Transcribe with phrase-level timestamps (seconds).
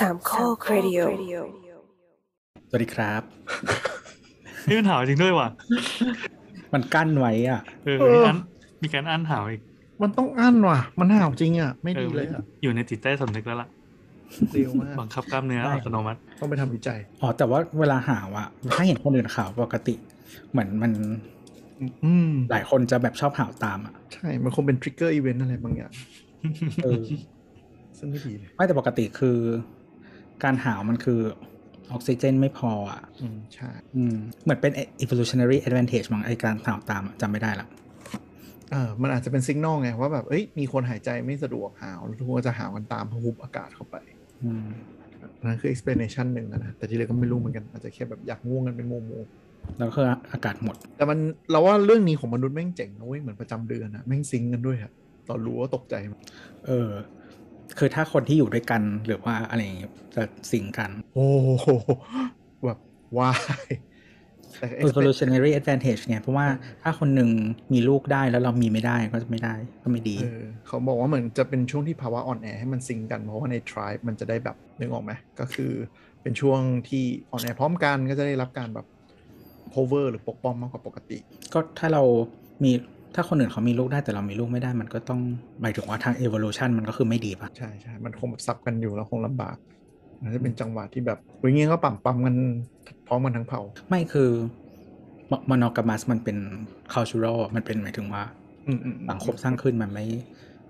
[0.00, 0.98] สามข้อครดิโอ
[2.68, 3.22] สวัสดีครับ
[4.68, 5.48] นี่มันหาวจริงด้วยว่ะ
[6.72, 8.36] มันกั้นไว้อะ เออเออมีอัน
[8.82, 9.62] มีการอั้นหาวอีก
[10.02, 13.68] มันต้องอั้นว่ะ มันหาวจริงอะ ไม่ดีเลยอะ อยู่ในจิตใต้สำนึกแล้วล่ะ
[14.52, 19.94] เร็วมากบังคับกล้ามเนื้อได้อัตโนมัติ ต้องไปทำวิจัย อ๋อ แต่ว่าเวลาหาวอะ ถ้าเห็นคนอื่นหาวปกติ
[20.50, 20.92] เหมือนมัน
[22.04, 25.92] อืมหลายคนจะแบบชอบหาวตามอะ ใช่ มันคงเป็น trigger event อะไรบางอย่าง
[26.84, 27.02] เออ
[27.98, 29.38] ซึ่งไม่ดีเลย ไม่แต่ปกติคือ
[30.44, 31.20] การหาวมันคือ
[31.92, 34.72] ออกซิเจนไม่พออะ อืมใช่ อืมเหมือนเป็น
[35.04, 37.66] evolutionary advantage มั้งไอการหาวตามอะจำไม่ได้ละ
[38.70, 43.96] เออมันอาจจะเป็นสัญญาณไงว่าแบบเอ้ยมีคนหายใจไม่สะดวกหาวแล้วทุกคนก็จะหาวกันตามเพราะฮุบอากาศเข้าไป
[44.42, 44.66] อืม
[45.44, 49.10] นั่นคือ explanation หนึ่งอะนะแต่ที่เหลือก็ไม่รู้เหมือนกัน อาจจะแค่แบบอยากง่วงกันเป็นโมโม
[49.78, 50.00] แล้วก็
[50.32, 51.18] อากาศหมด แต่มัน
[51.50, 54.92] เราว่าเรื่องนี้ของมนุษย์แม่งเจ๋งนะเว้ยเหมือนประจำเดือนอะแม่งซิงก์กันด้วยอะ
[55.28, 56.20] ตอนรู้ว่าตกใจมาก
[56.66, 56.90] เออ
[57.78, 60.22] คือถ้าคนที่อยู่ด้วยกันหรือว่าอะไรอย่างเงี้ยจะ
[60.52, 61.28] สิงกัน โอ้
[61.58, 61.68] โห
[62.64, 62.78] แบบ
[63.18, 63.32] ว้า
[63.64, 63.66] ย
[64.58, 66.46] แต่ expect- evolutionary advantage ไงเพราะว่า
[66.82, 67.30] ถ้าคนหนึ่ง
[67.72, 75.72] มีลูกได้แล้วเรามีไม่ได้ก็จะไม่ได้ก็ไม่ดีเออเขาบอกว่าเหมือนจะเป็นช่วงที่ภาวะอ่อนแอให้มันซิงก์กัน เพราะว่าใน tribe มันจะได้แบบนึกออกไหมก็คือ
[76.22, 78.86] เป็นช่วงที่อ่อนแอพร้อมกันก็จะได้รับการแบบ
[79.74, 81.18] cover หรือปกป้องมากกว่าปกติ
[81.52, 82.02] ก็ถ้าเรา
[82.64, 82.72] มี
[83.14, 85.20] ถ้าคนอื่นเขามีลูกได้แต่เรามีลูกไม่ได้ มันก็ต้อง
[85.60, 89.56] หมายถึงว่าทาง evolution มันก็คือไม่ดีปะใช่ใช่มันคงแบบซับกันอยู่แล้วคงลำบาก
[90.22, 92.36] มันจะเป็นจังหวะที่แบบวิ่งเงี้ยก็ปั๊มปั๊มกัน
[93.06, 94.30] พร้อมกันทั้งเผ่า ไม่คือ
[95.48, 96.38] มอนอกามัสมันเป็น
[96.92, 98.22] cultural มันเป็นหมายถึงว่า
[98.66, 100.06] อืมอืมอืมสังคมสร้างขึ้นมันไม่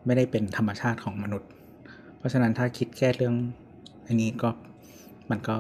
[0.06, 1.48] ไม่ได้เป็นธรรมชาติของมนุษย์
[2.19, 3.34] เพราะฉะนั้นถ้าคิดแค่เรื่อง
[4.06, 4.48] อันนี้ก็
[5.31, 5.56] มันก็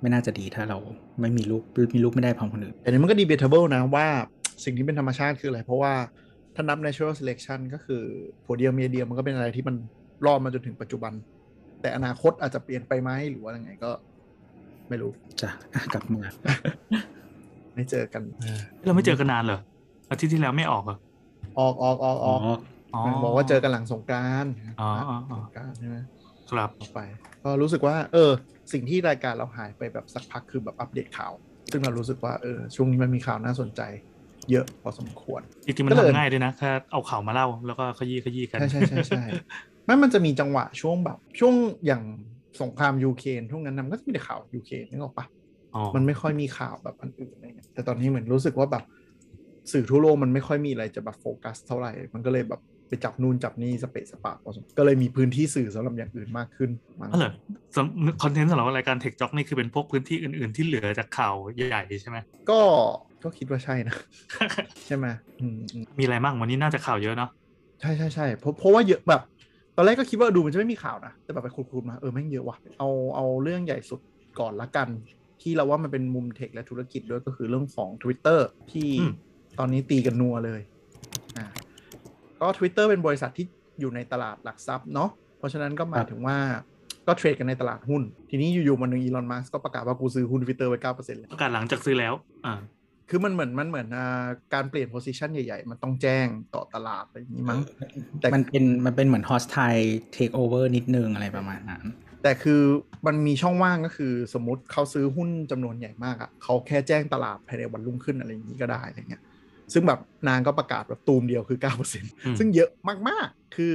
[0.00, 0.78] ไม่น่าจะดีถ้าเรา
[1.20, 1.62] ไม่มีลูก
[1.94, 4.06] มีลูกไม่ได้พร้อมคนอื่นแต่นี้มันก็ debatable นะว่า
[4.64, 5.94] สิ่งที่เป็นธรรมชาติคืออะไร เพราะว่า
[6.54, 8.02] ถ้านับ natural selection ก็คือ
[8.42, 9.76] โพเดียมเมียเดียมันก็เป็นอะไรที่มัน
[10.26, 11.12] รอดมาจนถึงปัจจุบัน
[11.80, 13.90] แต่อนาคตอาจจะเปลี่ยนไปไหมหรือว่ายังไงก็
[14.88, 16.22] ไม่รู้จ้ะอะกลับมา
[17.74, 18.22] ไม่เจอกัน
[18.86, 19.60] เราไม่เจอกันนานเหรอ
[20.10, 20.96] อาทิตย์ที่แล้วไม่ออกเหรอ
[21.58, 22.60] ออกออกออกออ๋ออก
[22.94, 24.46] อ๋อมันบอกว่าเจอกันหลังสงกราร
[24.80, 25.96] อ๋ออ๋ออ๋อสงกรารใช่ไหม
[26.50, 27.00] ครับออกไป
[27.44, 28.30] ก็รู้สึกว่า เออ
[28.72, 31.32] สิ่งที่รายการเราหายไปแบบสักพักคือแบบอัปเดตข่าว
[31.70, 33.80] ซึ่งเรารู้สึกว่าเออช่วงนี้มันมีข่าวน่าสนใจ
[34.50, 39.22] เยอะพอสมควรจริงๆมันก็เลยทำง่ายด้วยนะแค่เอาข่าวมาเล่าแล้วก็ขยี้ขยี้กัน ใช่ใช่ใช่ใช่
[39.84, 41.54] ไม่มันจะมีจังหวะช่วงแบบ ช่วง
[41.86, 42.02] อย่าง
[42.62, 45.26] สงครามยูเครนช่วงนั้นนะมันก็จะมีแต่ข่าวยูเครนนึกออกปะ
[45.74, 48.84] อ๋อมันไม่ค่อยมีข่าวแบบอันอื่นอะไรเงี้ยแต่ตอนนี้เหมือนรู้สึกว่าแบบ
[49.72, 56.70] สื่อทั่วโลกมันไม่ค่อยมีอะไรจะแบบโฟกัสเท่าไหร่ มันก็เลยแบบไปจับนู่นจับนี่สเปะสปะพอสมควรก็เลยมีพื้นที่สื่อสำหรับอย่างอื่นมากขึ้น
[57.00, 57.32] มั้งอ๋อเหรอ
[57.76, 62.18] สำคอนเทนต์สำหรับรายการเทคจ็อกนี่คือเป็นพวกพื้นที่อื่น ๆ ที่เหลือจากข่าวใหญ่ๆใช่ไหม
[62.50, 62.60] ก็
[63.24, 63.96] ก็คิดว่าใช่นะ
[64.86, 65.06] ใช่ไหม
[65.40, 67.30] อืมอืมมีอะไรบ้างวันนี้น่าจะข่าวเยอะเนาะ
[67.80, 69.20] ใช่ใช่ใช่เพราะเพราะว่าเยอะแบบ
[69.76, 74.00] ตอนแรกก็คิดว่าดูมันจะไม่มีข่าวนะ แต่แบบไปคุยๆมาเออแม่งเยอะว่ะเอาเอาเรื่องใหญ่สุด
[74.40, 74.88] ก่อนละกัน
[75.42, 78.40] ที่เราว่ามันเป็นมุมเทคและธุรกิจด้วยก็คือเรื่องของ Twitter
[78.72, 78.88] ที่
[79.58, 80.60] ตอนนี้ตีกันนัวเลย
[81.36, 81.46] อ่า
[82.40, 83.46] ก็ Twitter เป็นบริษัทที่
[83.80, 86.38] อยู่ในตลาดหลักทรัพย์เนาะเพราะฉะนั้นก็หมายถึงว่า
[87.06, 92.14] ก็เทรดกันในตลาดหุ้น ทีนี้อยู่ๆมันหนึ่งอีลอนมัสก็ประกาศว่ากูซื้อหุ้น Twitter ไว้9%เลยประกาศหลังจากซื้อแล้ว
[92.46, 92.54] อ่า
[93.10, 97.60] คือมันเหมือนมันเหมือนอ่าการเปลี่ยนโพซิชันใหญ่ ๆ มันต้องแจ้งต่อตลาดอะไรอย่างนี้มั้ง
[98.20, 99.86] แต่มันเป็นมันเป็นเหมือน hostile
[100.16, 101.84] takeover นิดนึงอะไรประมาณนั้น
[102.22, 102.62] แต่คือ
[103.06, 109.22] มันมีช่องว่างก็คือสมมติเขาซื้อหุ้นจำนวนใหญ่มากอะ่ะเขาแค่แจ้งตลาดภายในวันรุ่งขึ้นอะไรอย่างนี้ก็ได้อะไรเงี้ย
[109.72, 112.70] ซึ่งแบบนางก็ประกาศแบบตูมเดียวคือ9%ซึ่งเยอะ
[113.08, 113.74] มากๆ คือ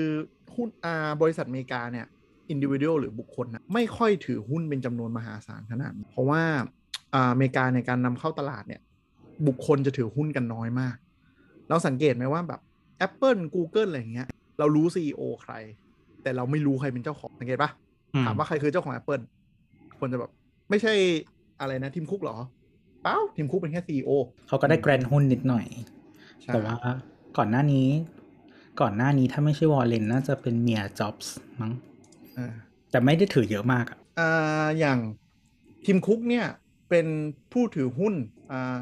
[0.56, 2.06] หุ้นอ่าบริษัทอเมริกาเนี่ย
[2.50, 6.42] อินดิวิ a l หรือบุคคลนะไม่ค่อยถือหุ้นเป็นจำนวนมหาศาลขนาดนั้นเพราะว่า
[7.14, 8.82] อ่าอเมริกาในการนำเข้าตลาดเนี่ย
[9.48, 10.96] บุคคลจะถือหุ้นกันน้อยมาก
[11.70, 12.62] เราสังเกตไหมว่าแบบ
[13.06, 14.28] Apple Google อะไรอย่างเงี้ย
[14.60, 15.54] เรารู้ CEO ใคร
[16.24, 17.72] แต่เราไม่รู้ใครเป็นเจ้าของสังเกตปะ
[18.14, 19.24] อืมถามว่าใครคือเจ้าของ Apple
[20.00, 20.32] คนจะแบบ
[20.70, 20.94] ไม่ใช่
[21.60, 22.38] อะไรนะ Tim Cook เหรอ
[23.04, 24.12] เปล่า Tim Cook เป็นแค่ CEO
[24.48, 25.66] เขาก็ได้ grantหุ้นนิดหน่อย
[26.42, 26.76] ใช่แต่ว่า
[27.38, 27.88] ก่อนหน้านี้
[28.82, 31.72] ก่อนหน้านี้ถ้าไม่ใช่วอร์เรนน่าจะเป็นเมียจ็อบส์มั้ง
[32.38, 32.54] อ่า
[32.92, 35.00] แต่ไม่ได้ถือเยอะมากอะอ่าอย่าง
[35.86, 36.46] Tim Cook เนี่ย
[36.90, 37.08] เป็น
[37.52, 38.14] ผู้ถือหุ้น
[38.52, 38.80] อ่า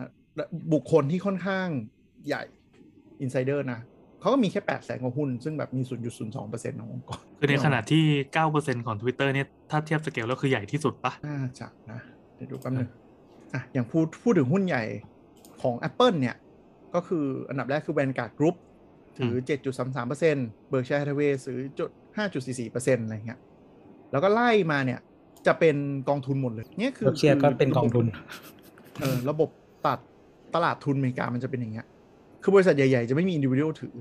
[0.74, 1.68] บุคคลที่ค่อนข้าง
[2.28, 2.44] ใหญ่
[3.22, 3.80] insider นะ
[4.20, 5.82] เขาก็มีแค่แปดแสนกว่าหุ้น ซึ่งแบบมี
[6.28, 8.04] 0.02%ขององค์กร คือในขณะที่
[8.46, 12.00] 9%ของ Twitter เนี่ย ถ้าเทียบสเกลแล้วคือใหญ่ที่สุดปะน่าจะนะ
[12.36, 12.90] เดี๋ยวดูแป๊บนึง
[13.54, 14.84] อะ อย่างพูดพูดถึงหุ้นใหญ่
[15.62, 16.36] ของ Apple เนี่ย
[16.96, 18.56] ก็คืออันดับแรกคือ Vanguard Group
[19.18, 19.34] ถือ
[20.04, 21.90] 7.33% Berkshire Hathaway ซื้อจุด
[22.28, 23.40] 5.44%อะไรเงี้ย
[24.12, 25.00] แล้วก็ไล่มาเนี่ย
[25.48, 25.76] จะเป็น
[26.10, 28.06] กองทุนหมดเลยเนี่ยคือ Berkshire ก็เป็นกองทุน
[29.02, 29.50] เออ ระบบ
[29.86, 30.00] ตัด
[30.56, 31.86] ตลาดทุนอเมริกามันจะเป็นอย่างเงี้ย
[32.44, 33.96] คือบริษัทใหญ่ ๆ จะไม่มี individual ถือ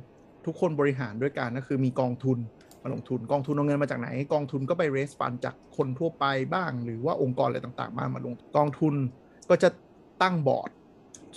[0.46, 2.38] ทุกคนบริหารด้วยกันก็คือมีกองทุน
[2.82, 6.24] มาลงทุน กองทุนเอาเงินมาจากไหน กองทุนก็ไป raise fund จากคนทั่วไป
[6.54, 8.94] บ้าง หรือว่าองค์กรอะไรต่างๆ มามาลงกองทุน
[9.50, 9.68] ก็จะ
[10.22, 10.70] ตั้งบอร์ด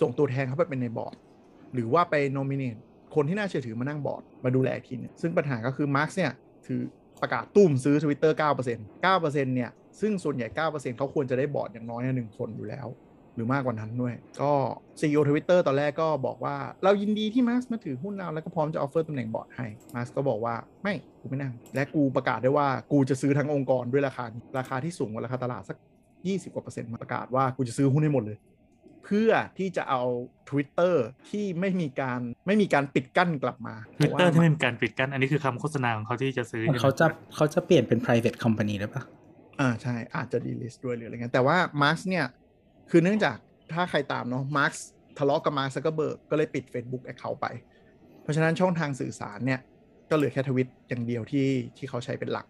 [0.02, 1.16] ส่งตัวแทนเข้าไปเป็นในบอร์ด
[1.74, 2.80] หรือว่าไป nominate
[3.16, 6.32] คนที่น่าเชื่อถือมานั่งบอร์ดมาดูแลทีนึงซึ่งปัญหาก็คือมัสก์เนี่ย
[6.68, 6.82] ถือ
[7.22, 8.32] ประกาศตู้มซื้อ Twitter
[8.68, 9.72] 9% 9%เนี่ย
[10.02, 12.88] ซึ่งส่วนใหญ่ 9%เขาควรจะได้บอร์ดอย่างน้อยหนึ่งคนอยู่แล้ว
[13.36, 14.54] หรือมากกว่านั้นด้วย ก็
[15.00, 25.78] CEO Twitter ตอนแรกก็บอกว่าเรายินดีที่มัสก์มาถือหุ้นเรา แล้วก็พร้อมจะ offer ตำแหน่งบอร์ดให้มัสก์ก็บอกว่าไม่กูไม่นั่ง และกูประกาศได้ว่ากูจะซื้อทั้งองค์กรด้วยราคานี้ราคาที่สูงกว่าราคาตลาดสัก
[26.16, 28.38] 20กว่าเปอร์เซ็นต์ประกาศว่ากูจะซื้อหุ้นให้หมดเลย
[29.06, 30.02] เพื่อที่จะเอา
[30.50, 30.96] Twitter
[31.30, 37.06] ที่ไม่มีการไม่มีการปิดกั้นกลับมาทวิตเตอร์ที่ไม่มีการปิดกั้นอันนี้คือคำโฆษณาของเขาที่จะซื้อของเขาจะ
[37.36, 39.04] เขาจะเปลี่ยนเป็น private company ได้ปะ
[39.60, 42.26] อ่าใช่อาจจะ delist ด้วยหรืออะไรเงี้ยแต่ว่ามาร์ s เนี่ย
[42.92, 43.38] คือเนื่องจาก
[43.74, 44.74] ถ้าใครตามเนาะมาร์ s
[45.18, 47.48] ทะเลาะกับมาร์ k ซักเกอร์เบิร์กก็เลยปิด Facebook Account ไป
[48.22, 49.60] เพราะฉะนั้นช่องทางสื่อสารเนี่ย
[50.10, 51.48] ก็เหลือแค่ทวิตอย่างเดียวที่
[51.78, 52.46] ที่เขาใช้เป็นหลัก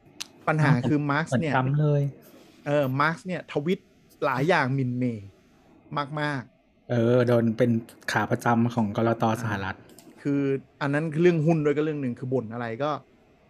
[0.48, 2.02] ปัญหาคือมาร์ s เหมือนเนี่ยทรัมป์เลย
[2.66, 3.80] เออมาร์ s เนี่ยทวิต
[4.26, 5.28] หลายอย่างหมินเมย์
[6.22, 6.44] มาก
[6.90, 7.72] เออ โดนเป็น
[8.12, 10.42] ขาประจำของก.ล.ต.สหรัฐๆคือ
[10.82, 12.92] อันนั้นคือเรื่องหุ้นด้วยก็เรื่องหนึ่งคือบ่นอะไรก็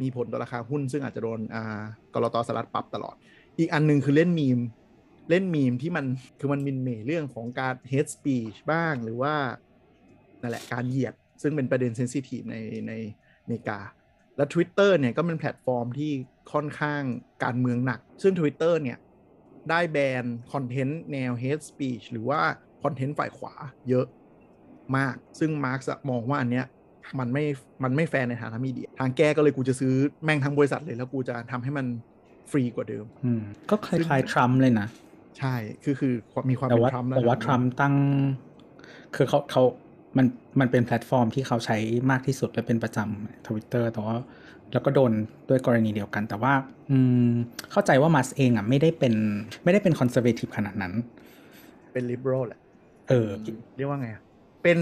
[0.01, 1.81] มีผลต่อราคาหุ้น ซึ่งอาจจะโดนอ่า
[2.13, 3.15] ก.ล.ต.สหรัฐปรับตลอด
[3.59, 4.59] อีกอันหนึ่งคือเล่นมีม
[5.31, 6.05] เล่นมีมที่มัน
[6.39, 9.35] คือมันหมิ่นเหม่เรื่องของการ hate speech บ้างหรือว่า
[10.41, 12.55] นั่นแหละการเหยียด ซึ่งเป็นประเด็น sensitive ใน
[12.87, 12.93] ใน
[13.41, 13.79] อเมริกา
[14.37, 16.11] และ Twitter เนี่ยก็เป็นแพลตฟอร์มที่
[16.53, 17.01] ค่อนข้าง
[17.43, 18.97] การเมืองหนัก ซึ่ง Twitter เนี่ย
[19.69, 22.39] ได้แบน content แนว hate speech หรือว่า
[22.83, 23.53] content ฝ่ายขวา
[23.89, 24.05] เยอะ
[24.97, 25.79] มาก ซึ่งมัสก์
[26.09, 26.65] มองว่าอันเนี้ย
[27.19, 27.43] มันไม่
[27.83, 29.93] มันไม่แฟร์ในฐานะมีเดีย ทางแก้ก็เลยกูจะซื้อ
[30.23, 31.85] แม่งทั้งบริษัทเลยแล้วกูจะทำให้มัน
[32.51, 34.87] ฟรีกว่าเดิมอืมก็คล้ายๆทรัมป์เลยนะ
[35.39, 37.95] ใช่ คือคือความมีความแต่เป็นว่าทรัมป์แต่ว่าทรัมป์ตั้ง
[39.15, 39.63] คือเขาเขา
[40.17, 40.25] มัน
[40.59, 41.77] มันเป็นแพลตฟอร์มที่เขาใช้
[42.11, 44.15] มากที่สุดและเป็นประจำทวิตเตอร์แต่ว่า
[44.73, 45.11] แล้วก็โดน
[45.49, 46.53] ด้วยกรณีเดียวกัน แต่ว่า
[46.89, 46.97] อื
[47.29, 47.31] ม
[47.71, 49.13] เข้าใจว่ามัสก์เองอะไม่ได้เป็น
[49.63, 50.93] ไม่ได้เป็น conservative ขนาดนั้น
[51.93, 52.59] เป็นลิเบอรัลแหละ
[53.09, 53.29] เออ
[53.77, 54.21] เรียกว่าไงอะ
[54.63, 54.79] เป็น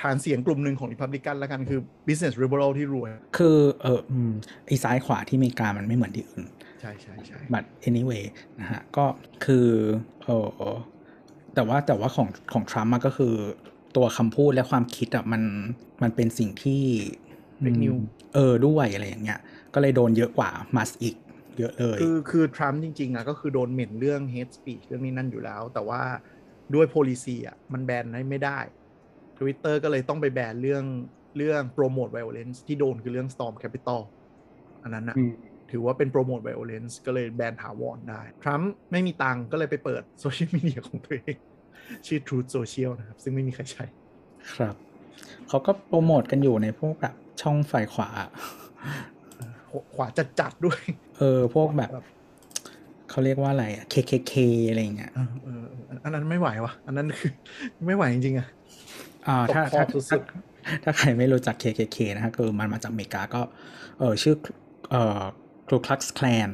[0.00, 4.32] ฐานเสียงกลุ่มหนึ่งของริพับลิกันแล้วกันคือ business liberal ที่รวย คือเอออืม
[4.66, 6.48] ไอ้ซ้ายขวาที่อเมริกามันไม่เหมือนที่อื่น
[6.80, 8.24] ใช่ใช่ใช่ but anyway
[8.58, 9.06] นะฮะก็
[9.44, 9.66] คือ
[10.24, 10.28] เอ
[10.68, 10.72] อ
[11.54, 13.34] แต่ว่าแต่ว่าของของทรัมป์ก็คือ
[13.96, 15.42] ตัวคำพูดและความคิดอะมัน
[16.02, 16.82] มันเป็นสิ่งที่
[17.60, 17.94] เฟกนิว
[18.34, 19.40] เออด้วยอะไรอย่างเงี้ย
[19.74, 21.16] ก็เลยโดนเยอะกว่ามัสอีก
[21.58, 26.02] เยอะเลยคือคือทรัมป์จริงๆอะก็คือโดนเหม็นเรื่อง hate speech เรื่องนี้นั่นอยู่แล้ว แต่ว่า
[26.74, 28.58] ด้วย policy อะมันแบนได้ไม่ได้
[29.38, 30.84] Twitter ก็เลยต้องไปแบนเรื่อง
[31.36, 34.00] เรื่อง promote violence ที่โดนคือเรื่อง storm capital
[34.82, 35.32] อันนั้นนะอืม
[35.70, 41.36] ถือว่าเป็น promote violence ก็เลยแบนถาวรได้ ทรัมป์ไม่มีตังค์ก็เลยไปเปิดโซเชียลมีเดียของตัวเอง
[42.06, 43.84] ชื่อ Truth Social นะครับ ซึ่งไม่มีใครใช้
[44.54, 44.74] ครับ
[45.48, 48.10] เขาก็โปรโมทกันอยู่ในพวกแบบช่องฝ่ายขวา
[49.94, 50.80] ขวาจัดจัดๆด้วย
[51.18, 51.90] เออ พวกแบบ
[53.10, 54.34] เขาเรียกว่าอะไรอะ KKK
[54.68, 57.32] อะไรอย่างเงี้ยเออเออเอออันนั้นไม่ไหววะอันนั้นคือ
[57.86, 58.48] ไม่ไหวจริงๆอะ
[59.26, 60.22] อ่าถ้าตกคอถ้าสุถ้าด
[60.84, 63.40] ถ้าใครไม่รู้จัก KKK นะฮะคือมันมาจากอเมริกาก็
[63.98, 64.34] เออชื่อ
[64.90, 65.22] เอ่อ
[65.70, 66.50] Ku Klux Klan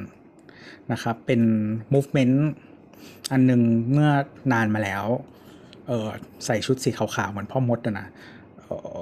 [0.91, 1.41] นะครับเป็น
[1.93, 2.35] movement
[3.31, 4.09] อันหนึ่งเมื่อ
[4.53, 5.05] นานมาแล้ว
[5.87, 6.09] เออ
[6.45, 8.07] ใส่ชุดสีขาวๆ เหมือนพ่อมดอะนะ
[8.57, 8.97] เออ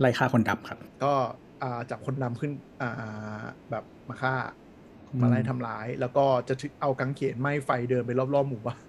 [0.00, 1.14] ไล่ฆ่าคนดำครับ ก็
[1.62, 2.52] อ่าจับคนดำขึ้น
[2.82, 4.34] อ่าแบบมาฆ่า
[5.12, 8.82] อืมมาไล่ทำร้าย แล้วก็จะถึเอากางเขนไหม้ไฟเดินไปรอบๆหมู่บ้าน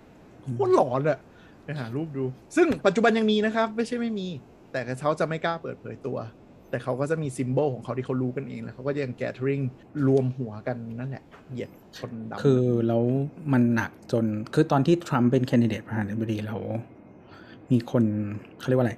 [0.56, 1.20] โคตรหลอนอะ
[1.64, 4.28] ไปหารูปดู ซึ่งปัจจุบันยังมีนะครับ ไม่ใช่ไม่มี
[4.72, 6.18] แต่เขาจะไม่กล้าเปิดเผยตัว
[6.72, 9.60] แต่เขาก็จะมีซิมโบลของเขาที่เขารู้กันเองแล้วเขาก็ยังแก t ริง
[10.08, 13.04] รวมหัวกันนั่นแหละเหยียดคนดำคือแล้ว
[13.54, 16.62] มันหนักจนคือตอนที่ทรัมป์เป็นแคนดิเดตประธานาธิบดีแล้ว
[17.72, 18.04] มีคน
[18.60, 18.96] เขาเรียกว่าอะไร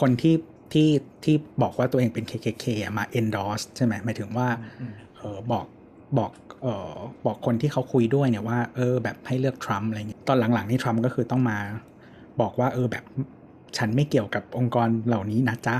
[0.00, 0.34] คนที่
[0.72, 0.90] ที่
[1.24, 4.48] ที่บอกว่าตัวเองเป็น KKK อะมา endorse ใช่ไหมหมายถึงว่า
[4.80, 5.66] อืมเออบอก
[6.18, 6.94] บอกเออ
[7.26, 11.58] บอกคนที่เขาคุยด้วยเนี่ยว่าเออแบบให้เลือกทรัมป์อะไรเงี้ยตอนหลังๆนี่ทรัมป์ก็คือต้องมา
[12.40, 13.04] บอกว่าเออแบบ
[13.76, 15.76] ฉันไม่เกี่ยวกับองค์กรเหล่านี้นะจ๊ะ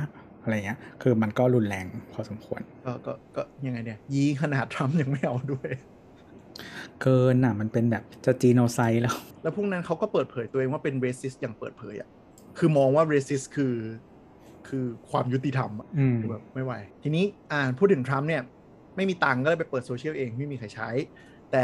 [0.46, 5.70] อะไรเงี้ย คือมันก็รุนแรงพอสมควร ก็ก็ก็ยังไงเนี่ยยีขนาดทรัมป์ยังไม่เอาด้วย
[7.02, 12.08] เกินอะ มันเป็นแบบจะ genocide แล้ว แล้วพวกนั้นเขาก็เปิดเผยตัวเองว่าเป็น racist อย่างเปิดเผยอะ
[12.58, 13.74] คือมองว่า racist คือ
[14.68, 16.72] คือความยุติธรรมอะอืมคือแบบไม่ไหว
[17.02, 18.42] ทีนี้อ่าพูดถึงทรัมป์เนี่ย
[18.96, 20.88] ไม่มีตังค์ก็เลยไปเปิดโซเชียลเองไม่มีใครใช้
[21.50, 21.62] แต่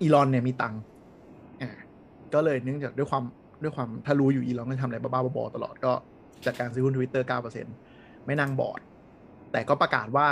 [0.00, 0.80] อีลอนเนี่ยมีตังค์
[1.62, 1.70] อ่า
[2.34, 3.24] ก็เลยเนื่องจากด้วยความ
[3.62, 5.92] ด้วยความถ้ารู้อยู่อีลอนก็ทำอะไรบ้าๆบอๆตลอดก็
[6.46, 7.76] จัดการซื้อหุ้นทวิตเตอร์9%
[8.26, 8.80] ไม่นั่งบอร์ด
[9.52, 10.28] แต่ก็ประกาศว่า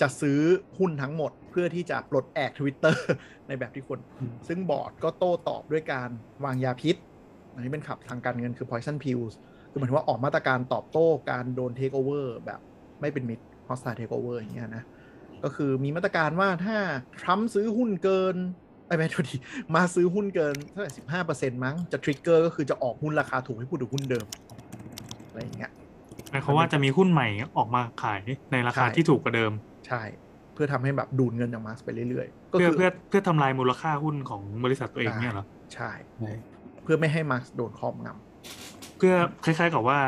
[0.00, 0.40] จะซื้อ
[0.78, 3.06] หุ้นทั้งหมดเพื่อที่จะปลดแอกทวิตเตอร์
[3.48, 6.08] ในแบบที่ควรอืมซึ่งบอร์ดก็โต้ตอบด้วยการ
[6.44, 6.96] วางยาพิษ
[7.54, 9.34] อันนี้เป็นขับทางการเงินคือ poison pills
[9.70, 12.60] คือหมายถึงว่าออกมาตรการตอบโต้การโดน take over แบบ
[13.00, 14.84] ไม่เป็นมิตร hostile take over อย่างเงี้ยนะ
[15.44, 16.76] ก็คือมีมาตรการว่าถ้า
[17.20, 18.36] ทรัมป์ซื้อหุ้นเกิน
[18.86, 19.36] ไอ้ไม่โทษที
[19.74, 24.26] มาซื้อหุ้นเกินเท่าไหร่สิบห้าเปอร์เซ็นต์มั้งจะทริกเกอร์ก็คือจะออกหุ้นราคาถูกให้พูดถึงหุ้นเดิม
[25.28, 25.70] อะไรอย่างเงี้ย
[26.30, 28.20] หมายความว่าจะมีหุ้นใหม่ออกมาขาย
[28.52, 29.52] ในราคาใช่ที่ถูกกว่าเดิม
[29.86, 30.02] ใช่
[30.54, 36.32] เพื่อทำให้แบบดูดเงินจากมาร์กไปเรื่อยๆก็เพื่อคือเพื่อเพื่อทำลายมูลค่าหุ้นของบริษัทตัวเองเนี่ยเหรอใช่ใช่
[36.82, 38.08] เพื่อไม่ให้มาร์กโดนครอบง
[38.96, 39.14] เพื่อ
[39.44, 39.98] คล้าย ๆ กับว่า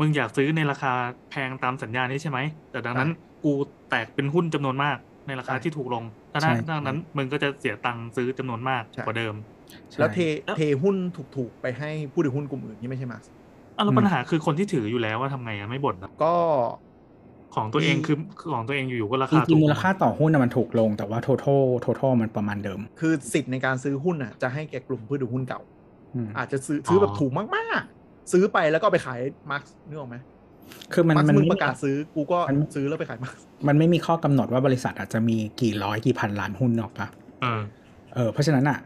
[0.00, 0.92] มึงอยากซื้อในราคา
[1.30, 2.38] แพงตามสัญญานี้ใช่ไหม
[2.70, 3.10] แต่ดังนั้น
[3.44, 3.52] กู
[3.90, 10.96] แตกเป็นหุ้นจำนวนมากในราคาที่ถูกลงดังนั้นดังนั้นมึงก็จะเสียตังค์ซื้อจำนวนมากกว่าเดิมำแล้วเทใช่เทหุ้น
[11.36, 13.22] ถูกๆไปให้ผู้ถือหุ้นกลุ่มอื่นที่ไม่ใช่มาร์ก
[13.76, 16.32] อะแล้วปัญหาคือคนที่ถืออยู่แล้วว่าทำไงอะไม่บ่นอะก็
[17.54, 18.16] ของตัวเองมีคือ
[18.54, 25.60] ของตัวเองอยู่ๆก็ราจคาริถูงกๆมูลค่าต่อหุ้นน่ะมันถูกลงแต่ว่า total total มันประมาณเดิม คือสิทธิ์ในการซื้อหุ้นอะจะให้แก่กลุ่มผู้ถือหุ้นเก่า
[26.14, 27.44] อืมอาจจะซื้อซื้อแบบถูกมา
[27.80, 30.16] กๆ ซื้อไปแล้วก็เอาไปขายมาร์กนึกออกไหม
[30.92, 33.36] คือมันมาร์กมันมึงไม่ประกาศซื้อกูก็มันซื้อแล้วไปขายมาร์ก
[33.68, 37.06] มันไม่มีข้อกำหนดว่าบริษัทอาจจะมีกี่ร้อยกี่พันล้านหุ้นหรอกปะ
[37.42, 37.60] เออ
[38.14, 38.78] เออเพราะฉะนั้นอะ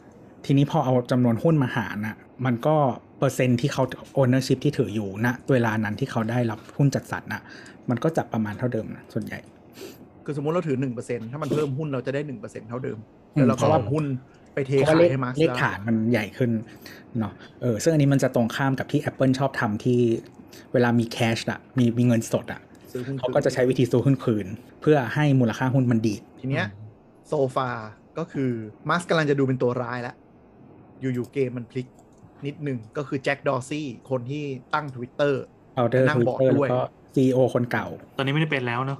[0.44, 2.76] ทีนี้พอเอาจำนวนหุ้นมาหารน่ะ มันก็
[3.18, 3.82] เปอร์เซ็นต์ที่เขา
[4.20, 7.42] ownership ที่ถืออยู่ณเวลานั้นที่เขาได้รับหุ้นจัดสรรน่ะ
[7.90, 9.38] มันก็จับประมาณเท่าเดิมนะส่วนใหญ่
[10.24, 12.98] คือสมมติเราถือหนึ่งเปอร์เซ็นถ้ามันเพิ่มหุ้นเราจะได้หนึ่งเปอร์เซ็นเท่าเดิม
[13.34, 14.04] อืมแล้วเราก็เพราะว่าเอาหุ้น
[14.54, 16.50] ไปเทขายให้มัสก์เพราะขาว่ายเลขเลขฐานมันใหญ่ขึ้น
[17.18, 17.32] เนาะ
[17.62, 19.98] เออซึ่งอันนี้มันจะตรงข้ามกับที่ Apple ชอบทำที่
[20.72, 22.60] เวลามี cash อะมีมีเงินสดอะ
[22.92, 24.46] ซื้อหุ้นเขาก็จะใช้วิธีซื้อหุ้นคืน
[24.80, 26.66] เพื่อให้มูลค่าหุ้นมันดีดทีเนี้ย
[27.28, 27.70] โซฟา
[28.18, 28.50] ก็คือ
[28.90, 30.16] มาร์กกำลังจะดูเป็นตัวร้ายแล้ว
[31.00, 31.86] อยู่ๆเกมมันพลิก
[32.46, 35.34] นิดนึงก็คือแจ็คดอร์ซี่คนที่ตั้ง Twitter
[35.76, 36.80] เอาเดอร์นั่ทงวิตบอร์ดเตอร์ด้แล้ววยก็
[37.14, 38.98] ซีอคนเก่า ตอนนี้ไม่ได้เป็นแล้วเนาะ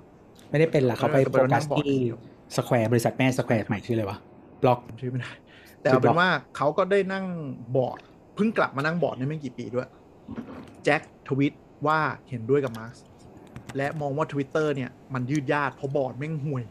[0.51, 2.19] ไม่ได้เป็นละเขาไปเออโฟแต่เป็นกัสนั่งบอร์ดที่คนเดียว
[2.57, 4.19] สแควร์บริษัทแม่สแควร์ใหม่ชื่ออะไรวะ
[4.63, 5.33] บล็อกชื่อไม่ได้
[5.81, 7.25] แต่เอาเป็นว่าเขาก็ได้นั่ง
[7.77, 7.99] บอร์ด
[8.35, 9.89] เพิ่งกลับมานั่งบอร์ดในไม่กี่ปีด้วย
[10.85, 11.53] แจ็คทวิต
[11.87, 12.93] ว่าเห็นด้วยกับมัสก์
[13.77, 16.63] และมองว่า Twitter เนี่ย มันยืดยาดเพราะบอร์ดแม่งห่วย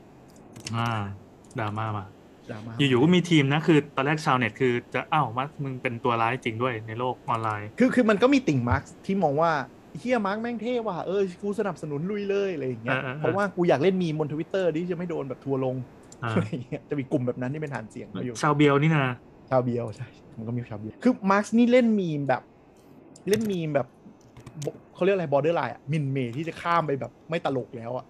[0.75, 0.89] อ่า
[1.59, 2.05] ดราม่ามา
[2.49, 9.51] ดราม่าอยู่ๆก็มีทีมนะคือตอนแรกชาวเน็ตคือจะอ้าวมามึงเป็นตัวร้ายจริงด้วยในโลกออนไลน์ คือคือมันก็มีติ่งมัสก์ที่มองว่า
[9.99, 15.75] เฮียมัสก์แม่งเท่ว่ะเออกูสนับสนุนลุยเลยอะไรอย่างเงี้ยเออเออเออเพราะว่ากูอยากเล่นมีมบนทวิตเตอร์ที่จะไม่โดนแบบทัวร์ลง
[16.23, 19.15] อ่าอะไรอย่างเงี้ยจะมีกลุ่มแบบนั้นที่เป็นฐานเสียงเขาอยู่ชาวเบียวนี่นะ
[19.49, 22.41] ชาวเบียวใช่มันก็มีชาวเบียวคือมัสก์นี่เล่นมีมแบบ
[23.29, 23.87] เล่นมีมแบ
[24.65, 28.05] บเขาเรียกอะไร borderline อะมินเมที่จะข้ามไปแบบไม่ตลกแล้วอะ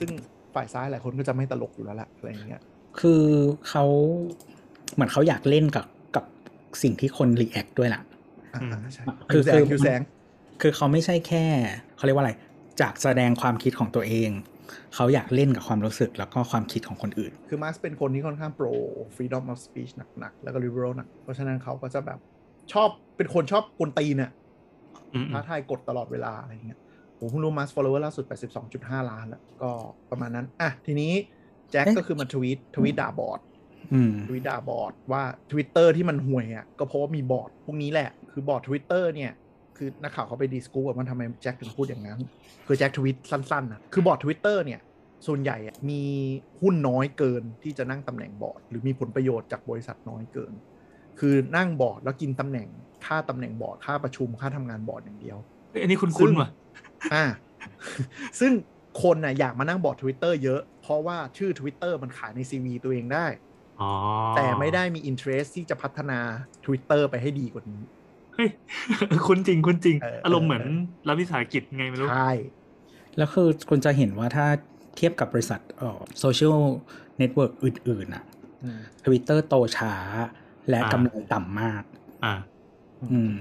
[0.00, 0.10] ซึ่ง
[0.54, 2.62] ฝ่ายซ้ายหลายคนก็จะไม่ตลกอยู่แล้วแหละอะไรอย่างเงี้ย
[3.00, 3.22] คือ
[3.68, 3.84] เขา
[4.94, 6.24] เหมือนเขาอยากเล่นกับกับ
[6.82, 8.02] สิ่งที่คน react ด้วยล่ะ
[8.54, 10.00] อ่าอืมใช่คือคือแสดงคือคือแสดง
[10.62, 11.44] คือเขาไม่ใช่แค่
[11.96, 12.32] เขาเรียกว่าอะไร
[12.80, 14.30] จากแสดงความคิดของตัวเอง
[14.94, 18.66] เขาอยากเล่นกับความรู้สึกแล้วก็ความคิดของคนอื่น คือมัสก์เป็นคนที่ค่อนข้าง pro
[19.16, 22.18] freedom of speech หนักๆ แล้วก็ liberal หนัก เพราะฉะนั้นเขาก็จะแบบ
[22.72, 24.30] ชอบเป็นคนชอบกวนตีนอะ
[25.14, 26.78] อืมท้าทายกฎตลอดเวลาอะไรเงี้ย
[27.18, 28.24] ผมเพิ่งรู้มาร์ follower ล่าสุด
[28.68, 29.70] 82.5 ล้านแล้วก็
[30.10, 31.12] ประมาณนั้น อะ ทีนี้
[31.70, 33.40] แจ็คเอ๊ะก็คือมันทวีตทวีตด่าบอร์ด
[33.92, 39.32] อืมทวิตด่าบอร์ดว่า Twitter ที่มันห่วยอะก็เพราะว่ามีบอร์ดพวกนี้แหละ คือบอร์ด Twitter เนี่ย
[39.76, 42.18] คือนักข่าวเขาไปดีสกูว่ามันทำไมแจ็คถึงพูดอย่างนั้น
[42.66, 44.80] คือแจ็คทวิตสั้นๆนะคือบอร์ด Twitter เนี่ย
[45.26, 46.02] ส่วนใหญ่อะมี
[46.60, 50.52] หุ้นน้อยเกินที่จะนั่งตำแหน่งบอร์ดหรือมีผลประโยชน์จากบริษัทน้อยเกิน
[51.18, 52.68] คือนั่งบอร์ดแล้วกินตำแหน่ง
[53.06, 55.38] ค่าตำแหน่งบอร์ดค่าประชุมค่าทำงานบอร์ดอย่างเดียว
[55.70, 56.50] เอ้ยอันนี้คุณซึ่คุณงว่ะ
[57.14, 57.24] อ่า
[58.40, 58.52] ซึ่ง
[59.02, 63.26] คนน่ะอยากมานั่งบอร์ด Twitter เยอะเพ ราะว่าชื่อ Twitter มันขายใน CV ตัวเองได้
[63.80, 63.90] อ๋อ
[64.36, 66.20] แต่ไม่ได้มี interest ที่จะพัฒนา
[66.64, 67.80] Twitter ไปให้ดีกว่านี้
[68.34, 68.48] เฮ้ย
[69.28, 70.64] คุ้นจริงคุ้นจริงเออออารมณ์เหมือน
[71.08, 72.30] รัฐวิสาหกิจไงไม่รู้ใช่
[73.16, 74.46] แล้วคือคุณจะเห็นว่าถ้า
[74.96, 76.58] เทียบกับบริษัทเอ่อโซเชียล
[77.18, 78.24] เน็ตเวิร์กอื่นๆอะ
[78.64, 79.94] อืมทวิตเตอร์โตช้า
[80.70, 81.82] และอ่ากำไรต่ำมาก
[82.24, 82.34] อ่า
[83.12, 83.34] อืม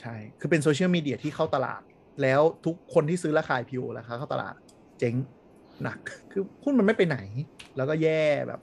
[0.00, 1.82] ใช่ คือเป็นโซเชียลมีเดียที่เข้าตลาด
[2.22, 4.54] แล้วทุกคนที่ซื้อราคา IPO ราคาเข้าตลาด
[4.98, 5.14] เจ๊ง
[5.82, 5.98] หนัก
[6.32, 7.18] คือหุ้นมันไม่ไปไหน
[7.76, 8.60] แล้วก็แย่แบบ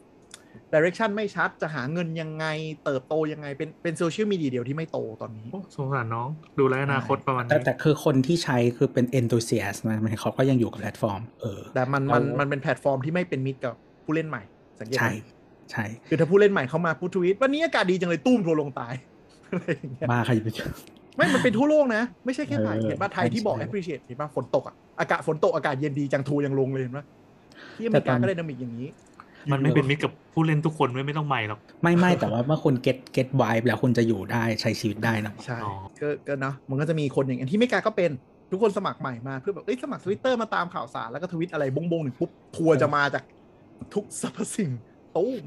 [0.74, 2.45] direction ไม่ชัดจะหาเงินยังไง
[2.86, 6.29] เติบโตยังไง เป็นเป็นโซเชียลมีเดียเดียวที่ไม่โตตอนนี้โอ้สงสารน้อง
[6.60, 14.43] ดูแลอนาคตประมาณแต่นี้แต่คือคนที่ใช้คือเป็น enthusiast นะมันเขาก็ยังอยู่กับแพลตฟอร์มเออแต่มันมันเรามัมันเป็นแพลตฟอร์มที่ไม่เป็นมิตรกับผู้เล่นใหม่
[14.79, 15.15] สังเกตไหม
[15.72, 18.93] ใช่ใช่คือถ้าผู้เล่นใหม่เข้ามาพูดทวีตวันนี้อากาศดีจังเลยตุ้มทัวร์ลงตาย
[19.51, 20.72] อะไรอย่างเงี้ยบ้าใครจะไปเจอ
[21.15, 27.05] ไม่มันเป็นทั่วโลกนะ ไม่ใช่แค่ไทยเออเห็นป่ะไทยที่บอกใช่ appreciate เห็นป่ะฝนตกอะอากาศฝนตกอากาศเย็นดีจังทัวร์ยังลงเลยเห็นป่ะ
[27.75, 28.89] ที่อเมริกาก็ได้นามิกอย่างนี้
[29.51, 38.12] มันไม่เป็นมิตรกับผู้เล่นทุกคนไม่ไม่ต้องใหม่หรอกไม่ไม่แต่ว่าเมื่อคุณ get get vibe แล้วคุณจะอยู่ได้ใช้ชีวิตได้นะใช่อ๋อก็ก็เนาะมันก็จะมีคนอย่างที่อเมริกาก็เป็น
[38.51, 43.24] ทุกคนสมัครใหม่มาเพื่อแบบเอ้ยสมัครทวิตเตอร์มาตามข่าวสารแล้วก็ทวิตอะไรบงบงๆหนึ่งปุ๊บทัวร์จะมาจาก
[43.93, 44.72] ทุกสรรพสิ่ง
[45.17, 45.43] ตู้ม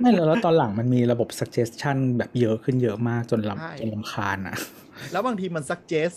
[0.00, 4.56] ไม่แล้วแล้วตอนหลังมันมีระบบ suggestion แบบเยอะขึ้นเยอะมากจนใช่ลำจนลำคาญอะ
[5.12, 6.16] แล้วบางทีมัน suggest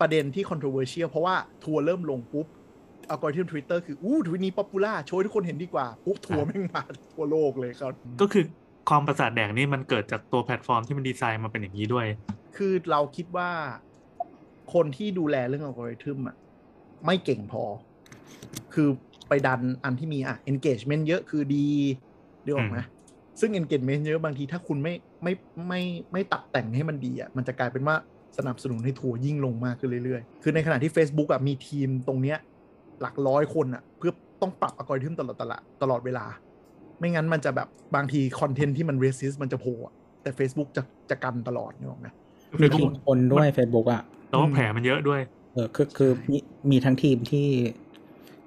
[0.00, 2.46] ประเด็นที่ controversial เพราะว่าทัวร์เริ่มลงปุ๊บ
[3.10, 6.82] อัลกอริทึมทวิตเตอร์คือ อู้ทวิตนี้ popular โชว์ให้ทุกคนเห็นดีกว่า ปุ๊บทัวร์แม่งมา
[7.14, 8.44] ทั่วโลกเลยครับ ก็คือ
[8.88, 12.06] ความประสาทแดกนี่มันเกิดจากตัวแพลตฟอร์มที่มันดีไซน์มาเป็นอย่างนี้ด้วย
[12.56, 13.50] คือเราคิดว่า
[14.74, 16.36] คนที่ดูแลเรื่องอัลกอริทึมอะ
[17.06, 17.64] ไม่เก่งพอ
[18.74, 18.88] คือ
[19.28, 21.68] ไปดันอันที่มีอะ engagement เยอะคือดี
[22.44, 22.78] เดี๋ยวออกไหม
[23.40, 25.32] ซึ่ง engagement เยอะบางทีถ้าคุณไม่ไม่
[25.68, 27.96] ไม่ไม่ตัดแต่งให้มันดีอะมันจะกลายเป็นว่า
[28.38, 32.38] สนับสนุนให้ทัวร์ยิ่งลงมากขึ้นเรื่อยๆ คือในขณะที่ Facebook อะมีทีมตรงเนี้ย
[33.00, 34.12] หลักร้อยคนอะเพื่อ
[34.42, 36.26] ต้องปรับอัลกอริทึมตลอดตลอดตลอดเวลา
[36.98, 42.08] ไม่งั้นมันจะแบบบางทีคอนเทนต์ที่มัน racist มันจะโผล่อะแต่ Facebook จะจะกันตลอดนึกออกไหม
[42.62, 45.20] มีทีมคนด้วย Facebook อะแล้วก็แผลมันเยอะด้วย
[45.52, 46.38] เออคือคือมี
[46.70, 47.48] มีทั้งทีมที่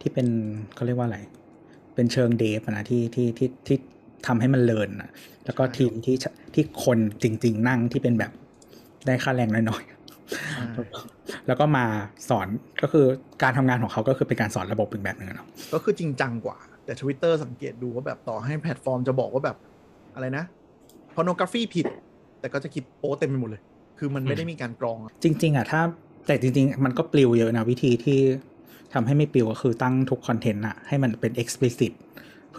[0.01, 0.27] ที่เป็น
[0.75, 1.20] เขาเรียกว่าอะไร
[1.96, 3.77] เป็นเชิงเดฟอะนะที่ที่ที่ที่
[4.25, 5.09] ทำให้มันเลินอะ
[5.45, 6.15] แล้วก็ทีมที่
[6.53, 8.31] ที่คนจริง ๆ นั่งที่เป็นแบบ
[9.05, 11.86] ได้ค่าแรงน้อยๆแล้วก็มา
[12.29, 12.47] สอน
[12.81, 13.05] ก็คือ
[13.43, 19.57] การทำงานของเขาก็คือเป็นการสอนระบบอีกแบบหนึ่งเนาะก็คือจริงจังกว่า แต่ Twitter สังเกตดูว่าแบบต่อให้แพลตฟอร์มจะบอกว่าแบบ
[20.15, 20.43] อะไรนะ
[21.15, 21.86] พ o r n o g r a p h y ผิด
[22.39, 23.62] แต่ก็จะคิดโป๊เต็มไปหมดเลย
[24.00, 25.81] คือมันไม่ได้มีการกรองอะจริง ๆอะถ้า
[26.27, 28.19] แต่จริง ๆ มันก็ปลิวเยอะนะวิธีที่
[28.93, 32.01] ทำให้ไม่ปลิวก็คือตั้งทุกคอนเทนต์อะให้มันเป็น explicit เ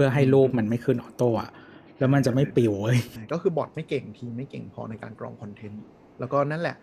[0.00, 1.50] พื่อให้รูปมันไม่ขึ้นออโต้อะ
[1.98, 2.98] แล้วมันจะไม่ปลิวเว้ย
[3.32, 5.84] ก็คือบอทไม่เก่งทีมไม่เก่งพอในการกรองคอนเทนต์
[6.20, 6.76] แล้วก็นั่นแหละ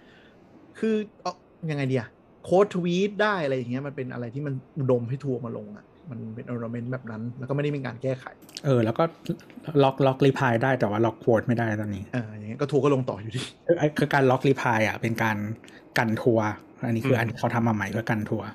[0.80, 1.34] คือเอา
[1.70, 2.06] ยังไงเดีย
[2.46, 8.26] quote ทวีตได้อะไรอย่างเงี้ยมันเป็นอะไรที่มันอุดมให้ทัวร์มาลงอะมันเป็นอ r ร m e n t แบบนั้น แล้วก็ไม่ได้มีการแก้ไข
[8.66, 9.04] เออ แล้วก็
[9.84, 15.38] ล็อกล็อก reply ได้แต่ว่าล็อกโ u ดไม่ได้ตอนนี้อ่าอย่างเงี้ยก็ทัวร์ก็ลงต่ออยู่ดีคือไอ้คือการล็อก reply อะเป็นการ
[15.98, 16.48] กันทัวร์
[16.86, 18.48] อันนี้คือมอันที่เขาทำมาใหม่เพื่อกันทัวร์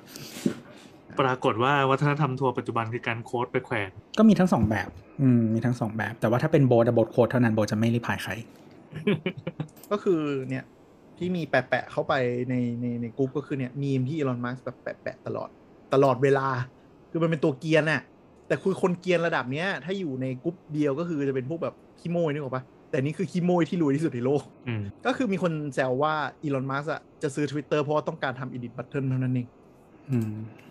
[1.19, 4.89] ปรากฏว่าวัฒนธรรมทัวร์ปัจจุบันคือการ quote ไปแขวนก็มีทั้งสองแบบ
[5.21, 8.31] อืมมีทั้งสองแบบ แต่ว่าถ้าเป็นโบโบ quote เท่านั้นโบจะไม่ reply ใคร
[9.91, 10.63] ก็คือเนี่ย
[11.17, 12.13] ที่มีแปะๆเข้าไป
[12.49, 15.49] ในในในกรุ๊ปก็คือเนี่ยมีมที่อีลอนมัสก์แบบแปะๆตลอด
[15.93, 16.47] ตลอดเวลา
[17.11, 18.01] คือมันเป็นตัวเกรียนน่ะ
[18.47, 29.60] แต่คือคนเกรียนระดับเนี้ย ถ้าอยู่ในกรุ๊ปเดียวก็คือจะเป็นพวกแบบขี้โมยนึกออกปะแต่นี่คือขี้โมยที่รวยที่สุดในโลกอืมก็คือมีคนแซวว่าอีลอนมัสอะจะซื้อ Twitter เพราะว่าต้องการทำ edit button เท่านั้นเองอืม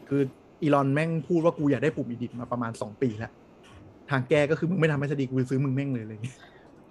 [0.08, 0.22] คือ
[0.62, 3.32] อีลอนแม่งพูดว่ากูอยากได้ปุ่ม edit มาประมาณ2ปีแล้ว
[4.10, 6.36] ทางแก้ก็คือมึงไม่ทำให้สดีกูจะซื้อมึงแม่งเลยอะไรอย่างเงี้ย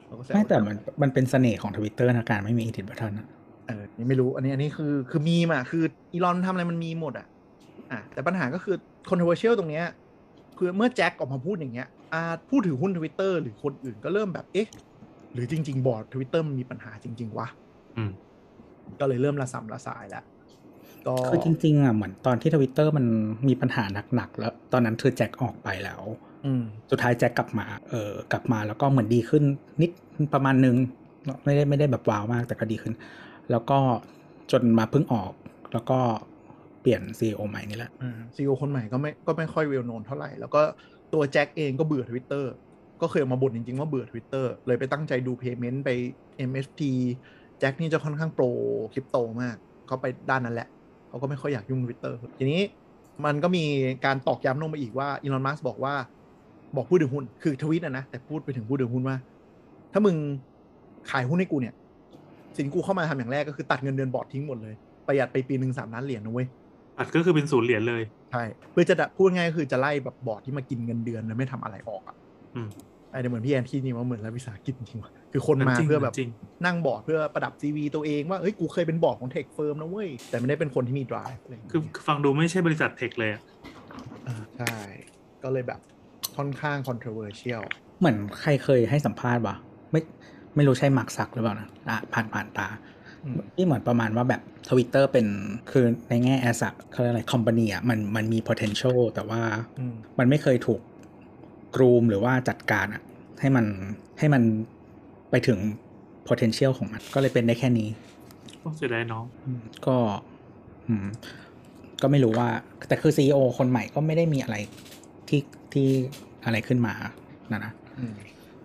[0.07, 3.27] เราก็ซวไม่แต่มันมันเป็นเสน่ห์ของทวิตเตอร์นะการไม่มี edit button อะ
[3.67, 7.27] เออนี่ไม่รู้ อันนี้อันนี้คือคือมีมาคืออีลอนทำอะไรมันมีหมดอะ
[7.91, 8.75] อะแต่ปัญหาก็คือ
[9.09, 9.85] controversial ตรงเนี้ย
[10.57, 14.67] คือเมื่อแจ็คออกมาพูดอย่างเงี้ยอ่าผู้ถือหุ้นทวิตเตอร์หรือคนอื่นก็เริ่มแบบเอ๊ะ
[15.33, 17.47] หรือจริง ๆ บอร์ดทวิตเตอร์มันมีปัญหาจริง ๆ วะ
[17.97, 18.11] อืม
[18.99, 20.23] ก็เลยเริ่มระส่ำระสายแล้ว
[21.07, 23.05] ก็คือจริงๆอะเหมือนตอนที่ทวิตเตอร์มัน
[23.47, 23.83] มีปัญหา
[24.15, 26.01] หนักๆแล้ว ตอนนั้นคือแจ็คออกไปแล้ว
[26.45, 29.43] อืมสุดท้ายแจ็คกลับมา เออกลับมาแล้วก็เหมือนดีขึ้น
[29.81, 29.91] นิด
[30.33, 30.75] ประมาณนึง
[31.43, 32.93] ไม่ได้ไม่ได้แบบว้าวมากแต่ก็ดีขึ้น
[33.51, 33.77] แล้วก็
[34.51, 35.31] จนมาเพิ่งออก
[35.73, 35.99] แล้วก็
[36.81, 37.91] เปลี่ยน CEO ใหม่นี่แหละ
[38.35, 40.61] CEO คนใหม่ก็ไม่ก็ไม่ค่อย well-known เท่าไหร่ แล้วก็
[41.13, 42.51] ตัวแจ็คเองก็เบื่อทวิตเตอร์
[43.01, 45.89] ก็เคยออกมาบ่นจริงๆ ว่าเบื่อทวิตเตอร์เลยไปตั้งใจดู Payment ไป
[46.49, 46.81] NFT
[47.59, 48.45] แจ็คนี่จะค่อนข้าง pro
[48.93, 49.55] คริปโตมาก
[49.87, 50.69] เขาไปด้านนั้นแหละ
[51.09, 52.61] เขาก็ไม่ค่อยอยากยุ่งทวิตเตอร์ทีนี้
[53.25, 53.63] มันก็มี
[54.05, 55.93] การตอกย้ำลงมาอีกว่าอีลอนมัสก์บอกว่า
[56.75, 59.17] บอกผู้ถือหุ้นคือทวิตนะนะแต่พูดไปถึงผู้ถือหุ้นว่า
[59.93, 60.15] ถ้ามึง
[61.11, 61.75] ขายหุ้นให้กูเนี่ย
[62.57, 64.73] สิ่งที่กูเข้ามาทำอย่างแรกก็คือตัดเงินเดือนบอร์ดทิ้งหมดเลย
[65.07, 66.47] ประหยัดไปปีหนึ่งสามล้านเหรียญนะเว้ย
[66.97, 72.15] อัดก็คือเป็นศูนย์เหรียญเลยใช่เพื่อจะดะพูดง่ายๆก็คือจะไล่แบบบอร์ดที่มากินเงินเดือนแล้วไม่ทำอะไรออกอะ
[72.55, 72.69] อืม
[73.11, 76.29] ไอ้เดี๋ยวเหมือนพี่แอนที่นี่ว่าเหมือนรัฐวิสาหกิจจริงๆว่ะคือคนมาจริงเพื่อแบบจริง
[76.65, 83.41] นั่งบอร์ดเพื่อประดับ CV ตัวเองว่าเฮ้ยกูเคยเป็นบอร์ดของ tech firm นะเว้ย แต่ไม่ได้เป็นคนที่มี drive อะไรอย่างคือเงี้ยฟังดูไม่ใช่บริษัท tech เลยอะ
[84.27, 84.75] อ่าใช่
[85.43, 85.79] ก็เลยแบบ
[86.37, 87.63] ค่อนข้าง controversial
[87.99, 89.55] เหมือนใครเคยให้สัมภาษณ์วะ
[89.91, 90.01] ไม่
[90.55, 92.67] ไม่รู้ใช่มาร์กซักหรือเปล่านะอะผ่านผ่านตา
[93.25, 95.27] อืมที่เหมือนประมาณว่าแบบทวิตเตอร์เป็น
[95.71, 96.57] คือในแง่แอส
[96.91, 99.41] เขาเรียกอะไรคอมพานีอะมันมันมี potential แต่ว่า
[99.79, 100.81] อืมมันไม่เคยถูก
[101.75, 103.01] กรูมหรือว่าจัดการอะ
[103.39, 103.65] ให้มัน
[104.19, 104.43] ให้มัน
[105.31, 105.59] ไปถึง
[106.27, 107.89] potential ของมันก็เลยเป็นได้แค่นี้
[108.63, 109.97] ต้องเสียดายน้องอืมก็
[110.87, 111.07] อืม
[112.01, 112.49] ก็ไม่รู้ว่า
[112.87, 114.55] แต่คือ CEO คนใหม่ก็ไม่ได้มีอะไร
[115.29, 115.41] ที่
[115.73, 115.87] ที่
[116.45, 116.93] อะไรขึ้นมา
[117.51, 118.15] นะนะอืม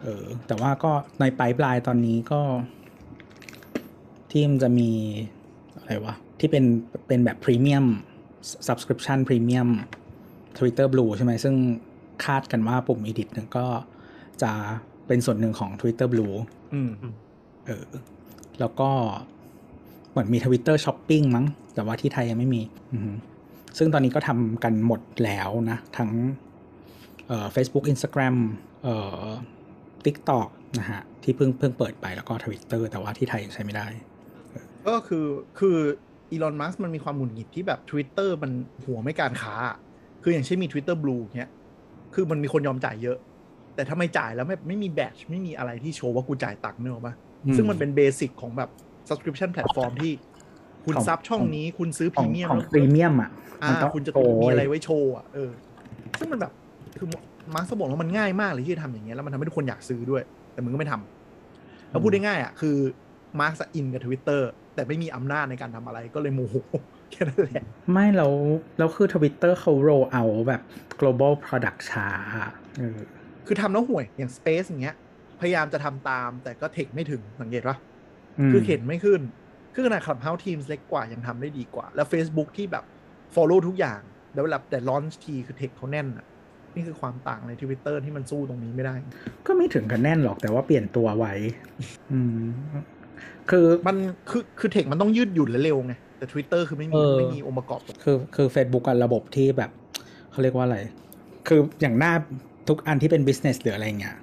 [0.02, 2.40] เออ แต่ว่าก็ในไ i ปลายตอนนี้ก็
[4.30, 4.90] ที่มันจะมี
[5.78, 6.64] อะไรวะ ที่เป็น
[7.06, 7.86] เป็นแบบพรีเมียม
[8.68, 9.68] subscription พรีเมียม
[10.58, 11.54] Twitter Blue ใช่ไหมซึ่ง
[12.24, 13.66] คาดกันว่าปุ่ม edit เนี่ยก็
[14.42, 14.52] จะ
[15.06, 16.36] เป็นส่วนหนึ่งของ Twitter Blue
[16.74, 16.90] อืม
[17.66, 17.86] เออ
[18.60, 18.90] แล้วก็
[20.10, 23.12] เหมือนมี Twitter Shopping มั้ง แต่ว่าที่ไทยยังไม่มีอือฮึ
[23.78, 26.10] ซึ่งตอนนี้ก็ทำกันหมดแล้วนะ ทั้ง
[27.28, 28.36] เอ่อ Facebook Instagram
[28.82, 29.26] เอ่อ
[30.04, 30.48] TikTok
[30.78, 33.86] นะฮะ ที่เพิ่งเพิ่งเปิดไปแล้วก็ทวิตเตอร์แต่ว่าที่ไทยยังใช้ไม่ได้
[34.88, 35.26] ก็คือ
[35.58, 35.76] คือ
[36.30, 38.50] อีลอนมัสก์มันมีความหงุดหงิดที่แบบ Twitter มัน
[38.84, 39.54] หัวไม่การค้า
[40.22, 41.50] คืออย่างเช่นมี Twitter Blue เนี้ย
[42.14, 43.18] คือมันมีคนยอมจ่ายเยอะ
[43.74, 47.14] แต่ถ้าไม่จ่ายแล้วไม่ไม่มีแบตไม่มีอะไรที่โชว์ว่ากูจ่ายตังค์เนกอะปะ
[47.46, 48.70] อืมซึ่งมันเป็นเบสิกของแบบ
[49.08, 50.12] subscription platform ที่
[50.84, 53.30] คุณของซับช่องนี้คุณซื้อพขอรีงเมียมของแล้วพรีเมียมอะ
[53.62, 55.50] อ่ามันต้องคุณจะโชว์มีอะไรไว้โชว์อะเออ
[56.18, 56.52] ซึ่งมันแบบ
[56.98, 57.08] คือ
[57.54, 60.22] มาร์คสบอกว่ามันง่ายมากเลยที่จะทำอย่างเงี้ยแล้วมันทำให้ทุกคนอยากซื้อด้วย
[60.52, 62.76] แต่มึงก็ไม่ทำแล้วพูดได้ง่ายๆอะคือ
[63.40, 66.54] มาร์คอินกับทวิตเตอร์แต่ไม่มีอำนาจในการทำอะไรก็เลยโมโห
[67.14, 68.32] แค่นั้นแหละ ไม่แล้ว
[68.78, 70.62] แล้วคือทวิตเตอร์เขา roll out แบบ
[71.00, 72.98] global product ช้าอะเออ
[73.46, 74.96] คือทำแล้วห่วยอย่าง Space อย่างเงี้ย
[75.40, 77.76] พยายามจะทำตาม แต่ก็เทคไม่ถึงสังเกตปะ
[78.48, 79.20] มคือเห็นไม่ขึ้น
[79.74, 82.84] คือขนาด Clubhouse Teams เล็กกว่ายังทำได้ดีกว่า แล้ว Facebook ที่แบบ
[83.34, 84.00] follow ทุกอย่าง
[84.34, 86.26] แล้วเวลาแต่ launch ทีคือเทคเขาแน่นอะ
[86.74, 88.94] นี่คือความต่างใน Twitter ที่มันสู้ตรงนี้ไม่ได้
[89.46, 91.34] ก็ไม่ถึงกันแน่นหรอกแต่ว่าเปลี่ยนตัวไว้
[92.12, 92.44] อืม
[93.50, 93.96] คือมัน
[94.30, 99.70] คือคือเทคมันต้องยืดหยุ่นและเร็วไง แต่ Twitter คือไม่มีเออ ไม่มีองค์ประกอบตรงคือคือ Facebook อะระบบที่แบบ
[100.30, 100.78] เขาเรียกว่าอะไร
[101.48, 102.12] คืออย่างหน้า
[102.68, 104.16] ทุกอันที่เป็น business หรืออะไรเงี้ย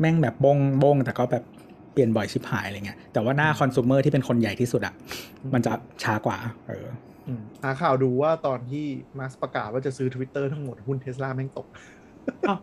[0.00, 1.44] แม่งแบบบงบงแต่ก็แบบ
[1.92, 4.94] เปลี่ยนบ่อยชิบหายอะไรเงี้ยแต่ว่าหน้าคอน sumer ที่เป็นคนใหญ่ที่สุดอะ
[5.54, 5.72] มันจะ
[6.02, 6.86] ช้ากว่าเออ
[7.26, 8.86] อืมหาข่าวดูว่าตอนที่
[9.18, 11.66] มาร์คประกาศว่าจะซื้อ Twitter ทั้งหมดหุ้นเทสลาแม่งตก
[12.48, 12.58] อ้าว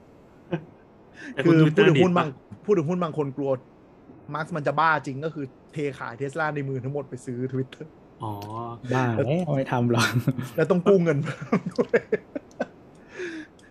[1.33, 2.29] แต่คืคุณอทวิตเตพูอดร์ถึดีงหุ้นปะบาง
[2.65, 3.51] พูดถึงหุ้นบางคนกลัว
[4.33, 7.85] มัสก์มันจะบ้าจริงก็คือเทขายเทสลาในมือทั้งหมดไปซื้อ Twitter
[8.23, 8.31] อ๋อ
[8.93, 10.07] บ้าแล้วไม่ทำหรอก
[10.55, 12.01] แล้วต้องกู้เงินเพิ่มด้วย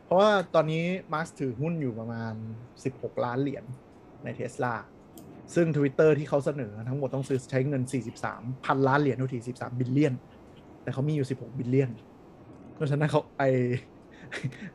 [0.05, 2.35] เพราะว่าตอนนี้มัสก์ถือหุ้นอยู่ประมาณ
[2.79, 3.65] 16 ล้านเหรียญ
[4.25, 4.75] ในเทสลา
[5.55, 7.83] ซึ่ง Twitter ที่เขาเสนอทั้งหมดต้องซื้อใช้เงิน
[8.25, 10.15] 43 พันล้านเหรียญทุกที13 billion
[10.83, 11.91] แต่เขามีอยู่ 16 billion
[12.75, 13.43] เพราะฉะนั้นเขาไอ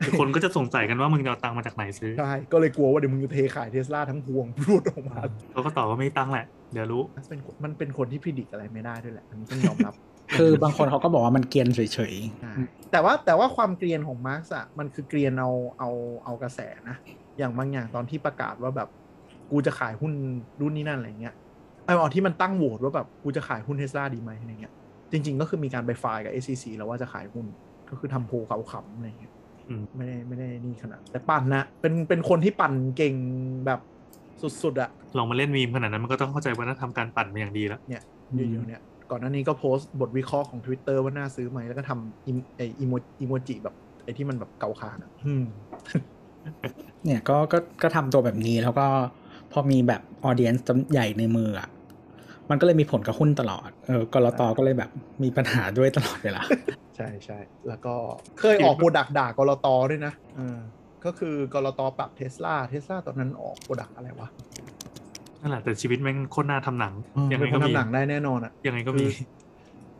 [0.04, 5.18] คือคนก็จะสงสัยกันว่ามึงจะเอาตังค์มาจากไหนซื้อ ใช่ ก็เลยกลัวว่าเดี๋ยวมึงจะเทขายเทสลาทั้งพวงพูดออกมา
[5.52, 9.94] เขาก็ตอบว่าไม่มีตังค์แหละ เดี๋ยวรู้มันเป็นมันเป็นคนที่พิจิตอะไรไม่ได้ด้วยแหละ อันนี้ต้องยอมรับ
[10.38, 12.52] คือบางคนเขาก็บอกว่ามันเกรียนเฉยใช่
[12.90, 15.90] แต่ว่าแต่ว่าความเกรียนของมาร์กอะมันคือเกรียนเอาเอา
[16.24, 16.96] เอากระแสนะ
[17.38, 18.88] อย่างบางอย่างตอนที่ประกาศว่าแบบ
[19.50, 20.12] กูจะขายหุ้น
[20.60, 21.34] รุ่นนี้นั่นอะไรเงี้ย
[21.84, 24.72] ไอ้เอาที่มันตั้งโหวตว่าแบบกูจะขายหุ้นเทสลาดีไหมอะไรเงี้ย
[25.12, 27.46] จริง ๆ ก็คือมีการไปไฟล์กับ SEC แล้วว่าจะขายหุ้น
[27.90, 29.32] ก็คือทำโพลเขาขำอะไรเงี้ย
[29.68, 33.14] อืมไม่ได้ไม่ได้นี่ขนาด แต่ปั่นนะเป็นเป็นคนที่ปั่นเก่ง
[33.66, 33.80] แบบ
[34.62, 38.02] สุดๆอะลองมาเล่นมีมขนาดนั้นมันก็ต้องเข้าใจวัฒนธรรมการปั่นมาอย่างดีแล้วเนี่ย
[38.36, 43.74] เยอะๆเนี่ยก่อนหน้านี้ก็โพสต์บทวิเคราะห์ของ Twitter ว่าน่าซื้อไหมแล้วก็ทำอิมไออีโมอีโมจิแบบ
[44.04, 48.86] ไอที่มันแบบเกาคางอะอืมๆเนี่ยก็ก็ก็ทำตัวแบบนี้แล้วก็
[49.52, 51.68] พอมีแบบออเดียนซ์ใหญ่ในมืออะ
[52.50, 54.90] มันก็เลยมีผลกับหุ้นตลอด เออกลตก็เลยแบบ
[55.22, 56.42] มีปัญหาด้วยตลอดเวลา
[56.96, 57.94] ใช่ใช่ แล้วก็
[58.40, 60.58] เคยออก product ด่ากลตด้วยนะเออ
[61.04, 64.28] ก็คือกลตปรับเทสลาเทสลาตอนนั้นออก product อะไรวะ
[65.40, 66.94] นั่นแหละแต่ชีวิตแม่งโคตรน่าทำหนัง
[67.32, 69.04] ยังเป็ไงนคก็นมีทำหนังได้แน่นอนอะยังไงก็มี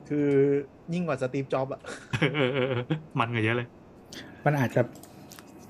[0.09, 0.29] คือ
[0.95, 1.81] ยิ่งกว่าสตีฟจ็อบส์อะ
[2.21, 2.83] เออเออเออ
[3.19, 3.69] มันกว่าเยอะเลย
[4.45, 4.81] มันอาจจะ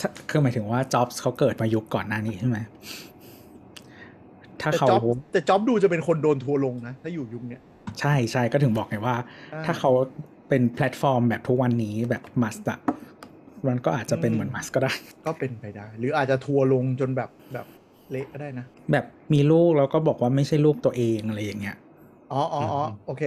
[0.00, 2.58] ถ้าคือหมายถึงว่าจ็อบส์เขาเกิดมายุคก่อนหน้านี้ใช่ไหม
[4.60, 5.00] ถ้าแต่เขาจ็อบ
[5.32, 7.62] แต่จ็อบดูจะเป็นคนโดนทัวร์ลงนะ ถ้าอยู่ยุคเนี้ย
[8.00, 9.14] ใช่ใช่ก็ถึงบอกไงว่า
[9.54, 9.90] อ่า ถ้าเขา
[10.48, 12.78] เป็นแพลตฟอร์มแบบทุกวันนี้แบบมัสก์อะ
[13.66, 14.92] มันก็อาจจะเป็นเหมือนมัสก์ก็ได้
[15.26, 17.66] ก็เป็นไปได้ หรืออาจจะทัวร์ลงจนแบบแบบ
[18.10, 21.76] เละก็ได้นะ แบบมีลูกแล้วก็บอกว่าไม่ใช่ลูกตัวเองอะไรอย่างเงี้ย
[22.32, 23.22] อ๋ออ๋ออ๋ออืมโอเค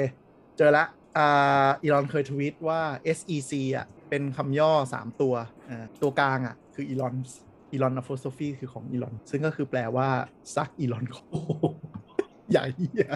[0.58, 0.86] เจอละ
[1.18, 2.82] อ่าอีลอนเคยทวีตว่า
[3.18, 5.34] SEC อะเป็นคำย่อ 3 ตัว
[5.70, 7.16] อ่าตัวกลางอะคืออีลอน
[7.72, 10.08] อีลอนอ p ฟ s โ o ฟีคือของอีลอน ซึ่งก็คือแปลว่า
[10.56, 11.28] ซักอีลอนของ
[12.52, 13.12] ใหญ่เหี้ย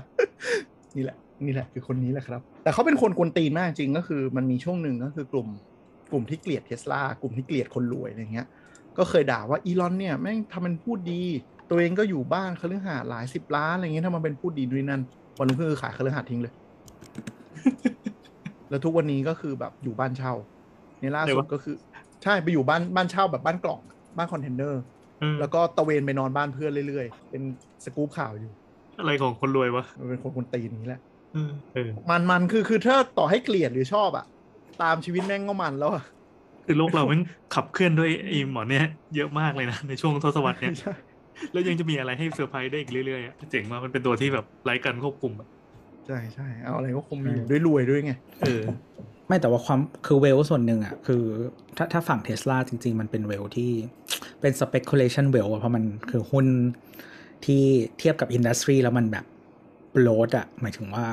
[0.95, 5.47] นี่แหละ นี่แหละคือคนนี้แหละครับ แต่เขาเป็นคนกวนตีนมากจริงก็คือมันมีช่วงหนึ่งก็คือกลุ่ม
[6.11, 8.47] กลุ่มที่เกลียดเทสลากลุ่มที่เกลียดคนรวยอะไรเงี้ย
[8.97, 11.21] ก็เคยด่าว่าอีลอนเนี่ยแม่งทำเป็นพูดดี
[11.69, 15.01] ตัวเองก็อยู่บ้านคฤหาสน์หลายสิบล้านอะไรเงี้ยถ้ามันเป็นพูดดีด้วยนั่น
[15.37, 16.53] วันรุ่งขึ้นคือขายคฤหาสน์ทิ้งเลย
[18.69, 20.33] แล้วทุกวันนี้ก็คือแบบอยู่บ้านเช่า
[20.99, 21.75] เนี่ยล่าสุดก็คือ
[22.23, 23.81] ใช่ไปอยู่บ้านบ้านเช่าแบบบ้านกล่อง
[24.17, 24.81] บ้านคอนเทนเนอร์
[25.19, 27.41] เออแล้วก็ตระเวนไปนอนบ้านเพื่อนเรื่อยๆ เป็น
[27.83, 28.51] สกู๊ปข่าวอยู่
[28.99, 31.01] อะไรของคนรวยวะมันเป็นคนคนตีนนี้แหละ
[31.33, 34.25] เออเออมันมันคือคือถ้าต่อให้เกลียดหรือชอบอะ
[34.81, 36.03] ตามชีวิตแม่งก็มันแล้วอะ
[36.65, 37.21] คือโลกเราแม่ง
[37.55, 38.85] ขับเคลื่อนด้วยไอ้หมอเนี่ย
[39.15, 40.95] เยอะมากเลยนะ ในช่วงทศวรรษเนี่ยใช่
[41.51, 45.47] แล้วยังจะมีอะไรให้เซอร์ไพรส์ได้อีกเรื่อยๆอะเจ๋งมากมันเป็นตัวที่แบบไร้การควบคุมอะ
[46.07, 48.63] ใช่ใช่เอาอะไรก็คงมีอยู่ด้วยรวยด้วยไงเออ
[49.27, 51.23] ไม่แต่ว่าความคือเวลส่วนหนึ่งอะคือ
[51.77, 53.71] ถ้าถ้าฝั่งเทสลาจริง ๆ มันเป็นเวลที่
[54.41, 56.47] เป็น speculation well อะเพราะมันคือหุ้น
[57.45, 57.63] ที่
[57.99, 59.25] เทียบกับอินดัสทรีแล้วมันแบบ
[60.03, 61.05] โ o ดอะหมายถึงว่า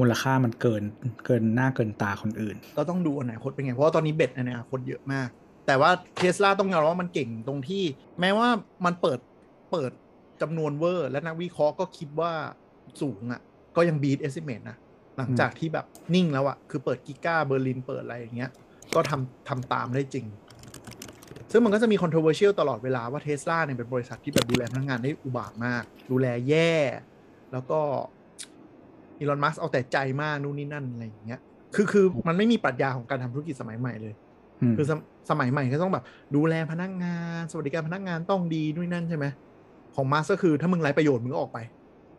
[0.00, 0.82] มูลค่ามันเกิน
[1.26, 5.28] เกินหน้าเกินตาคนอื่น ก็ต้องดูอนาคตเป็นไง เพราะว่าตอนนี้เบ็ดในอนาคตเยอะมาก
[5.66, 7.82] แต่ว่าเทสลาต้องยอมรับว่ามันเก่งตรงที่
[8.20, 8.48] แม้ว่า
[8.84, 9.18] มันเปิด
[9.72, 9.90] เปิด
[10.42, 12.32] จำนวนเวอร์ และนักวิเคราะห์ก็คิดว่า
[13.00, 13.40] สูงอะ่ะ
[13.76, 14.76] ก็ยังบีทเอส i ิเมตนะ
[15.16, 18.50] หลังจากที่แบบนิ่งแล้วอะ่ะ คือเปิด Giga Berlin เปิดอะไรอย่างเงี้ย
[18.94, 20.26] ก็ทำทำตามได้จริง
[21.52, 26.74] ซึ่งมันก็จะมี controversial ตลอดเวลาว่าเทสลาเนี่ยเป็นบริษัทที่แบบดูแลพนักงานได้อุบาทว์มาก ดูแลแย่
[27.52, 27.80] แล้วก็
[29.18, 31.40] อีลอนมัสก์เอาแต่ใจมากนู่นนี่นั่นอะไรอย่างเงี้ย
[31.74, 34.14] คือคือมันไม่มีปรัชญาของการทำธุรกิจสมัยใหม่เลย
[34.62, 34.98] อืมคือสม
[35.30, 39.26] สมัยใหม่ก็ต้องแบบ ดูแลพนักงาน สวัสดิการพนักงานต้องดีนู่นนนั่นใช่ไหม
[39.94, 41.58] ของมาสก็คือถ้ามึงไร้ประโยชน์มึงก็ออกไป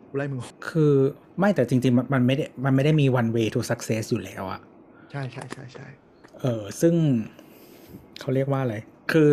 [0.09, 0.93] กูไล่มึงออกคือ
[1.39, 4.59] ไม่แต่จริงๆมันมันไม่ได้มันไม่ได้มี one way to success อยู่แล้วอะ
[5.11, 5.87] ใช่ใช่ใช่ใช่
[6.41, 6.93] เออซึ่ง
[8.19, 8.75] เขาเรียกว่าอะไร
[9.11, 9.31] คือ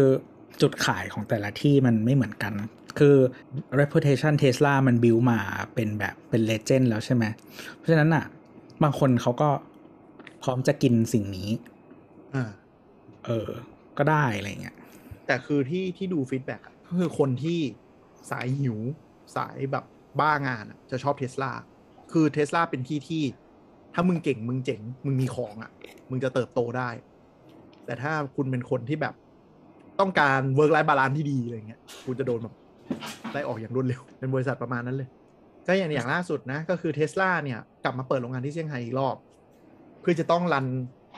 [0.61, 2.53] จุดขายของแต่ละที่มันไม่เหมือนกัน
[2.99, 3.17] คือ
[3.81, 5.41] reputation Tesla มัน build มา
[5.75, 7.25] เป็นแบบเป็น legend แล้วใช่ไหม
[7.77, 8.25] เพราะฉะนั้นอะ
[8.83, 9.49] บางคนเขาก็
[10.43, 11.51] พร้อมจะกินสิ่งนี้
[12.35, 12.45] อ่า
[13.27, 13.49] เออ
[13.99, 14.77] ก็ได้อะไรเงี้ย
[15.27, 17.59] แต่คือที่ที่ดู feedback ก็คือคนที่
[18.31, 18.79] สายหิว
[19.37, 19.85] สายแบบ
[20.21, 21.53] บ้างานอะจะชอบเทสลา
[22.13, 23.23] คือเทสลาเป็นที่ที่
[23.95, 25.73] ถ้ามึงเก่งมึงเจ๋ง มึงมีของอะ่ะ
[26.11, 26.91] มึงจะเติบโตได้
[27.85, 29.15] แต่ถ้าคุณเป็นคนที่แบบ
[30.01, 32.55] ต้องการ work-life balance ที่ดีอะไรเงี้ยคุณจะโดนแบบ
[33.33, 35.09] ไล่ออกอย่างรวดเร็ว เป็นบริษัทประมาณนั้นเลย
[35.67, 39.17] ก็อย่างอย่างล่าสุดนะ ก็คือเทสลาเนี่ย กลับมาเปิดโรงงานที่เซี่ยงไฮ้อีกรอบ
[40.01, 40.67] เพื่อจะต้องรัน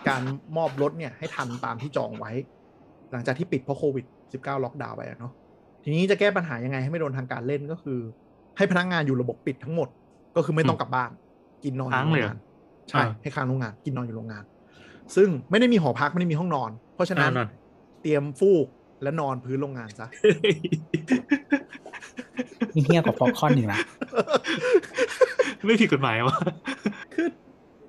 [0.08, 0.22] การ
[0.56, 2.32] มอบรถเนี่ยให้ทันตามที่จองไว้
[3.12, 5.32] หลังจากที่ปิดเพราะโควิด 19 ล็อกดาวน์ไปอะเนาะ
[5.84, 7.98] ทีนี้จะแก้ปัญหายังไงให้ไม่โดนทางการเล่นก็คือ
[8.56, 9.88] ให้พนักงานอยู่ระบบปิดทั้งหมด
[10.36, 11.10] ก็คือไม่ต้องกลับบ้าน
[11.64, 12.38] กินนอนอยู่ค้างโรเลยงเหรองาน
[12.90, 14.44] ใช่อ่าให้ค้างโรงงาน กินนอนอยู่โรงงาน
[15.16, 17.48] ซึ่งไม่ได้มีหอพักไม่ได้มีห้องนอน เพราะฉะนั้นนอน
[18.04, 18.66] เตรียมฟูก
[19.02, 20.08] และนอนพื้นโรงงานซะ
[22.74, 23.80] นี่เฮี้ยกว่าฟอกคอนอีกนะ
[25.66, 26.36] ไม่ผิดกฎหมายวะ
[27.14, 27.28] คือ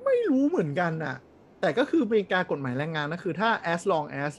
[0.06, 1.16] ไม่รู้เหมือนกันอะ
[1.62, 4.32] แต่ก็คือเป็นการกฎหมายแรงงานนะคือถ้า as long as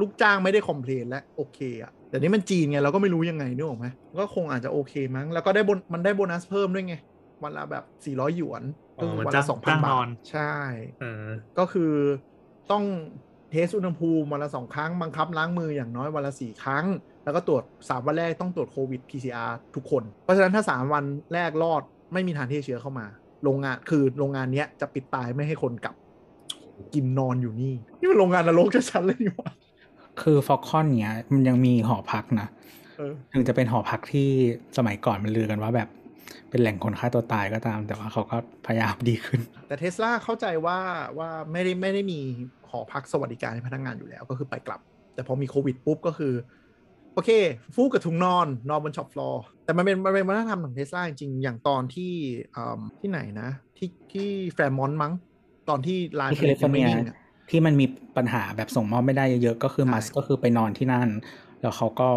[0.00, 3.86] ลูกจ้างไม่ได้คอมเพลนและโอเคอะแต่นี่มันจีนไงเราก็ไม่รู้ยังไงนึกออกไหม
[4.20, 6.94] ก็คงอาจจะโอเคมั้ง แล้วก็ได้บนมันได้โบนัสเพิ่มด้วยไง
[7.42, 8.62] วันละแบบ 400 หยวน
[8.98, 10.54] อ๋อก็คือมันวันจ้าละงสองพันจ้างนบาอทนใช่
[11.00, 11.26] เออ
[11.58, 11.92] ก็คือ
[12.70, 12.84] ต้อง
[13.52, 16.84] เทสอุณหภูมิวันละสองครั้งบังคับล้างมืออย่างน้อยวันละสี่ครั้ง
[17.24, 23.06] แล้วก็ตรวจสามวันแรกต้องตรวจโควิด PCR ทุกคน เพราะฉะนั้นถ้าสามวันแรกรอดไม่มีทางที่จะเชื้อเข้ามา
[23.44, 25.94] โรงงานคือโรงงานเนี้ยจะปิดตายไม่ให้คนกลับ
[26.94, 29.50] กินนอนอยู่นี่ นี่มันโรงงานนรกชัดๆเลยนี่หว่า
[30.22, 32.48] คือฟอกคอนเนี้ยมันยังมีหอพักนะ
[32.98, 34.28] เออถึงจะเป็นหอพักที่
[34.76, 35.88] สมัยก่อนมันลือกันว่าแบบ
[36.50, 38.36] เป็นแหล่งคนฆ่าตัวตายก็ตาม แต่ว่าเขาก็
[38.66, 40.78] พยายามดีขึ้น แต่เทสลาเข้าใจว่า
[41.18, 42.20] ว่าไม่ได้ไม่ได้มี
[42.72, 44.80] หอพักสวัสดิการให้พนักงานอยู่แล้วก็คือไปกลับ
[45.14, 46.34] แต่พอมีโควิดปุ๊บก็คือ
[47.14, 47.30] โอเค
[47.74, 52.12] ฟูกกับถุงนอน นอนบน shop floor แต่มันเป็นมันเป็นวัฒนธรรมของเทสลาจริงๆอย่างตอนที่
[52.56, 55.12] อืมที่ไหนนะ ที่ที่ Fremont มั้ง
[55.68, 57.16] ตอนที่ลานที่แคลิฟอร์เนียไม่นิ่งอะ
[57.50, 61.08] ที่มันมีปัญหาแบบส่งมอบไม่ได้เยอะๆก็คือใช่มัสก็คือไปนอนที่นั่น
[61.60, 62.08] แล้วเขาก็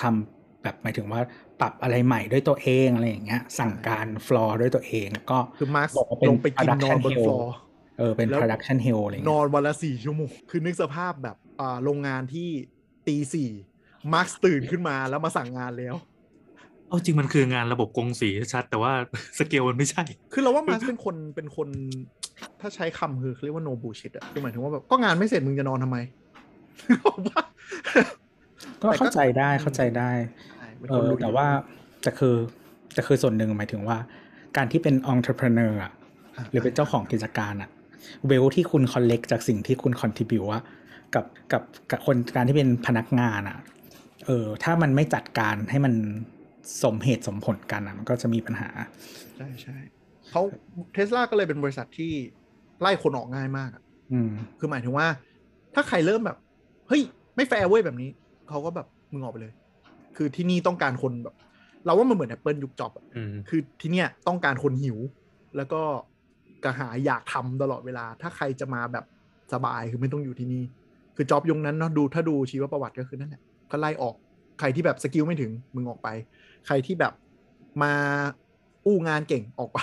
[0.00, 1.20] ทำแบบหมายถึงว่า
[1.60, 7.54] ปรับอะไรใหม่ด้วยตัวเองอะไรอย่างเงี้ย สั่งการฟลอร์ด้วยตัวเอง แล้วก็คือมาร์คบอกว่าเป็นลงไปกินนอนบน production floor hell
[8.00, 12.48] เออเป็นแล้ว production hell อะไรนเงี้อยนวันละสี่ชั่วโมง คือนึกสภาพแบบอ่าโรงงานที่
[13.06, 13.50] ตีสี่
[14.12, 15.94] มาร์คตื่นขึ้นมาแล้วมาสั่งงานแล้ว
[16.88, 18.92] เอาจริงมันคืองานระบบกงสีชัด แต่ว่า
[19.38, 21.68] สเกลมันไม่ใช่ คือเราว่ามาร์คเป็นคนเป็นคน
[22.60, 25.98] ถ้าใช้คำคือเขาเรียกว่า no bullshit อะคือหมายถึงว่าแบบก็งานไม่เสร็จมึงจะนอนทำไม
[27.06, 27.42] ผมว่า
[28.82, 30.10] ก็เข้าใจได้เข้าใจได้
[30.56, 31.46] ใช่เป็นเอคนอลุยแต่ว่า
[32.02, 32.34] แต่คือ
[32.94, 33.96] แต่คือส่วนหนึ่งหมายถึงว่า
[34.56, 37.70] การที่เป็น entrepreneur อะหรือเป็นเจ้าของกิจการอะ
[38.28, 40.62] value ที่คุณ collect จากสิ่งที่คุณ contribute อะ
[41.14, 43.58] กับกับกับคนการที่เป็นพนักงานอะ
[44.26, 45.94] เออถ้ามันไม่จัดการให้มัน
[46.82, 48.68] สมเหตุสมผลกันอะมันก็จะมีปัญหา
[49.36, 49.76] ใช่ใช่
[50.30, 50.42] เขา
[50.92, 52.12] เทสลาก็เลยเป็นบริษัทที่
[52.80, 53.82] ไล่คนออกง่ายมากอะ
[54.12, 55.06] อืมคือหมายถึงว่า
[55.74, 56.38] ถ้าใครเริ่มแบบ
[56.88, 57.02] เฮ้ย
[57.36, 58.10] ไม่แฟร์เว้ยแบบนี้
[58.48, 59.52] เขาก็แบบมึงออกไปเลย
[60.16, 61.36] คือที่นี่ต้องการคนแบบ
[61.84, 64.98] เราว่ามันเหมือน Apple ยุคจ็อบอะอืมคือที่เนี่ยต้องการคนหิว
[65.56, 65.82] แล้วก็
[66.64, 69.04] กระหายอยากทำตลอดเวลา ถ้าใครจะมาแบบ
[69.52, 70.62] สบายคือไม่ต้องอยู่ที่นี่
[71.16, 74.14] คือจ็อบยงนั้นเนาะดูถ้าดูชีวประวัติก็คือนั่นแหละก็ไล่ออก
[74.60, 76.08] ใครที่แบบสกิลไม่ถึงมึงออกไป
[76.66, 77.12] ใครที่แบบ
[77.82, 77.92] มา
[78.86, 79.78] อู้งานเก่งออกไป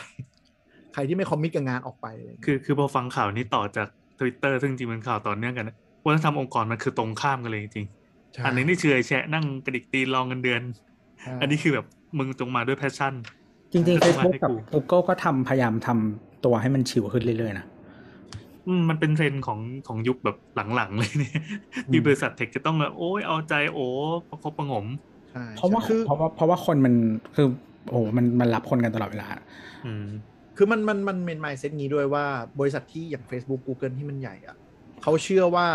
[0.94, 3.88] ใครที่ไม่คอมมิตกับงานออกไปอะไรอย่างเงี้ยคือคือพอฟังข่าวนี้ต่อจาก
[4.20, 7.88] Twitter ซึ่งจริงเป็นข่าวต่อเนื่องกันนะวัฒนธรรมองค์กรมันคือตรงข้ามกันเลยจริง
[8.34, 10.62] ใช่ๆอันนี้นี่เชื่อแชะนั่งกระดิกตีนรอเงินเดือน
[11.20, 11.86] ใช่อันนี้คือแบบ
[12.18, 13.14] มึงจงมาด้วย passion
[13.72, 17.66] จริงๆเออ Facebook ให้กับกู Google ก็ทำพยายามทำ ตัวให้มัน chill ขึ้นเรื่อยๆนะ
[18.68, 20.38] อืมมันเป็นเทรนด์ของของยุคแบบ
[20.76, 21.42] หลังๆเลยเนี่ย
[21.92, 23.86] ที่บริษัท tech จะต้องแบบโอ้ยเอาใจโอ้
[24.30, 24.86] ประคบประหงม
[25.32, 26.94] ใช่เพราะว่าใช่คือเพราะว่าเพราะว่าคนมัน
[27.36, 27.48] คือ
[27.90, 29.28] โอ้โหมันมันรับคนกันตลอดเวลา
[29.86, 30.06] อืม
[30.58, 32.26] คือมันมันมันเป็น mindset นี้ด้วยว่า
[32.60, 34.56] บริษัทที่อย่าง Facebook Google ที่มันใหญ่อะ
[35.02, 35.68] เขาเชื่อว่า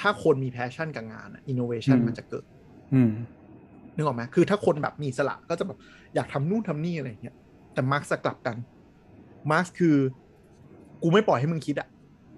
[0.00, 2.44] ถ้าคนมี passion กับงานอินโนเวชันอืมมันจะเกิด
[2.94, 3.10] อืม
[3.96, 5.78] นึกออกไหมคือถ้าคนแบบมีอิสระก็จะแบบ
[6.14, 7.36] อยากทำนู่นทำนี่อะไรอย่างเงี้ย
[7.74, 8.56] แต่มาร์คจะกลับกัน
[9.50, 9.96] มาร์คคือ
[11.02, 11.88] กูไม่ปล่อยให้มึงคิดอะ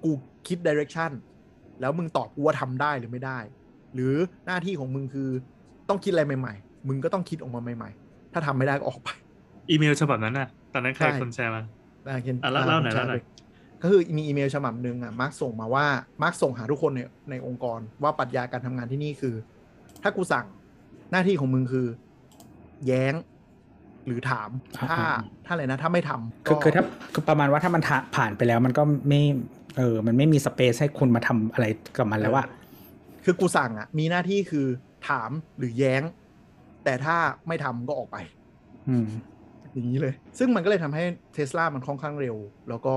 [0.04, 0.10] กู
[0.48, 1.10] คิด direction
[1.80, 3.38] แล้วมึงตอบกูว่าทำได้หรือไม่ได้
[3.94, 4.14] หรือ
[4.46, 5.28] หน้าที่ของมึงคือ
[5.88, 9.08] ต้องคิดอะไรใหม่ ๆ มึงก็ต้องคิดออกมาใหม่ ๆ ถ้าทำไม่ได้ก็ออกไป
[9.70, 11.62] อีเมลฉบับนั้นน่ะ ตอนนั้นใครใช่คนแชร์มา
[12.08, 13.28] อะเขียนอะเล่าเล่าหน่อยผมแชเล่าหน่อยไป
[13.82, 15.86] ก็คือมีอีเมลฉบับหนึ่งอะมาร์กส่งมาว่า
[16.22, 19.34] มาร์กส่งหาทุกคนในในองค์กรว่าปรัชญาการทำงานที่นี่คือ
[20.02, 20.46] ถ้ากูสั่ง
[21.10, 21.86] หน้าที่ของมึงคือ
[22.86, 23.14] แย้ง
[24.06, 25.14] หรือถาม ถ้าอ่า
[25.46, 29.22] ถ้าอะไรนะ ถ้าไม่ทำคือก็คือถ้าคือประมาณว่าถ้ามันผ่าผ่านไปแล้ว มันก็ไม่
[29.78, 32.44] เออ มันไม่มีสเปซให้คุณมาทำอะไรกับมันแล้วว่า
[33.24, 34.66] คือกูสั่งอะมีหน้าที่คือ
[35.08, 36.02] ถามหรือแย้ง
[36.84, 37.16] แต่ถ้า
[37.48, 38.16] ไม่ทำก็ออกไป
[38.88, 39.06] อืม
[39.72, 42.36] อย่างนี้เลย ซึ่งมันก็เลยทำให้เทสลามันค่อนข้างเร็ว
[42.68, 42.96] แล้วก็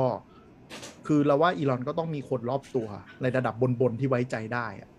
[1.08, 2.88] คือเราว่าอีลอนก็ต้องมีคนรอบตัว
[3.22, 4.90] ในระดับ บน ๆ ที่ไว้ใจได้อะ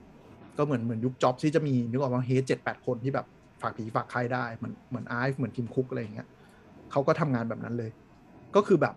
[0.58, 3.26] ก็เหมือนเหมือนยุคจ็อบที่จะมีนึกออกว่าเฮดเจ็ดแปดคนที่แบบ
[3.62, 6.28] ฝากผีฝากใครได้เหมือนเหมือนไอฟ์เหมือนทีมคุกอะไรอย่างเงี้ย
[6.90, 7.90] เขาก็ทำงานแบบนั้นเลย
[8.56, 8.94] ก็คือแบบ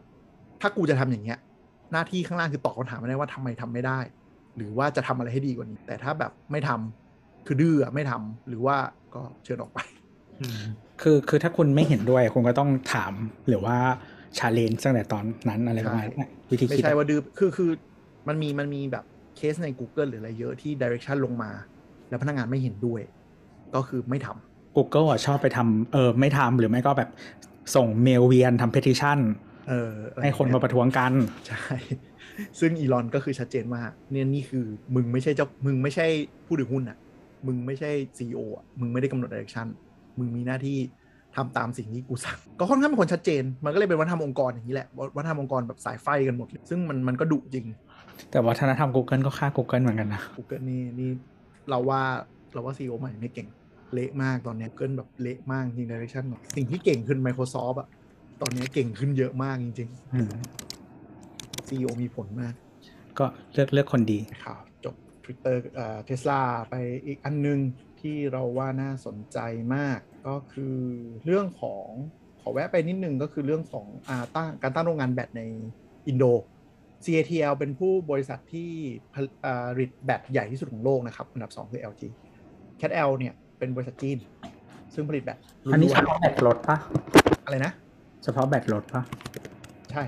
[0.62, 1.39] ถ้ากูจะทำอย่างเงี้ย
[1.91, 4.00] หน้าที่ข้างล่างคือตอบคำถามไม่ได้ว่าทำไมทำไม่ได้
[4.56, 8.78] หรือว่าจะทำอะไรให้ดีกว่านี้ แต่ถ้าแบบไม่ทำคือดื้ออะไม่ทำหรือว่า
[9.15, 9.80] ก็เชิญออกไป
[10.41, 10.62] อืม
[11.02, 13.13] คือคือถ้าคุณไม่เห็นด้วยคุณก็ต้องถาม
[13.48, 13.78] หรือว่า
[14.38, 17.69] challenge ตั้งแต่ตอนนั้นอะไรประมาณนั้นวิธีไม่คิดใช่ว่าดื้อคือคือ
[18.28, 19.06] มันมีมันมีแบบ
[19.38, 21.52] เคสใน Google หรืออะไรเยอะที่ direction ลงมา
[22.10, 23.02] แล้วพนักงานไม่เห็นด้วย
[23.76, 24.49] ก็คือไม่ทำ
[24.80, 27.10] Google อะชอบไปทำเออไม่ทำหรือไม่ก็แบบ
[27.76, 29.20] ส่งเมลเวียนทำ petition
[29.70, 31.13] เอออะไรให้คนมาประท้วงกัน
[31.48, 31.65] ใช่
[32.60, 34.65] ซึ่งอีลอนก็คือชัดเจนมากเนี่ยนี่คือ
[34.96, 36.06] มึงไม่ใช่เจ้ามึงไม่ใช่
[36.46, 36.98] ผู้ถือหุ้นอะ
[37.48, 39.68] มึงไม่ใช่ CEO อะมึงไม่ได้กำหนด direction
[40.20, 40.78] มึงมีหน้าที่
[41.36, 44.88] ทำตามสิ่งที่กูสั่ง ก็ค่อนข้างเป็นคนชัดเจน มันก็เลยเป็นวัฒนธรรมองค์กรอย่างนี้แหละ
[45.18, 47.65] วัฒนธรรมองค์กรแบบสายไฟกันหมดเลยซึ่งมันมันก็ดุจริง
[48.32, 51.10] แต่วัฒนธรรม Google ก็ฆ่า Google เหมือนกันนะ Google นี่นี่
[51.70, 52.02] เราว่า
[52.54, 53.48] เราว่า CEO ใหม่ไม่เก่ง
[53.93, 56.23] เละมากตอนเนี้ย Google แบบเละมากจริง direction
[56.56, 57.88] สิ่งที่เก่งขึ้น Microsoft อะ
[58.41, 62.54] ตอนนี้เก่งขึ้นเยอะมากจริงอืมๆ CEO มีผลมาก
[63.19, 66.75] ก็เลือกเลือกคนดีข่าวจบ Twitter เอ่อ Tesla ไป
[67.06, 67.60] อีกอันนึง
[68.02, 69.38] ที่เราว่าน่าสนใจ
[69.75, 70.78] มากก็คือ
[71.25, 71.88] เรื่องของ
[72.41, 75.41] ขอแวะไปนิดนึงก็คือเรื่องของอาตั้งการตั้งโรงงานแบตใน
[76.08, 76.25] อินโด
[77.06, 78.71] CATL เป็นผู้บริษัทที่
[79.13, 82.02] ผลิตอ่าผลิตแบตใหญ่ที่สุดของโลกนะครับ อันดับ 2 คือ LG
[82.80, 84.17] CATL เนี่ย เป็นบริษัทจีน
[84.93, 85.38] ซึ่งผลิตแบต
[85.74, 87.72] อันนี้ล้วนเฉพาะแบตรถปะๆอะไรนะ
[88.24, 89.02] เฉพาะแบตรถปะ
[89.91, 90.04] ใช่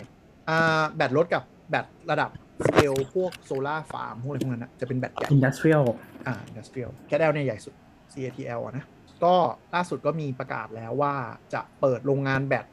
[0.49, 2.29] อ่าแบตรถกับแบตระดับ
[2.67, 5.83] สเกลพวกโซลาร์ฟาร์มพวกอะไรพวกนั้นนะจะเป็นแบตใหญ่ indus trial
[6.27, 7.73] อ่า industrial CATL เนี่ยใหญ่สุด
[8.13, 8.85] CATL อะนะ
[9.23, 9.35] ก็
[9.75, 11.13] ล่าสุดก็มีประกาศแล้วว่า
[11.53, 12.65] จะเปิดโรงงานแบต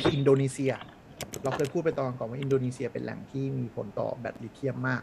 [0.00, 0.72] ที่อินโดนีเซีย
[1.42, 5.02] เราเคยพูดไปตอนก่อนว่าอินโดนีเซียเป็นแหล่งที่มีผลต่อแบตลิเธียมมาก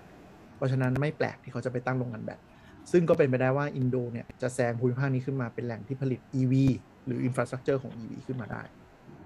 [0.56, 2.40] เพราะฉะนั้นไม่แปลกที่เขาจะไปตั้งโรงงานแบต
[2.92, 6.54] ซึ่งก็เป็นไปได้ว่าอินโดเนี่ยจะแซงภูมิภาคนี้ขึ้นมาเป็นแหล่งที่ผลิต EV
[7.06, 8.64] หรือ infrastructure ของ EV ขึ้นมาได้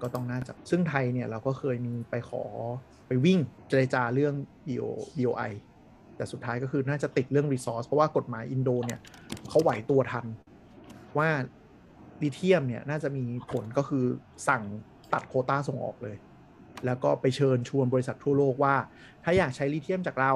[0.02, 2.42] ก็ต้องน่าจะซึ่งไทยเนี่ยเราก็เคยมีไปขอ
[3.06, 3.38] ไปวิ่ง
[3.68, 4.34] เจรจาเรื่อง
[4.66, 4.84] BO
[5.16, 5.52] BOI
[6.16, 9.00] แต่สุดท้ายก็คือน่าจะติดเรื่อง resource เพราะว่ากฎหมายอินโดเนี่ย
[9.48, 10.26] เขาไหวตัวทัน
[11.18, 11.28] ว่า
[12.22, 14.04] ลิเทียมเนี่ยน่าจะมีผลก็คือ
[14.48, 14.62] สั่ง
[15.12, 16.16] ตัดโคต้าส่งออกเลย
[16.86, 18.74] แล้วก็ไปเชิญชวนบริษัททั่วโลกว่า
[19.24, 20.32] ถ้าอยากใช้ลิเทียมจากเรา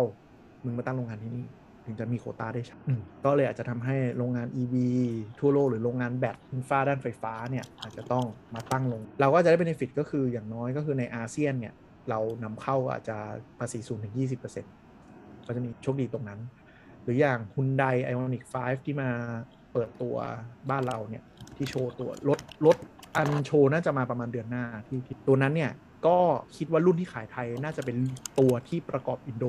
[0.64, 1.46] มึงมาตั้งโรงงานที่นี่
[1.90, 4.74] ถึงจะมีโควต้าได้ใช้อืมก็เลยอาจจะทำให้โรงงาน EV
[5.40, 8.24] ทั่วโลกหรือโรงงานแบตอินฟราด้านไฟฟ้าเนี่ยอาจจะต้อง
[8.54, 11.74] มาตั้งลง เราก็จะได้ benefit ก็คืออย่างน้อยก็คือในอาเซียนเนี่ย
[12.10, 13.16] เรานำเข้าอาจจะ
[13.58, 14.14] ภาษีสูงถึง
[14.78, 16.40] 20%ก็จะมีโชคดีตรงนั้น
[17.02, 19.08] หรืออย่าง Hyundai Ioniq 5 ที่มา
[19.72, 20.16] เปิดตัว
[20.70, 21.24] บ้านเราเนี่ย
[21.56, 22.76] ที่โชว์ตัวรถรถ
[23.16, 25.72] อันโชว์น่าจะมาประมาณเดือนหน้าที่ที่ตัวนั้นเนี่ย
[26.06, 26.18] ก็
[26.56, 27.96] คิดว่ารุ่นที่ขายไทยน่าจะเป็น
[28.40, 29.44] ตัวที่ประกอบอินโด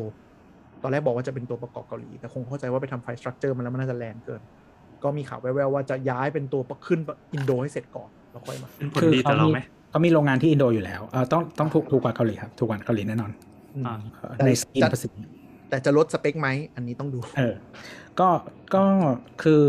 [0.84, 4.42] ตอนแรกบอกว่าจะเป็นตัวประกอบเกาหลี แต่คงเข้าใจว่าไปทำ price structure มันแล้วมันน่าจะแรงเกิน
[5.04, 7.00] ก็มีข่าวแว่วๆว่าจะย้ายเป็นตัวขึ้น
[7.34, 13.32] อินโดให้เสร็จก่อนแล้วค่อยมาเป็นผลดีต่อเราไหมเขามีโรงงานที่อินโดอยู่แล้วเออต้องต้องถูกถูกกว่าเกาหลีครับถูกกว่าเกาหลีแน่นอน
[13.76, 15.10] อืมอ่าเออแต่ใน scheme จะภาษี
[15.70, 17.56] แต่จะลดสเปคไหมอันนี้ต้องดู เออ
[18.20, 18.28] ก็
[18.76, 18.84] ก็
[19.44, 19.64] คือ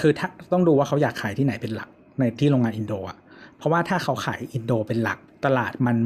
[0.00, 3.16] คือถ้าต้องดูว่าเขาอยากขายที่ไหนเป็นหลักในที่โรงงานอินโดอะ
[3.58, 5.96] เพราะว่าถ้าเขาขายอินโดเป็นหลัก ตลาดมัน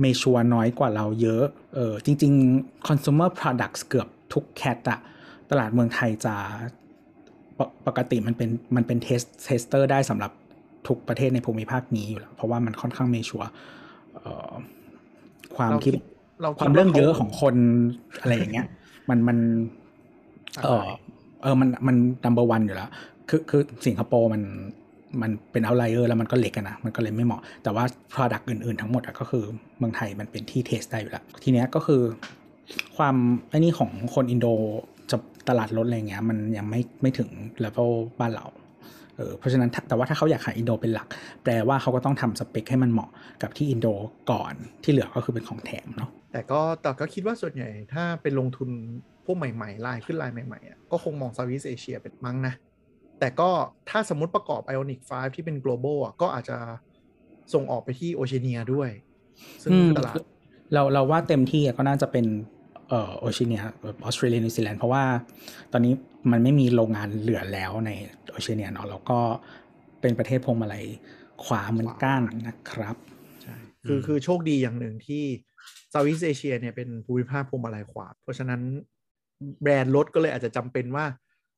[0.00, 1.44] mature น้อยกว่าเราเยอะ
[1.74, 5.00] เออจริง ๆ consumer products เกือบทุก cat อะ
[5.50, 6.34] ตลาดเมืองไทยจะ
[7.58, 10.32] ปกปกติมันเป็นมันเป็น test tester ได้สำหรับ
[10.88, 13.48] ทุกประเทศในภูมิภาคนี้อยู่แล้ว เพราะว่ามันค่อนข้าง mature
[14.14, 14.52] เอ่อ
[15.56, 15.92] ความเราคิด
[16.42, 17.54] เราความเรื่องเยอะของคน
[18.20, 18.66] อะไรอย่างเงี้ย
[19.08, 19.38] มันมัน
[20.64, 20.86] เออ
[21.42, 22.90] เออมันมัน number one อยู่แล้ว
[23.28, 24.42] คือคือสิงคโปร์มัน
[25.22, 27.84] มันเป็นเอาไลเออร์แล้วมันก็เล็กนะ มันก็เลยไม่เหมาะ แต่ว่า
[28.14, 29.44] product อื่นๆ ทั้งหมดอะก็คือ
[29.78, 32.02] เมืองไทยมันเป็นที่เทสได้อยู่แล้ว ทีเนี้ยก็คือ
[32.96, 33.16] ความ
[33.50, 34.46] ไอ้นี่ของคนอินโด
[35.10, 35.16] จะ
[35.48, 37.28] ตลาดรถอะไรเงี้ยมันยังไม่ไม่ถึง
[37.60, 37.90] เลเวล
[38.20, 38.46] บ้านเรา
[39.16, 41.08] เออเพราะฉะนั้นแต่ว่าถ้าเขาอยากขายอินโดเป็นหลัก
[41.44, 43.10] แปลว่าเขาก็ต้องทำสเปคให้มันเหมาะ
[43.42, 43.88] กับที่อินโด
[44.30, 48.68] ก่อนที่เหลือก็คือเป็นของแถมเนาะแต่ก็แต่ก็คิดว่าส่วนใหญ่ถ้าเป็นลงทุน
[49.24, 52.54] พวกใหม่ๆลายขึ้นลายใหม่ๆอะก็คงมอง Southeast Asia เป็นมั้งนะ
[53.20, 53.50] แต่ก็
[53.90, 56.58] ถ้าสมมติประกอบ Ionic 5 ที่เป็น global อะก็อาจจะ
[57.54, 58.90] ส่งออกไปที่โอเชียเนียด้วย
[59.62, 60.14] ซึ่งอืมตลาด
[60.74, 62.26] เราเราว่าเต็มที่อะก็น่าจะเป็น
[62.88, 65.04] เอ่อโอเชียเนียออสเตรเลียนิวซีแลนด์เพราะว่า
[65.72, 65.92] ตอนนี้
[66.30, 67.90] มันไม่มีโรงงานเหลือแล้วใน
[68.30, 69.18] โอเชียเนียเนาะแล้วก็
[70.00, 70.84] เป็นประเทศพวงมาลัย
[71.44, 72.96] ขวาเหมือนกันนะครับ
[73.42, 73.56] ใช่
[73.86, 75.24] คืออืมคือโชคดีอย่างหนึ่งที่
[75.92, 78.60] Southeast Asia เนี่ยเป็นภูมิภาคพวงมาลัยขวา เพราะฉะนั้น
[79.62, 81.04] แบรนด์รถก็เลยอาจจะจำเป็นว่า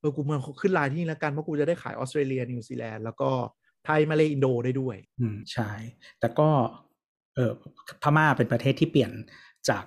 [0.01, 3.30] เออกูมาขึ้นลายที่นี่แล้วกันเพราะกูจะได้ขายออสเตรเลียนิวซีแลนด์แล้วก็
[3.84, 5.70] ไทยมาเลอินโดได้ด้วย อืมใช่
[6.20, 6.48] แต่ก็
[7.34, 7.53] เออ
[8.03, 9.11] พม่าเป็นประเทศที่เปลี่ยน
[9.68, 9.84] จาก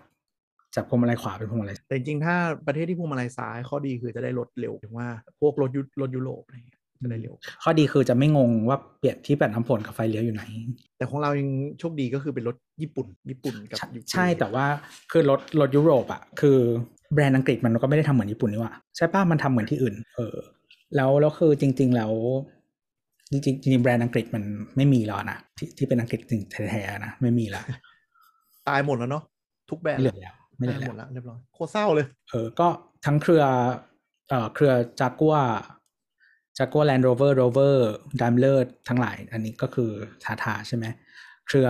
[0.75, 2.35] จากพวงมาลัยขวาเป็นพวงมาลัยแต่จริงๆถ้า
[2.67, 5.07] ประเทศที่พวงมาลัยซ้ายข้อดีคือจะได้รถเร็วถึงว่า
[5.41, 10.43] พวกรถยุรถยุโรปอะไรเงี้ยจะได้เร็ว ข้อดีคือจะไม่งงว่าเปลี่ยนที่แปดน้ำฝนกับไฟเลี้ยวอยู่ไหน
[10.97, 11.49] แต่ของเรายัง
[11.79, 14.65] โชคดีก็คือเป็นรถญี่ปุ่น ญี่ปุ่นกับใช่ UK ใช่แต่ว่า
[15.11, 16.59] คือรถรถยุโรปอะคือ
[17.13, 20.37] แบรนด์อังกฤษมันก็ไม่ได้ทำเหมือนญี่ปุ่นนี่หว่าใช่ป้ะมันทำเหมือนที่อื่น เออ
[20.95, 22.11] แล้วแล้วคือจริง ๆ แล้ว
[23.31, 24.43] จริงๆจริงๆแบรนด์อังกฤษมัน
[24.75, 27.61] ไม่มีแล้วนะที่ที่เป็นอังกฤษจริงแท้ๆนะไม่มีละ
[28.67, 29.23] ตายหมดแล้วเนาะ
[29.69, 32.67] ทุกแบรนด์ไม่เหลือแล้วไม่เหลือตายหมแล้ดวแล้วเรียบร้อยโคตรเศร้าเลย เออ ก็
[33.05, 33.43] ทั้งเครือ
[34.29, 39.89] เอ่อเครือ Jaguar Jaguar Land Rover Rover Daimler ทั้งหลาย อันนี้ก็คือ
[40.23, 40.85] Tata ใช่ไหม
[41.47, 41.69] เครือ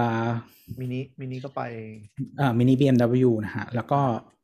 [0.79, 1.61] Mini Mini ก็ไป
[2.37, 3.99] เอ่อ Mini BMW นะฮะ แล้วก็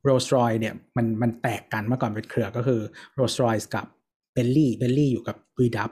[0.07, 2.81] Rolls Royce เนี่ยมันมันแตกกันเมื่อก่อนเป็นเครือก็คือ
[3.17, 3.85] Rolls Royce กับ
[4.35, 5.89] Bentley Bentley อยู่กับ VW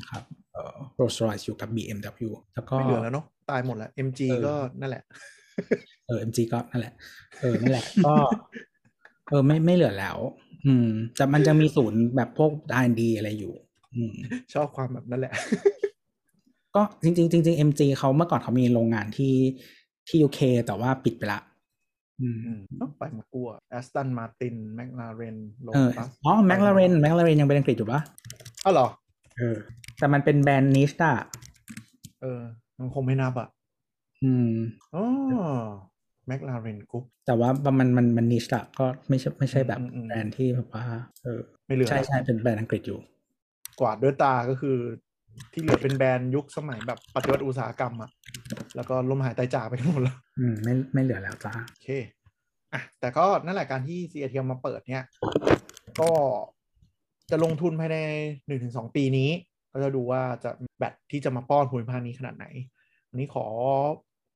[0.00, 5.02] นะครับเอ่อ Rolls Royce อยู่กับ BMW แล้วก็ไม่เหลือแล้วเนาะตายหมดแล้ว MG เออก็นั่นแหละ
[6.06, 6.94] เออ MG ก็นั่นแหละ
[7.40, 8.14] เออนั่นแหละก็
[9.28, 10.18] เออไม่ไม่เหลือแล้ว
[10.66, 12.50] อืม แต่มันจะมีศูนย์แบบพวก
[12.82, 13.54] R&D อะไรอยู่
[13.94, 14.14] อืม
[14.54, 15.34] ชอบความแบบนั่นแหละ
[16.74, 19.34] ก็จริงๆจริงๆ MG เขาเมื่อก่อนเขามีโรงงานที่
[20.08, 21.40] ที่ UK แต่ว่าปิดไปละ
[22.20, 28.00] อืมอืมเอ้าไปหมดกลัวแอสตันมาตินแมคลาเรนโลเออตัสอ๋อแมคลาเรนแมคลาเรนยังเป็นอังกฤษอยู่ปะ
[28.64, 28.86] อ้าวเหรอ
[29.38, 29.56] เออ
[29.98, 31.16] แต่มันเป็นแบรนด์ niche อะ
[32.20, 32.40] เออ
[32.78, 33.48] มันคงไม่นับอะ
[34.22, 34.52] อืม
[34.94, 35.04] อ๋อ
[36.26, 40.84] McLaren Group แต่ว่ามันมันมัน niche อะก็ไม่ใช่ไม่ใช่แบบอืมอืมแบรนด์ที่แบบว่า
[41.22, 42.98] เออไม่เหลือใช่แล้วใช่เป็นแบรนด์อังกฤษอยู่
[43.80, 44.76] กวาดด้วยตาก็คือ
[45.52, 48.10] ที่เหลือเป็นแบรนด์ยุคสมัยแบบปฏิวัติอุตสาหกรรมอะ
[48.76, 51.88] แล้วก็ล้มหายตายจากไปกันหมดแล้ว อืมไม่ไม่เหลือแล้วจ้าโอเค
[52.72, 55.04] อะแต่ก็นั่นแหละการที่ CATL มาเปิดเนี่ย
[56.00, 56.10] ก็
[57.30, 57.98] จะลงทุนภายใน
[58.46, 59.30] หนึ่งถึงสองปีนี้
[59.72, 62.46] ก็จะดูว่าจะแบตที่จะมาป้อนภูมิภาคนี้ขนาดไหน
[63.08, 63.46] อันนี้ขอ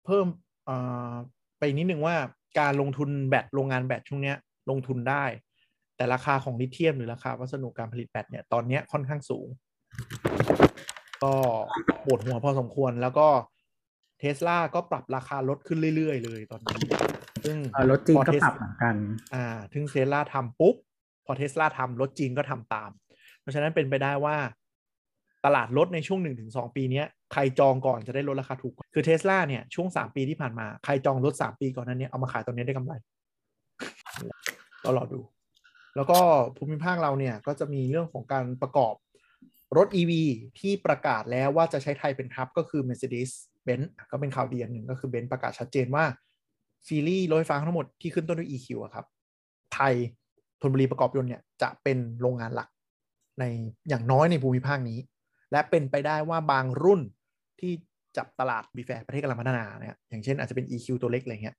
[0.05, 0.27] เพิ่ม
[0.69, 1.15] อ่า
[1.59, 2.17] ไปนิดนึงว่า
[2.61, 4.37] การลงทุนแบตโรงงานแบตช่วงเนี้ย
[4.71, 5.25] ลงทุนได้
[5.97, 9.47] แต่ราคาของลิเธียมหรือราคาวัสดุการผลิตแบตเนี่ยตอนเนี้ยค่อนข้างสูง
[11.25, 11.33] ก็
[12.05, 13.29] ปวดหัวพอสมควรแล้วก็
[14.21, 16.79] เทสลาก็ปรับราคาลดขึ้นเรื่อย ๆ เลยตอนนี้
[17.45, 17.57] ซึ่ง
[17.91, 18.97] รถจีนพอก็เทสปรับเหมือนกัน
[19.35, 20.75] อ่า ถึงเทสลาทำปุ๊บ
[21.27, 22.91] พอเทสลาทำรถจีนก็ทำตาม
[23.41, 24.37] เพราะฉะนั้นเป็นไปได้ว่า
[25.45, 32.95] ตลาดรถในช่วง1-2ปีเนี้ยใครจองก่อนจะได้ลดราคาถูก คือเทสลาเนี่ยช่วง3ปีที่ผ่านมา ใครจองรถ3ปีก่อนนั้นเนี่ยเอามาขายตอนนี้ได้กำไร
[34.85, 35.21] ก็รอดู
[35.97, 36.19] แล้วก็
[36.57, 38.95] ภูมิภาคเราเนี่ยก็จะมีเรื่องของการประกอบ
[39.77, 40.13] รถ EV
[40.59, 46.05] ที่ประกาศแล้วว่าจะใช้ไทยเป็นทับก็คือ Mercedes-Benz ก็เป็นข่าวดีอันหนึ่งก็คือ Benz ประกาศชัดเจนว่า
[46.89, 49.07] ซีรีส์รถไฟฟ้าทั้งหมดที่ขึ้นต้นด้วย EQ อะครับ
[49.75, 49.95] ไทย
[50.61, 52.69] ธนบุรีประกอบยนต์เนี่ยจะเป็นโรงงานหลัก
[53.41, 53.45] ใน
[53.89, 54.99] อย่างน้อยในภูมิภาคนี้
[55.53, 57.01] และเป็นไปได้ว่าบางรุ่น
[57.61, 57.73] ที่
[58.17, 61.57] จับตลาดบีแฟร์ประเทศกำลังพัฒนาเนี่ยอย่างเช่นอาจจะเป็น EQ ตัวเล็กอะไรเงี้ย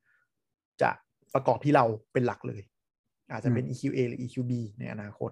[0.82, 0.90] จะ
[1.34, 2.62] ประกอบที่เราเป็นหลักเลย
[3.32, 5.32] อาจจะเป็น EQA หรือ EQB ในอนาคต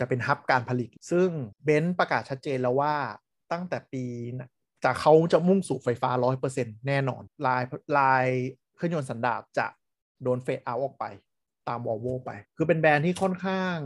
[0.00, 1.28] จะเป็นฮับการผลิต ซึ่ง
[1.64, 2.94] เบนซ์ประกาศชัดเจนแล้วว่า
[3.52, 4.04] ตั้งแต่ปี
[4.38, 4.50] นะ
[4.84, 6.10] จากเขาจะมุ่งสู่ไฟฟ้า
[6.48, 7.62] 100%แน่นอน ลาย
[7.98, 8.26] ลาย
[8.76, 9.66] เครื่องยนต์สันดาปจะ
[10.22, 11.04] โดน fade out ออกไป
[11.68, 13.76] ตามวอลโวไป คือเป็นแบรนด์ที่ค่อนข้าง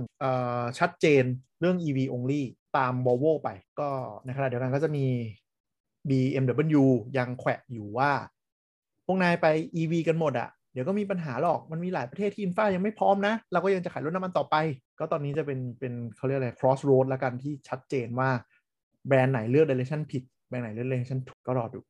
[0.78, 1.24] ชัดเจน
[1.60, 2.42] เรื่อง EV only
[2.76, 3.48] ตามวอลโวไป
[3.80, 3.88] ก็
[4.24, 5.06] ในขณะเดียวกันก็จะมี
[6.08, 6.84] BMW
[7.18, 8.12] ยังแขวะอยู่ว่า
[9.06, 9.46] พวกนายไป
[9.80, 14.56] EV กันหมดอะเดี๋ยวก็มีปัญหาหรอก มันมีหลายประเทศที่ infra ยังไม่พร้อมนะ เราก็ยังจะขายรถน้ำมันต่อไป
[15.02, 18.30] ก็ตอนนี้จะเป็นเป็นเขาเรียกอะไร crossroad แล้วกันที่ชัดเจนว่า
[19.08, 21.80] แบรนด์ไหนเลือก direction ผิด แบรนด์ไหนเลือก direction ถูกก็รอดู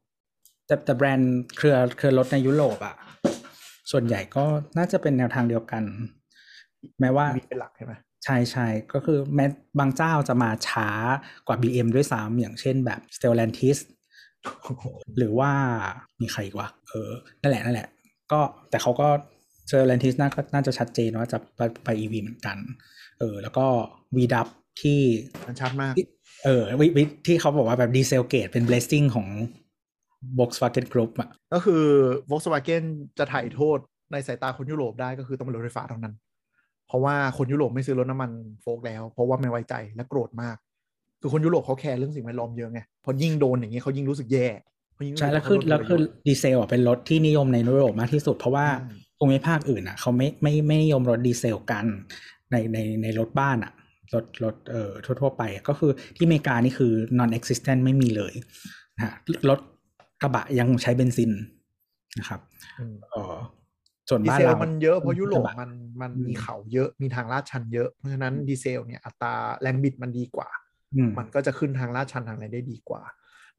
[0.67, 2.97] แต่แต่แบรนด์เครือเครือรถในยุโรปอะ
[3.91, 4.45] ส่วนใหญ่ก็
[4.79, 5.83] น่าจะเป็นแนวทางเดียวกัน
[7.01, 7.93] แม้ว่า EV เป็นหลักใช่ไหม
[8.25, 9.47] ใช่ใช่ก็คือแม้
[9.79, 10.89] บางเจ้าจะมาช้า
[11.47, 13.79] กว่า BM ด้วยซ้ำอย่างเช่นแบบ Stellantis
[15.19, 15.51] หรือว่า
[16.21, 17.11] มีใครอีกวะเออ
[17.41, 17.89] นั่นแหละนั่นแหละ
[18.33, 18.41] ก็
[18.71, 19.09] แต่เขาก็
[19.69, 22.57] Stellantis น่าก็น่าจะชัดเจนว่าจะไปไป EV เหมือนกัน
[23.23, 23.67] เออ แล้วก็
[24.17, 24.47] VW
[24.83, 25.01] ที่
[25.49, 26.07] มันชัดมากที่
[26.45, 29.27] เออ VW ที่เขาบอกว่าแบบ Dieselgate เป็น blessing ของ
[30.39, 31.85] Volkswagen Group อะก็คือ
[32.31, 32.83] Volkswagen
[33.19, 33.79] จะไถ่โทษ
[34.13, 36.15] ในสายตาคนยุโรปได้ก็คือต้องเป็นรถไฟฟ้าเท่านั้น
[36.89, 38.31] เพเพราะว่าคนยุโรปไม่ซื้อรถน้ำมัน
[38.63, 40.57] โฟล์คแล้ว เพราะว่าไม่ไว้ใจและโกรธมาก
[41.21, 44.47] คือคนยุโรปเขาแคร์เรื่องสิ่งแวดล้อมเยอะไงพอยิ่งโดนอย่างนี้เขายิ่งรู้สึกแย่
[44.95, 51.87] เขายิ่งรู้สึใช่กแล้วคือเขาโดนแล้วคือประโยชน์ดีเซลอะเป็นรถที่นิยมในยุโรปมากที่สุด เพราะว่าใช่ภูมิภาคอื่นอะเขาไม่ไม่ไม่นิยมรถดีเซลกัน
[52.53, 53.73] ในในในรถบ้านอะ
[54.15, 58.33] รถรถเอ่อทั่ว ๆ ไปอะก็คือที่อเมริกานี่คือ non existent ไม่มีเลย
[58.97, 59.15] นะฮะ
[59.49, 59.61] รถ
[60.23, 61.33] กระบะยังใช้เบนซิน
[62.19, 62.41] นะครับ
[62.79, 63.37] อืมเออ
[64.09, 70.49] ส่วนบ้านเซลมันเยอะเพราะยุโรปกะบะมันมันอืมมีเขาเยอะมีทางลาดชันเยอะ เพราะฉะนั้นดีเซลเนี่ยอัตราแรงบิดมันดีกว่า
[70.97, 73.03] อืมมันก็จะขึ้นทางลาดชันทางอะไรได้ดีกว่า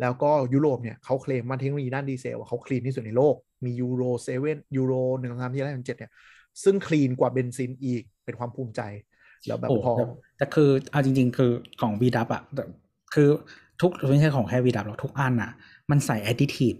[0.02, 3.36] แล้วก็ยุโรปเนี่ยเขาเคลมว่าเทคโนโลยีด้านดีเซลอะเขา clean ที่สุดในโลก
[3.66, 6.12] มี Euro seven Euroหนึ่งสองสามที่อะไรเจ็ดเนี่ย
[6.64, 8.82] ซึ่ง clean กว่าเบนซินอีก เป็นความภูมิใจ
[9.48, 10.04] แล้วแบบโอ้พอแต่
[10.38, 11.52] แต่คือเอาจริง ๆ คือ
[11.82, 12.64] ของ v ีดับอะแต่
[13.14, 13.28] คือ
[13.82, 15.52] ทุกไม่ใช่ของแค่ v ีดับหรอกทุกอันอะ
[15.90, 16.74] มันใส่ additive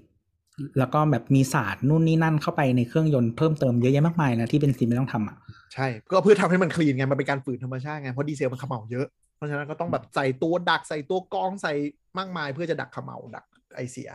[0.80, 5.36] แล้วก็แบบมีสารนู่นนี่นั่นเข้าไปในเครื่องยนต์เพิ่มเติมเยอะแยะมากมายนะที่เบนซินไม่ต้องทำอะ
[5.74, 11.74] ใช่ก็เพื่อทำให้มัน clean ไงมันเป็นการฝืนธรรมชาติไงเพราะดีเซลมันเขม่าเยอะเพราะฉะนั้นก็ต้องแบบใส่ตัวดักใส่ตัวกรองใส่
[12.18, 14.10] มากมาย เพื่อจะดักเขม่าดักไอเสีย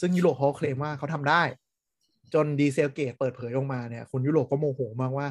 [0.00, 1.42] ซึ่งยุโรปเขาเคลมว่าเขาทำได้
[2.34, 5.26] จน Dieselgate เปิดเผยออกมาเนี่ยคนยุโรปก็โมโหมากว่า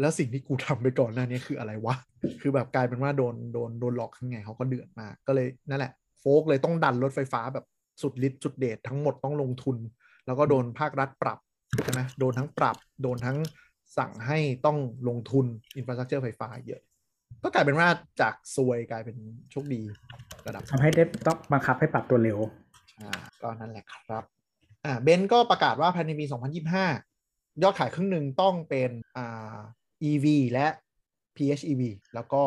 [0.00, 1.94] แล้วสิ่งที่กูทำไปก่อนหน้านี้คืออะไรวะ
[2.40, 7.64] คือแบบกลายเป็นว่าโดนโดนโดนหลอกข้างไงเขาก็เดือดมาก ก็เลยนั่นแหละ โฟล์คเลยต้องดันรถไฟฟ้าแบบ
[8.02, 9.76] สุดฤทธิ์สุดเดชทั้งหมดต้องลงทุน
[10.26, 11.38] แล้วก็โดนภาครัฐปรับ
[11.84, 13.36] ใช่ไหมโดนทั้งปรับ โดนทั้ง
[13.98, 14.78] สั่งให้ต้อง
[15.08, 15.46] ลงทุน
[15.76, 16.80] infrastructure ไฟฟ้าเยอะ
[17.42, 17.88] ก็กลายเป็นว่า
[18.20, 19.16] จากซวยกลายเป็น
[19.50, 19.80] โชคดี
[20.46, 22.38] ระดับทำให้ได้ต้องบังคับให้ปรับตัวเร็ว
[23.00, 24.24] อ่าก็นั่นแหละครับ
[24.84, 26.24] อ่าเบนก็ประกาศว่าภายในปี
[26.94, 29.56] 2025 ยอดขายครึ่งหนึ่งต้องเป็นอ่า
[30.10, 30.66] EV และ
[31.36, 31.82] PHEV
[32.14, 32.42] แล้วก็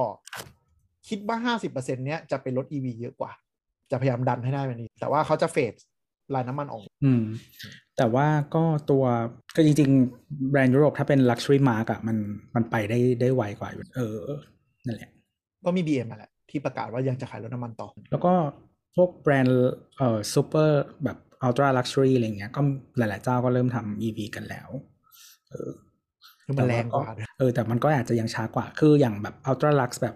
[1.08, 3.32] คิดว่า 50%เนี้ยจะเป็นรถ EV เยอะกว่า
[3.92, 5.74] จะพยายามดันให้ได้แบบนี้ แต่ว่าเขาจะเฟด
[6.34, 7.24] ลายน้ำมันออก อืม
[7.98, 9.04] แต่ว่าก็ตัว
[9.56, 9.90] ก็จริง
[10.20, 12.18] ๆ แบรนด์ยุโรปถ้าเป็น Luxury Mark อะมัน
[12.56, 14.18] มันไปได้ได้ไวกว่าอยู่เออ
[14.86, 15.10] นั่นแหละ
[15.66, 18.34] ก็มี BM มาแหละ ที่ประกาศว่ายังจะขายรถน้ำมันต่อ แล้วก็
[18.96, 22.62] พวกแบรนด์เอ่อซูเปอร์แบบ Ultra Luxury อะไรเงี้ย ก็
[22.98, 24.70] หลาย ๆ เจ้าก็เริ่มทำ EV กันแล้ว
[25.50, 25.72] เออ
[26.50, 30.16] คือมันแรงกว่าด้วยเออแต่มันก็อาจจะยังช้ากว่า คืออย่างแบบ Ultra Lux แบบ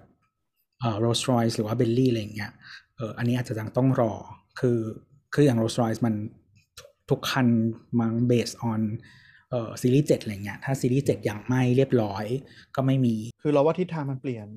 [0.80, 2.52] เอ่อ Rolls Royce หรือว่า Bentley อะไรอย่างเงี้ย
[2.96, 4.14] เอออันนี้อาจจะยังต้องรอ
[4.60, 4.80] คือ
[5.34, 6.16] คืออย่าง Rolls Royce มัน
[6.80, 7.48] ทุกทุกคัน
[8.00, 8.82] มัน based on
[9.50, 12.26] เอ่อซีรีส์7อะไรเงี้ยถ้าซีรีส์7ยังไม่เรียบร้อย
[12.76, 14.48] ก็ไม่มี คือเราว่าทิศทางมันเปลี่ยน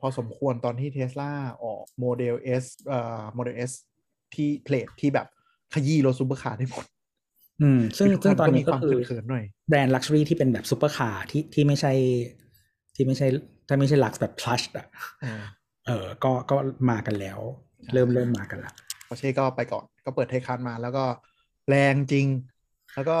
[0.00, 1.30] พอสมควรตอนที่ Tesla
[1.64, 3.72] ออกโมเดล S เอ่อโมเดล S
[4.34, 5.26] ที่ Plaid ที่แบบ
[5.74, 6.84] ขยี้รถซูเปอร์คาร์ได้หมด
[7.62, 11.92] อืม ซึ่งทุกซึ่งคัตอนนี้มีก็ความคือเขินๆหน่อยแบรนด์ luxury ที่เป็นแบบซูเปอร์คาร์ที่ที่ไม่ใช่
[12.94, 13.26] ที่ไม่ใช่
[13.68, 14.86] ถ้าไม่ใช่ lux แบบ plush อะ
[15.24, 15.34] อ่า
[15.86, 16.56] เออ ก็ก็
[16.90, 17.38] มากันแล้ว
[17.82, 18.72] ใช่เริ่มเริ่มมากันละ
[19.08, 21.04] ปอร์เช่ก็ไปก่อนก็เปิด Taycan มาแล้วก็
[21.68, 22.26] แรงจริง
[22.94, 23.16] แล้วก็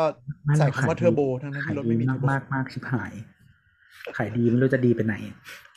[0.58, 3.12] ใส่คำว่าเทอร์โบ ทั้งนั้นที่รถไม่มีเทอร์โบมากมากชิบหาย
[4.16, 5.14] ขายดีไม่รู้จะดีไปไหน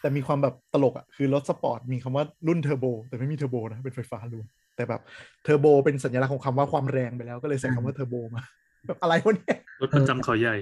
[0.01, 4.47] แต่มีความแบบตลกอะ คือรถสปอร์ตมีคำว่ารุ่นเทอร์โบ แต่ไม่มีเทอร์โบนะ เป็นไฟฟ้าล้วน
[4.77, 5.01] แต่แบบ
[5.43, 8.43] เทอร์โบเป็นสัญลักษณ์ของคำว่าความแรงไปแล้วก็เลยใส่คำว่าเทอร์โบมา
[8.87, 10.55] แบบอะไรวะเนี่ยรถประจำเขาใหญ่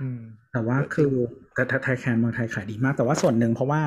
[0.00, 0.20] อืม
[0.52, 1.12] แต่ว่าคือ
[1.54, 3.82] แต่ถ้า Taycan เมืองไทยขายดีมาก แต่ว่าส่วนหนึ่งเพราะว่า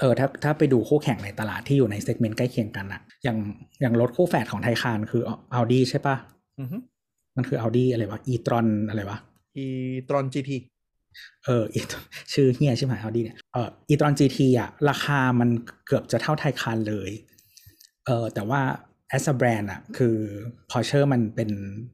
[0.00, 3.38] เออถ้าถ้าไปดูคู่แข่งในตลาดที่อยู่ในเซกเมนต์ใกล้เคียงกันอะอย่าง
[3.80, 5.22] อย่างรถคู่แฝดของไทยคานคือ
[5.56, 6.16] Audi ใช่ปะ
[6.60, 6.76] อือฮึ
[7.36, 9.18] มันคือ Audi อะไรวะ e-tron อะไรวะ
[9.56, 9.66] อี
[10.08, 10.56] ตรอนจีที
[11.44, 11.80] เออ e
[12.32, 15.48] ชื่อเฮียชื่อหมาย Audi เนี่ยเออ e-tron GT อะราคามัน
[15.86, 17.10] เกือบจะเท่าไทยคานเลย
[18.06, 18.60] เออแต่ว่า
[19.16, 20.16] as a brand อะคือ
[20.70, 21.50] Porsche มันเป็น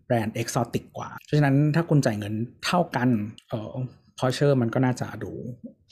[0.06, 2.34] แบรนด์ exotic กว่า เพราะฉะนั้นถ้าคุณจ่ายเงิน
[2.64, 3.08] เท่ากัน
[3.48, 3.74] เออ
[4.18, 5.32] Porsche มันก็น่าจะดู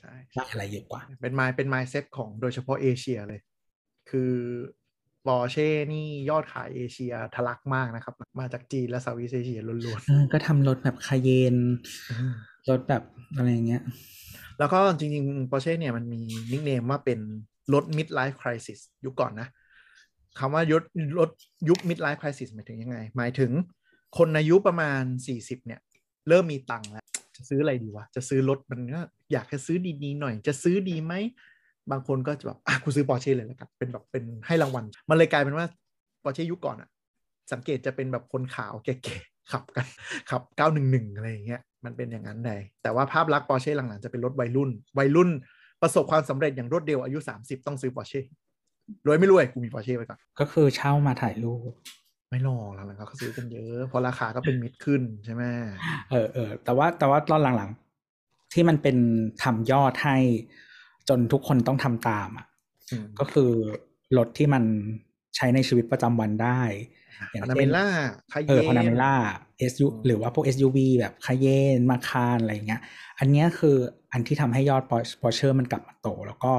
[0.00, 3.40] ใช่ได้อะไรเยอะกว่า เป็น mind เป็น mindset ของโดยเฉพาะเอเชียเลย
[4.10, 4.32] คือ
[5.26, 11.56] ปอร์เช่นี่ยอดขายเอเชียทะลักมากนะครับ มาจากจีนและ Southeast Asia ล้วนเออก็ทำรถแบบ Cayenne
[12.16, 13.02] ๆรถแบบ
[13.36, 13.82] อะไรอย่างเงี้ย
[14.58, 16.20] แล้วก็จริงๆ Porsche เนี่ยมันมี
[16.52, 17.18] nickname ว่าเป็น
[17.74, 19.48] รถ mid life crisis ยุคก่อนนะ
[20.38, 20.84] คำว่ารถ
[21.18, 21.30] รถ
[21.68, 23.50] ยุค mid life crisis หมายถึงยังไง หมายถึง
[24.18, 25.02] คนอายุประมาณ
[25.36, 25.80] 40 เนี่ย
[26.28, 27.04] เริ่มมีตังค์แล้ว
[27.36, 29.00] จะซื้ออะไรดีวะ จะซื้อรถมันก็
[29.32, 31.14] อยากจะซื้อดีๆหน่อย จะซื้อดีไหม
[31.90, 35.66] บางคนก็จะแบบอะกูซื้อ Porsche เลยแล้วกันเป็นแบบเป็นให้รางวัล มันเลยกลายเป็นว่า
[36.22, 36.88] Porsche ยุคก่อนอะ
[37.52, 39.86] สังเกตจะเป็นแบบคนขาวแก่ๆขับกัน
[40.30, 40.42] ขับ
[40.78, 45.30] 911 อะไรอย่างเงี้ยมันเป็นอย่างนั้นเลยแต่ว่าภาพลักษณ์ปอร์เช่หลังๆจะเป็นรถวัยรุ่น วัยรุ่น
[45.82, 48.20] ประสบความสำเร็จอย่างรวดเร็วอายุ 30 ต้องซื้อปอร์เช่
[49.06, 51.72] รวยไม่รวยกูมีปอร์เช่ไปก่อนก็คือเช่ามาถ่ายรูป
[52.30, 55.42] ไม่หรอกหลังๆเขาซื้อกันเยอะเพราะราคาก็เป็นมิดขึ้นใช่ไหม
[56.10, 58.96] เออเออแต่ว่าแต่ว่าตอนหลังๆ ที่มันเป็น
[59.42, 60.16] ทำยอดให้
[61.08, 62.46] จนทุกคนต้องทำตามอะ
[62.90, 63.50] อืมก็คือ
[64.18, 64.64] รถที่มัน
[65.36, 66.60] ใช้ในชีวิตประจำวันได้
[67.32, 67.86] อย่างพานาเช่เมนล่า
[68.32, 69.14] คาเยเออพานาเมล่า
[69.70, 72.80] SU หรือว่าพวก SUV แบบคาเยนมาคารอะไรเงี้ย
[73.18, 73.76] อันเนี้ยคือ
[74.12, 74.82] อันที่ทำให้ยอด
[75.20, 76.52] Porsche มันกลับมาโต แล้วก็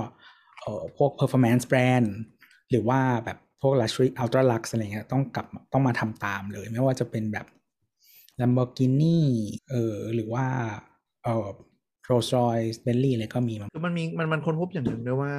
[0.61, 2.07] เอ่อพวก performance brand
[2.69, 7.45] หรือว่าแบบพวก luxury ultra lux อะไรเงี้ยต้องกลับต้องมาทำตามเลย ไม่ว่าจะเป็นแบบ
[8.39, 9.17] Lamborghini
[9.69, 10.45] เออหรือว่า
[11.23, 11.49] เอ่อ
[12.09, 15.33] Rolls Royce Bentley อะไรก็มีมาคือมันมีมันมันคนพบอย่างหนึ่งด้วยว่า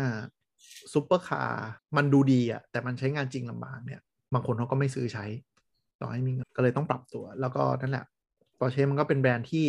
[0.92, 4.00] ซุปเปอร์คาร์มันดูดีอะแต่มันใช้งานจริงลำบากเนี่ย
[4.34, 5.24] บางคนเขาก็ไม่ซื้อใช้
[6.00, 8.04] ต่อให้มีเงินก็เลยต้องปรับตัว แล้วก็นั่นแหละ
[8.60, 9.64] ปอร์เช่มันก็เป็นแบรนด์ที่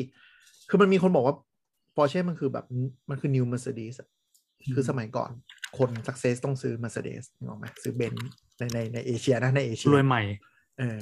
[0.70, 1.36] คือมันมีคนบอกว่า
[1.98, 2.66] ปอร์เช่มันคือแบบ
[3.10, 4.10] มันคือ new Mercedes อะ
[4.76, 5.32] คือสมัยก่อน
[5.78, 10.22] คน success ต้องซื้อ Mercedes นึกออกไหมซื้อเบนซ์ในในในเอเชียนะในเอเชียรวยใหม่
[10.80, 11.00] เออ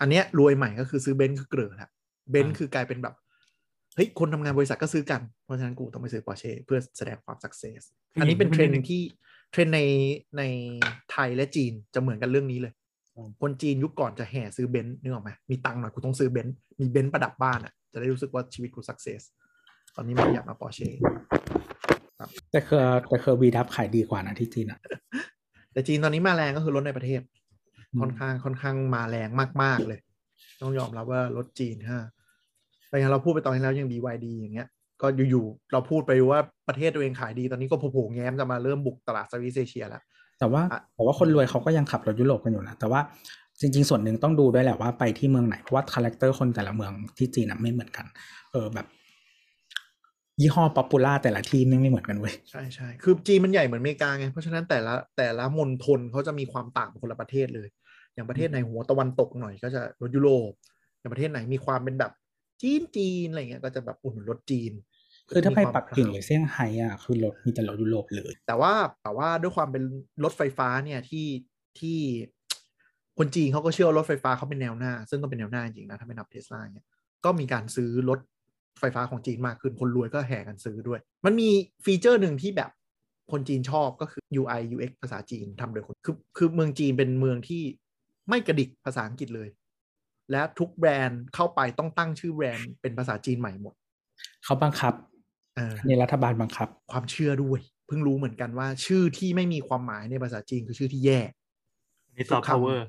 [0.00, 1.90] อันเนี้ยรวยใหม่ก็คือซื้อเบนซ์คือเกลื่อนละ
[2.30, 3.14] เบนซ์อ่าคือกลายเป็นแบบ
[3.94, 7.80] เฮ้ยคนทำงานบริษัทก็ซื้อกัน เพราะฉะนั้นกูต้องไปซื้อปอร์เช่เพื่อแสดงความ success
[8.20, 9.02] อันนี้เป็นเทรนด์ที่
[9.50, 9.80] เทรนด์ใน
[10.38, 10.42] ใน
[11.10, 12.72] ไทยและจีนจะเหมือนกันเรื่องนี้เลย
[13.40, 19.20] คนจีนยุคก่อนจะแห่ซื้อเบนซ์นึกออกไหมมีตังค์หน่อยกูต้องซื้อเบนซ์มีเบนซ์ประดับบ้านอะจะได้รู้สึกว่าชีวิตกู success
[19.96, 20.88] ตอนนี้มันอยากมาปอร์เช่
[22.52, 22.78] แต่คือ
[23.08, 24.80] แต่คือ VW ขายดีกว่านะที่จีนอะ
[25.72, 27.20] แต่จีนตอนนี้มาแรงก็คือรถในประเทศ
[27.94, 29.28] อืมค่อนข้างค่อนข้างมาแรง
[29.62, 30.00] มาก ๆ เลย
[30.60, 32.02] ต้องยอมรับว่ารถจีนฮะ
[32.88, 34.68] แต่อย่างเราพูดไปตอนที่แล้วยัง BYD อย่างเงี้ย
[35.02, 40.02] ก็อยู่ๆเราพูดไปว่าประเทศตัวเองขายดีตอนนี้ก็โผล่ๆแง้มจะมาเริ่มบุกตลาดสวิสเอเชียแล้ว
[40.38, 43.00] แต่ว่าอะแต่ว่าคนรวยเขาก็ยังขับรถยุโรปกันอยู่นะแต่ว่า
[43.60, 48.06] จริง ๆ ส่วนหนึ่งต้องดูด้วยแหละว่าไปที่เมืองไหน เพราะว่า character คนแต่ละเมืองที่จีนอะไม่เหมือนกัน
[48.52, 48.86] เออแบบ
[50.40, 57.68] ยี่ห้อ popular แต่ละที่ไม่ไม่เหมือนกันเว้ยใช่ใช่คือจีนมันใหญ่เหมือนอเมริกาไงเพราะฉะนั้นแต่ละแต่ละมณฑลเขาจะมีความต่างคนละประเทศเลย
[58.14, 60.52] อย่างประเทศไหนหัวตะวันตกหน่อยก็จะรถยุโรป
[60.98, 62.12] อย่างประเทศไหนมีความเป็นแบบ
[62.62, 64.72] จีนจีนอะไรเงี้ยก็จะแบบอุ้มรถจีน
[65.30, 68.72] คือถ้าไปมีควมปักกิ่งหรือเซี่ยงไฮ้อะคือรถมีแต่รถยุโรปเลย แต่ว่า
[69.02, 69.82] แต่ว่าด้วยความเป็น
[70.24, 71.26] รถไฟฟ้าเนี่ยที่
[71.80, 71.98] ที่
[73.18, 76.86] คนจีนเขาก็เชื่อว่ารถไฟฟ้าเขาเป็นแนวหน้า ซึ่งก็เป็นแนวหน้าจริงๆนะถ้าไม่นับเทสลาเนี่ย
[77.24, 78.18] ก็มีการซื้อรถ
[78.80, 81.48] ไฟฟ้าของจีนมากขึ้น คนรวยก็แห่กันซื้อด้วย มันมี
[81.84, 82.70] ฟีเจอร์หนึ่งที่แบบ
[83.32, 87.62] คนจีนชอบก็คือ UI UX ภาษาจีนทำโดยคนคือคือเมืองจีนเป็นเมืองที่
[88.28, 89.48] ไม่กระดิกภาษาอังกฤษเลย
[90.30, 93.74] และทุกแบรนด์เข้าไปต้องตั้งชื่อแบรนด์เป็นภาษาจีนใหม่หมด
[94.44, 94.94] เขาบังคับ
[95.56, 101.20] เออในรัฐบาลบังคับ ความเชื่อด้วย เพิ่งรู้เหมือนกันว่า ชื่อที่ไม่มีความหมายในภาษาจีนคือชื่อที่แย่
[102.16, 102.86] นี่ soft power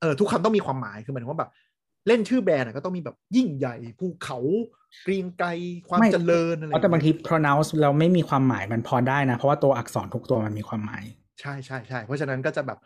[0.00, 1.50] เออทุกคำต้องมีความหมายคือหมายถึงว่าแบบ
[2.06, 4.38] เล่นชื่อแบรนด์อะก็ต้องมีแบบยิ่งใหญ่ภูเขา
[5.04, 5.48] เกรียงไกร
[5.88, 11.04] ความไม่เจริญอะไรเพราะแต่บางที pronounce เราไม่มีความหมายมันพอได้นะ เพราะว่าตัวอักษรทุกตัวมันมีความหมาย
[11.40, 12.78] ใช่ใช่ใช่เพราะฉะนั้นก็จะแบบ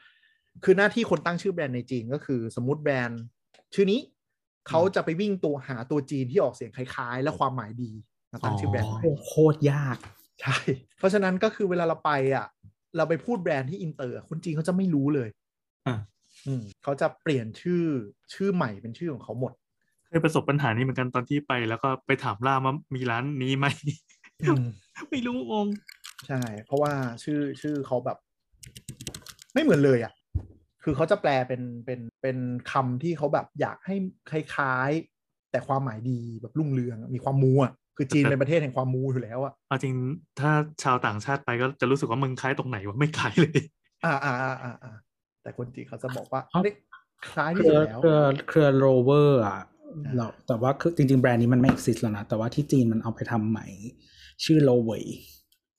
[0.65, 3.23] คือหน้าที่คนตั้งชื่อแบรนด์ในจีนก็คือ สมมติแบรนด์
[3.75, 4.01] ชื่อนี้
[4.69, 7.93] เขาจะไปวิ่งตัวหาตัวจีนที่ออกเสียงคล้ายๆ และความหมายดี
[8.33, 9.97] มาตั้งชื่อแบรนด์อ๋อใหม่โอ้โคตรยาก
[10.41, 10.57] ใช่
[10.99, 12.47] เพราะฉะนั้นก็คือเวลาเราไปอะ
[12.97, 15.29] เราไปพูดแบรนด์ที่อินเตอร์อะคนจีนเขาจะไม่รู้เลย
[15.87, 16.01] อะอืม
[16.83, 17.85] เขาจะเปลี่ยนชื่อ
[18.35, 19.53] ชื่อใหม่เป็นชื่อของเขาหมด
[20.09, 23.67] เคยประสบปัญหานี้เหมือนกันตอนที่ไป แล้วก็ไปถามล่ามว่ามีร้านนี้ไหม
[24.43, 24.67] อืม
[25.11, 25.69] ไม่รู้งง
[26.29, 26.93] ใช่ เพราะว่า
[27.25, 28.19] ชื่อชื่อเขาแบบ
[29.55, 30.13] ไม่เหมือนเลยอะ
[30.83, 32.39] คือเขาจะแปลเป็นเป็นเป็น
[32.73, 33.95] คำที่เขาแบบอยากให้
[34.31, 39.95] คล้ายๆ แต่ความหมายดีแบบรุ่งเรืองอะมีความมูอะคือจีนแต่เป็นประเทศแห่งความมูอยู่แล้วอะเอาจริง
[40.41, 40.51] ถ้า
[40.83, 43.61] ชาวต่างชาติไปก็จะรู้สึกว่ามึงคล้ายตรงไหนวะไม่คล้ายเลย
[44.05, 44.97] อ่าอ่าอ่าอ่าอ่า
[45.45, 46.75] แต่คนจีนเขาจะบอกว่าอ๋อเฮ้ย
[47.31, 49.61] คล้ายเคที่รืสุอดแล้วเครือเครือโรเวอร์อะ
[50.07, 53.67] อ่าเราแต่ว่าคือจริง ๆ แบรนด์นี้มันไม่ exist แล้วนะ แต่ว่าที่จีนมันเอาไปทำใหม่
[54.45, 55.05] ชื่อโลเวย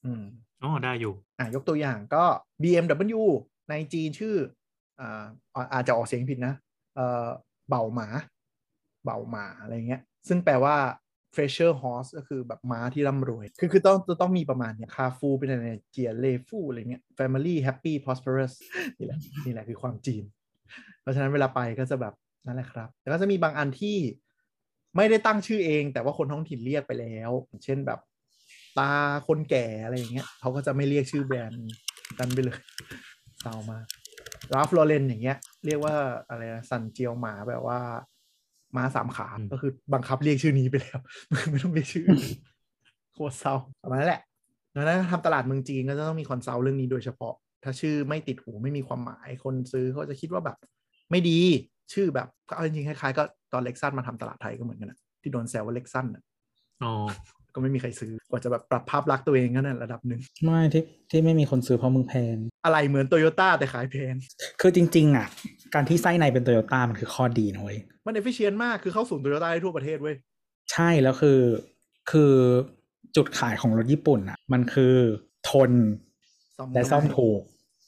[0.06, 0.24] อืม
[0.64, 2.24] อ๋อได้อยู่ อะยกตัวอย่างก็
[2.64, 3.24] BMW
[3.70, 4.36] ในจีนชื่อ
[5.00, 6.54] อ่าอ่าอาจจะออกเสียงผิดนะ
[6.96, 7.28] เอ่อ
[7.70, 8.08] เบาหมา
[9.06, 10.76] เบาหมาอะไรเงี้ย ซึ่งแปลว่า
[11.36, 18.54] treasure horse ก็คือแบบม้าที่ร่ำรวย คือคือต้องต้องมีประมาณเนี้ยคาฟูเป็นอะไรเจียเลฟูอะไรเงี้ย family happy prosperous
[18.98, 20.24] นี่แหละนี่แหละคือความจีน
[21.02, 22.14] เพราะฉะนั้นเวลาไปก็จะแบบ
[22.46, 23.98] นั่นแหละครับ แต่ก็จะมีบางอันที่
[24.96, 27.32] ไม่ได้ตั้งชื่อเอง แต่ว่าคนท้องถิ่นเรียกไปแล้ว
[27.66, 28.00] เช่นแบบ
[28.80, 28.92] ตา
[29.28, 31.64] คนแก่อะไรอย่างเงี้ยเขาก็จะไม่เรียกชื่อแบรนด์
[32.20, 32.60] นั้นไปเลย
[33.42, 33.80] เศร้ามา
[34.50, 35.96] Ralph Lauren อย่างเงี้ย เรียกว่า
[36.30, 37.80] อะไรนะซานเจี่ยวหม่าแบบว่า
[38.78, 41.00] ม้าสามขาอืมก็คือบังคับเรียกชื่อนี้ไปแล้ว
[41.52, 42.22] ไม่ต้องเรียกชื่ออื่น
[43.14, 44.22] โคตรเศร้าประมาณนั้นแหละ
[44.76, 50.58] ดังนั้นทำตลาดเมืองจีนก็จะต้องมี consult เรื่องนี้โดยเฉพาะ ถ้าชื่อไม่ติดหูไม่มีความหมายคนซื้อเขาจะคิดว่าแบบ
[51.12, 51.40] ไม่ดี
[51.94, 53.24] ชื่อแบบก็เอาจริงๆคล้ายๆก็
[53.54, 56.24] ตอน Lexus มาทำตลาดไทยก็เหมือนกันนะที่โดนแซวว่า Lexus น่ะ
[56.84, 56.94] อ๋อ
[57.56, 62.36] ก็ไม่มีใครซื้อกว่าจะแบบปรับภาพลักษณ์ตัวเองก็นั่นระดับหนึ่งไม่ที่ที่ไม่มีคนซื้อเพราะมึงแพง
[62.66, 64.14] อะไรเหมือนโตโยต้าแต่ขายแพง
[64.62, 65.28] คือจริง ๆ อะ
[65.74, 70.16] การที่ไส้ในเป็นโตโยต้ามันคือข้อดีนะเว้ยมัน efficient มากคือเข้าศูนย์โตโยต้าได้ทั่วประเทศเว้ย
[70.72, 71.40] ใช่แล้วคือ
[72.12, 72.34] คือ
[73.16, 74.96] จุดขายของรถญี่ปุ่นอะ มันคือ
[75.50, 75.72] ทน
[76.58, 77.42] ซ่อมและซ่อมได้ถูก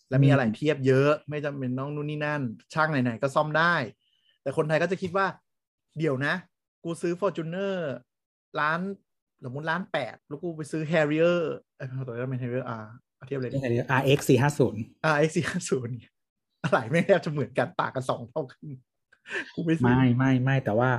[0.10, 2.42] และมีอะไรเทียบเยอะไม่จำเป็นต้องนู่นนี่นั่น
[2.74, 3.76] ช่างไหนๆก็ซ่อมได้
[4.42, 5.26] แต่คนไทยก็จะคิดว่า
[5.98, 6.34] เดี๋ยวนะ
[6.84, 7.76] กูซื้อ Fortuner
[8.60, 8.80] ล้าน
[9.46, 11.38] สมมติล้านแปดแล้วกูไปซื้อ Harrier
[11.78, 12.86] เอ้ยตัวนั้นเป็น Harrier R
[13.16, 13.58] เอาเทียบเลยดิ
[14.00, 18.72] RX 450 RX 4 5 0อะไรไม่แทบจะเหมือนกันต่างกันสองเท่าครึ่ง
[19.54, 20.90] กูไม่ซื้อไม่ไม่ไม่แต่ว่า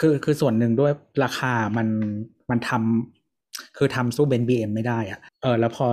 [0.00, 0.92] คือคือส่วนหนึ่งด้วย
[1.24, 1.88] ราคามัน
[2.50, 5.86] มันทำคือทำสู้เบนบีเอ็มไม่ได้อะเออแล้วพอ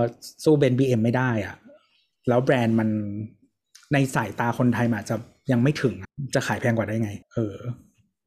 [0.44, 1.56] สู้เบนบีเอ็มไม่ได้อะ
[2.28, 2.88] แล้วแบรนด์มัน
[3.92, 5.16] ในสายตาคนไทยมันอาจจะ
[5.52, 7.54] ยังไม่ถึงอะจะขายแพงกว่าได้ไง เออ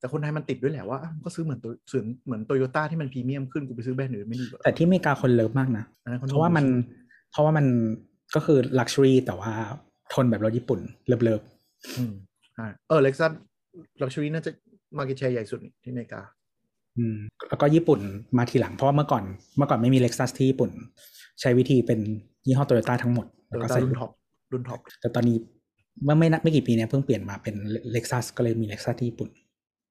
[0.01, 6.65] แต่คนไทยมันติดด้วยแหละว่าอ้าวก็ซื้อเหมือนตัวซื้อเหมือนโตโยต้าที่มันพรีเมียมขึ้นกูไปซื้อแบรนด์อื่นไม่ดีกว่าแต่ที่อเมริกาคน love มากนะอันนั้นคนเพราะว่ามัน
[7.31, 7.65] เพราะว่ามัน
[8.35, 9.51] ก็คือ luxury แต่ว่า
[10.13, 11.41] ทนแบบรถญี่ปุ่น love love
[11.97, 12.13] อืม
[12.53, 13.31] ใช่เออ Lexus
[14.01, 14.51] luxury น่าจะ
[14.97, 16.21] market share ใหญ่สุดนี่ที่อเมริกา
[16.97, 17.17] อืม
[17.49, 17.99] แล้วก็ญี่ปุ่น
[18.37, 19.23] มาทีหลังเพราะว่าเมื่อก่อน
[19.57, 20.71] เมื่อก่อนไม่มี Lexus ที่ญี่ปุ่น
[21.41, 21.99] ใช้วิธีเป็น
[22.45, 24.09] ยี่ห้อโตโยต้าทั้งหมดโตแล้วโยก็ต้าใส่รุ่น top
[24.51, 25.37] รุ่น top แต่ตอนนี้
[26.03, 27.55] เมื่อไม่นักไม่กี่ปีเนี้ยเพิ่งเปลี่ยนมาเป็น
[27.91, 29.29] Lexus ก็เลยมี Lexus ที่ญี่ปุ่น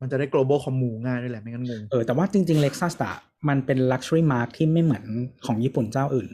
[0.00, 3.14] มันจะได้ global คอมมูง่ายด้วยแหละไม่งั้นงงเออแต่ว่าจริงๆ Lexus อะ
[3.48, 5.04] มันเป็น luxury mark ที่ไม่เหมือน
[5.46, 6.30] ของญี่ปุ่นเจ้าอื่น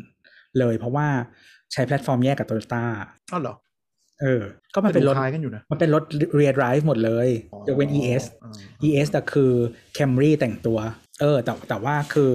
[0.59, 1.07] เลยเพราะว่า
[1.73, 2.83] ใช้แพลตฟอร์มแยกกับ Toyota
[3.33, 3.55] อ้าวเหรอ
[4.21, 4.43] เออ
[4.75, 6.03] ก็มันเป็นรถคล้ายกันอยู่นะ มันเป็นรถ
[6.39, 7.29] rear drive หมดเลย
[7.67, 8.53] ยกเว้น ES อ๋อ
[8.87, 9.53] ES แต่คือ
[9.97, 10.79] Camry แต่งตัว
[11.21, 12.33] เออ แต่แต่ว่าคือ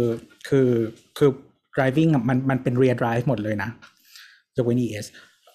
[0.50, 0.70] คือ
[1.18, 1.30] คือ
[1.76, 3.70] driving อะมันมันเป็น rear drive หมดเลยนะ
[4.58, 5.06] ยกเว้น ES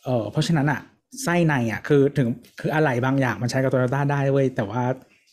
[0.04, 0.80] เออเพราะฉะนั้นอะ
[1.22, 2.28] ไส้ในอะคือถึง
[2.60, 4.82] คืออะไรบางอย่างมันใช้กับ Toyota ได้เว้ยแต่ว่า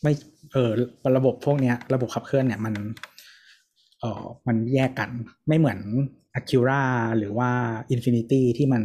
[0.02, 0.12] ไม่
[0.54, 0.70] เออ
[1.16, 2.74] ระบบพวกเนี้ย ระบบขับเคลื่อนเนี่ยมัน
[4.00, 5.10] เออมันแยกกัน
[5.48, 5.78] ไม่เหมือน
[6.38, 6.82] Acura
[7.18, 7.50] หรือว่า
[7.94, 8.82] Infiniti ที่มัน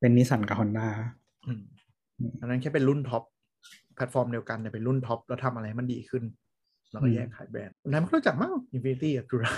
[0.00, 0.88] เป็นนิสสันกับ Honda
[1.46, 1.62] อืม
[2.40, 3.22] อันนั้นแค่เป็นรุ่น top
[3.94, 6.24] platform เดียวกันแต่เป็นรุ่น top แล้วทำอะไรให้มันดีขึ้น
[6.90, 9.52] แล้วก็แยกขายแบรนด์คนไทยมันก็รู้จักมั้ง Infiniti กับ Acura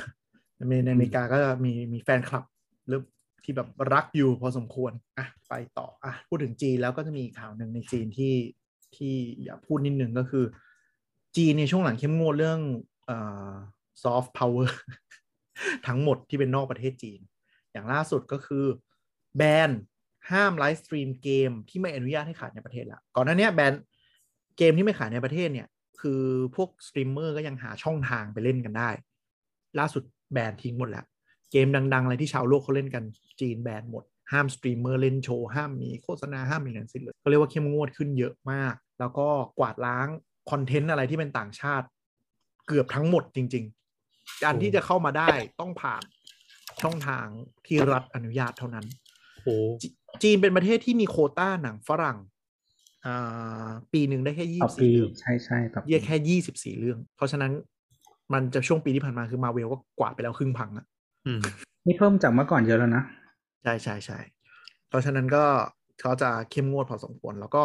[0.69, 2.45] ในในอเมริกาก็มีมีแฟนคลับ
[2.87, 3.01] หรือ
[3.45, 8.35] ที่แบบรักอยู่พอสมควร อะ ไปต่อ อะ พูดถึงจีนแล้วก็จะมีข่าวหนึ่งในจีนที่
[8.97, 9.15] ที่
[9.45, 10.45] อยากพูดนิดนึงก็คือ
[11.37, 12.61] จีนในช่วงหลังเข้มงวดเรื่อง
[13.07, 13.19] เอ่
[13.51, 13.53] อ
[14.03, 14.69] soft power
[15.87, 17.21] ทั้งหมดที่เป็นนอกประเทศจีน
[17.73, 18.65] อย่างล่าสุดก็คือ
[19.37, 19.71] แบน
[20.31, 23.73] ห้าม live stream เกมที่ไม่อนุญาตให้ขายในประเทศละก่อนหน้านี้แบน
[24.59, 25.69] เกมที่ไม่ขายในประเทศเนี่ย
[26.01, 26.23] คือ
[26.57, 28.91] พวกสตรีมเมอร์ก็ยังหาช่องทางไปเล่นกันได้
[29.79, 30.03] ล่าสุด
[30.33, 31.05] แบนทิ้งหมดแล้ว
[31.53, 33.05] เกมดังๆอะไรที่ชาวโลกเขาเล่นกัน
[33.41, 40.09] จีนแบนหมด ห้ามสตรีมเมอร์เล่นโชว์ ห้ามมีโฆษณาห้ามมีอะไรสิ้นเลยก็เรียกว่าเข้มงวดขึ้นเยอะมาก แล้วก็กวาดล้าง
[40.51, 41.87] content อะไรที่เป็นต่างชาติ
[42.67, 43.65] เกือบทั้งหมดจริง
[44.05, 46.03] ๆ การที่จะเข้ามาได้ต้องผ่าน
[46.83, 47.27] ช่องทาง
[47.67, 48.87] ที่รัฐอนุญาตเท่านั้น
[49.45, 52.19] โอ้จีนเป็นประเทศที่มีโควต้าหนังฝรั่ง
[53.07, 57.53] อ่าปีหนึ่งได้แค่ยี่สิบปีสี่เรื่องต่อปีใช่ใช่ต่อปีเรียกแค่ยี่สิบสี่เรื่อง เพราะฉะนั้น
[58.33, 60.87] มันจะช่วงปีที่ผ่านมาคือมาเวลก็กวาดไปแล้วครึ่งพังอะ
[61.27, 61.41] อืม
[61.87, 63.03] นี่เพิ่มจากเมื่อก่อนเยอะแล้วนะ
[63.63, 64.19] ใช่ใช่ใช่
[64.89, 65.45] เพราะฉะนั้นก็
[66.01, 67.63] เขาจะเข้มงวดพอสมควร แล้วก็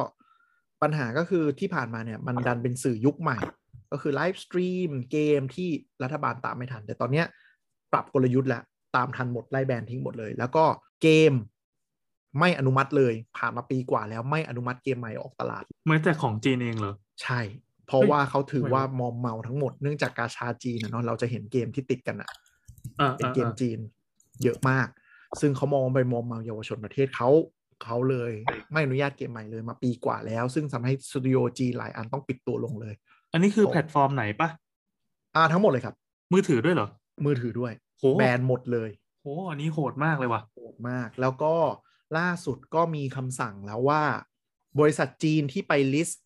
[0.84, 3.38] ปัญหาก็คือที่ผ่านมาเนี่ยมันดันเป็นสื่อยุคใหม่
[3.92, 5.70] ก็คือ live stream เกมที่
[6.04, 7.26] รัฐบาลตามไม่ทัน แต่ตอนเนี้ย
[7.94, 8.64] ปรับกลยุทธ์แล้ว
[8.96, 10.66] ตามทันหมดไล่แบนทิ้งหมดเลย แล้วก็
[11.02, 11.34] เกม
[12.40, 17.40] ไม่อนุมัติเลยผ่านมาปีกว่าแล้วไม่อนุมัติเกมใหม่ออกตลาดแม้แต่ของจีนเองเหรอ ใช่
[17.88, 22.30] เพราะเฮ้ยว่าเขาถือไม่ว่ามอมเมาทั้งหมดเนื่องจากกาชาจีนนะเนาะเราจะเห็นเกมที่ติดกันอะ
[23.00, 23.80] อ่าเป็นอ่าเกมจีน
[24.44, 24.88] เยอะมาก
[25.40, 27.30] ซึ่งเขามองไปมอมเมาเยาวชนประเทศเขา
[27.86, 28.32] เขาเลย
[28.72, 32.94] ไม่อนุญาตเกมใหม่เลยมาปีกว่าแล้ว ซึ่งทำให้สตูดิโอจีนหลายอันต้องปิดตัวลงเลย
[33.34, 34.50] อันนี้คือ all platform ไหนปะ
[35.36, 35.96] อ่าทั้งหมดเลยครับ
[36.34, 36.88] มือถือด้วยเหรอ
[37.26, 38.90] มือถือด้วยโหแบนหมดเลย
[39.22, 41.54] โหอันนี้โหดมากเลยว่ะโหดมาก แล้วก็
[42.18, 44.02] ล่าสุดก็มีคำสั่งแล้วว่า
[44.80, 46.24] บริษัทจีนที่ไป list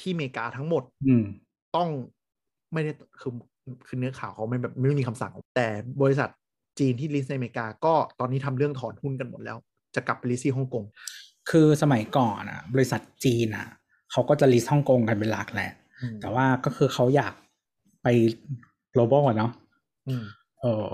[0.00, 1.24] ที่อเมริกาทั้งหมดอืม
[1.76, 1.88] ต้อง
[2.72, 3.32] ไม่ได้คือ
[3.86, 5.68] คือเนื้อข่าวเขาไม่แบบไม่มีคำสั่ง แต่
[6.02, 6.28] บริษัท
[6.78, 9.58] จีนที่ list ในอเมริกาก็ตอนนี้ทำเรื่องถอนหุ้นกันหมดแล้ว
[9.98, 10.84] จะกลับไป list ที่ฮ่องกง
[11.50, 13.68] คือสมัยก่อนอะ บริษัทจีนอะ
[14.12, 17.34] เขาก็จะ list ฮ่องกงกันเป็นหลักแหละอืมแต่ว่าก็คือเขาอยาก
[18.02, 18.08] ไป
[18.94, 19.52] global อะเนาะ
[20.08, 20.24] อืม
[20.60, 20.90] เออ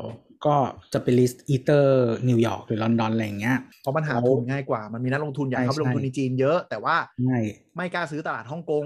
[0.46, 0.54] ก็
[0.92, 6.96] จะไป list either นิวยอร์กหรือลอนดอนอะไรอย่างเงี้ย เพราะมันหาเขาทุนง่ายกว่า มันมีนักลงทุนอยากเข้าไปใช่ลงทุนในจีนเยอะแต่ว่า
[7.28, 7.44] ง่าย
[7.76, 8.84] ไม่กล้าซื้อตลาดฮ่องกง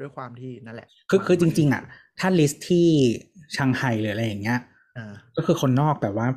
[0.00, 1.82] ด้วยความที่นั่นแหละ คือคือจริง ๆ อะ
[2.20, 2.88] ถ้า list ที่
[3.56, 4.70] ชังไฮหรืออะไรอย่างเงี้ยอ่า
[5.36, 6.28] ก็คือคนนอกแบบว่า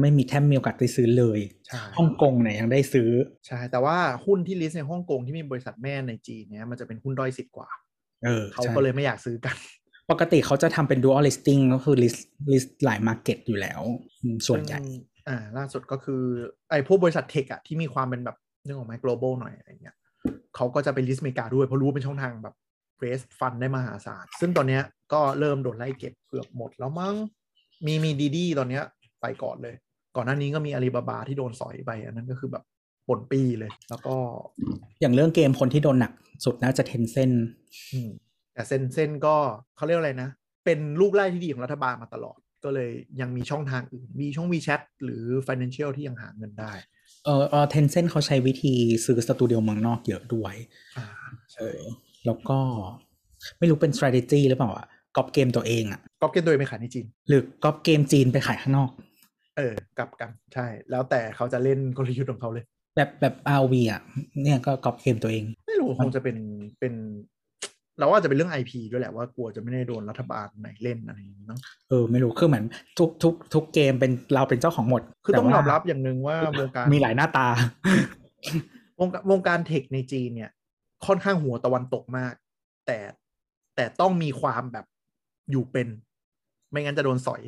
[0.00, 3.10] ไม่มีแทบมีโอกาสได้ซื้อเลยใช่ฮ่องกงเนี่ยยังได้ซื้อ
[3.46, 3.96] ใช่ แต่ว่า
[4.26, 7.68] หุ้นที่ลิสต์ในฮ่องกงที่มีบริษัทแม่ในจีนเนี้ยมันจะเป็นหุ้นด้อยสิทธิ์กว่า
[8.24, 9.56] เออเขาใช่ก็เลยไม่อยากซื้อกัน
[10.10, 12.20] ปกติเขาจะทำเป็น dual listing ก็คือ list
[12.52, 13.80] list หลาย market อยู่แล้ว
[14.22, 14.86] อืมส่วนใหญ่ซึ่ง
[15.28, 16.22] อ่าล่าสุดก็คือ
[16.70, 19.96] ไอ้พวกบริษัทเทคอะที่มีความเป็นแบบเรื่องของไม global หน่อยอะไรเงี้ย
[20.56, 22.54] เขาก็จะไปลิสต์อเมริกาด้วยเพราะรู้ว่าเป็นช่องทางแบบ
[23.02, 24.82] raise fund ได้มหาศาล ซึ่งตอนเนี้ย
[25.12, 27.14] ก็เริ่มโดนไล่เก็บเกือบหมดแล้วมั้ง
[27.86, 28.84] มีมีดีดีตอนเนี้ย
[29.22, 29.74] ไปก่อนเลย
[30.16, 32.64] ก่อนหน้านี้ก็มีอาลีบาบาที่โดนสอยไปอันนั้นก็คือแบบ
[33.08, 34.14] ผลปีเลย แล้วก็
[35.00, 36.12] อย่างเรื่องเกมคนที่โดนหนัก
[36.44, 37.32] สุดน่าจะเทนเซน
[37.92, 38.10] อืม
[38.54, 39.36] แต่เซนเซนก็
[39.76, 40.28] เขาเรียกอะไรนะ
[40.64, 46.72] เป็นลูกไล่ที่ดีของรัฐบาลมาตลอด ก็เลยยังมีช่องทางอื่น มีช่อง WeChat หรือ Financial ที่ยังหาเงินได้
[47.24, 48.74] เออเออเทนเซนเขาใช้วิธี
[49.04, 50.54] ซื้อสตูดิโอเมืองนอกเยอะด้วย
[50.96, 51.06] อ่า
[51.58, 51.80] เออ
[52.26, 52.58] แล้วก็
[53.58, 58.90] ไม่รู้เป็น strategy หรือเปล่าอะก๊อปเกมตัวเองอะ ก๊อปเกมตัวเองไปขายในจีน หรือก๊อปเกมจีนไปขายข้างนอก
[59.56, 62.64] เออกลับกันใช่ แล้วแต่เขาจะเล่นกลยุทธ์ของเขาเลย
[62.96, 64.02] แบบแบบ RV อะ
[64.42, 66.36] เนี่ยก็ก๊อปเกมตัวเอง ไม่รู้คงจะเป็น
[66.78, 66.94] เป็น
[67.98, 72.64] เราว่าจะเป็นเรื่อง IP ด้วยแหละว่ากลัวจะไม่ได้โดนรัฐบาลไหนเล่นอะไรอย่างนี้มั้งเออไม่รู้คือเหมือน
[72.98, 77.48] ทุกทุกทุกเกมเป็นเราเป็นเจ้าของหมด คือแต่ว่าต้องยอมรับอย่างหนึ่งว่าวงการมีหลายหน้าตา
[79.00, 80.50] วงการวงการเทคในจีนเนี่ย
[81.06, 82.34] ค่อนข้างหัวตะวันตกมาก
[82.86, 82.98] แต่
[83.76, 84.86] แต่ต้องมีความแบบ
[85.50, 85.88] อยู่เป็น
[86.70, 87.42] ไม่งั้นจะโดนสอย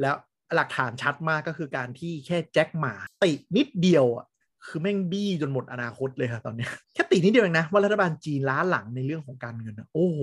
[0.00, 0.14] แล้ว
[0.56, 4.26] หลักฐานชัดมากก็คือการที่แค่แจ็คหมา ตินิดเดียวอะ
[4.66, 10.20] คือแม่งบี้จนหมดอนาคตเลยค่ะตอนเนี้ยแค่ตินิดเดียวเองนะว่ารัฐบาลจีนล้าหลังในเรื่องของการเงินอะโอ้โห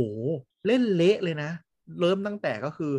[0.68, 1.52] เล่นเละเลยนะ
[2.00, 2.94] เริ่มตั้งแต่ก็คือ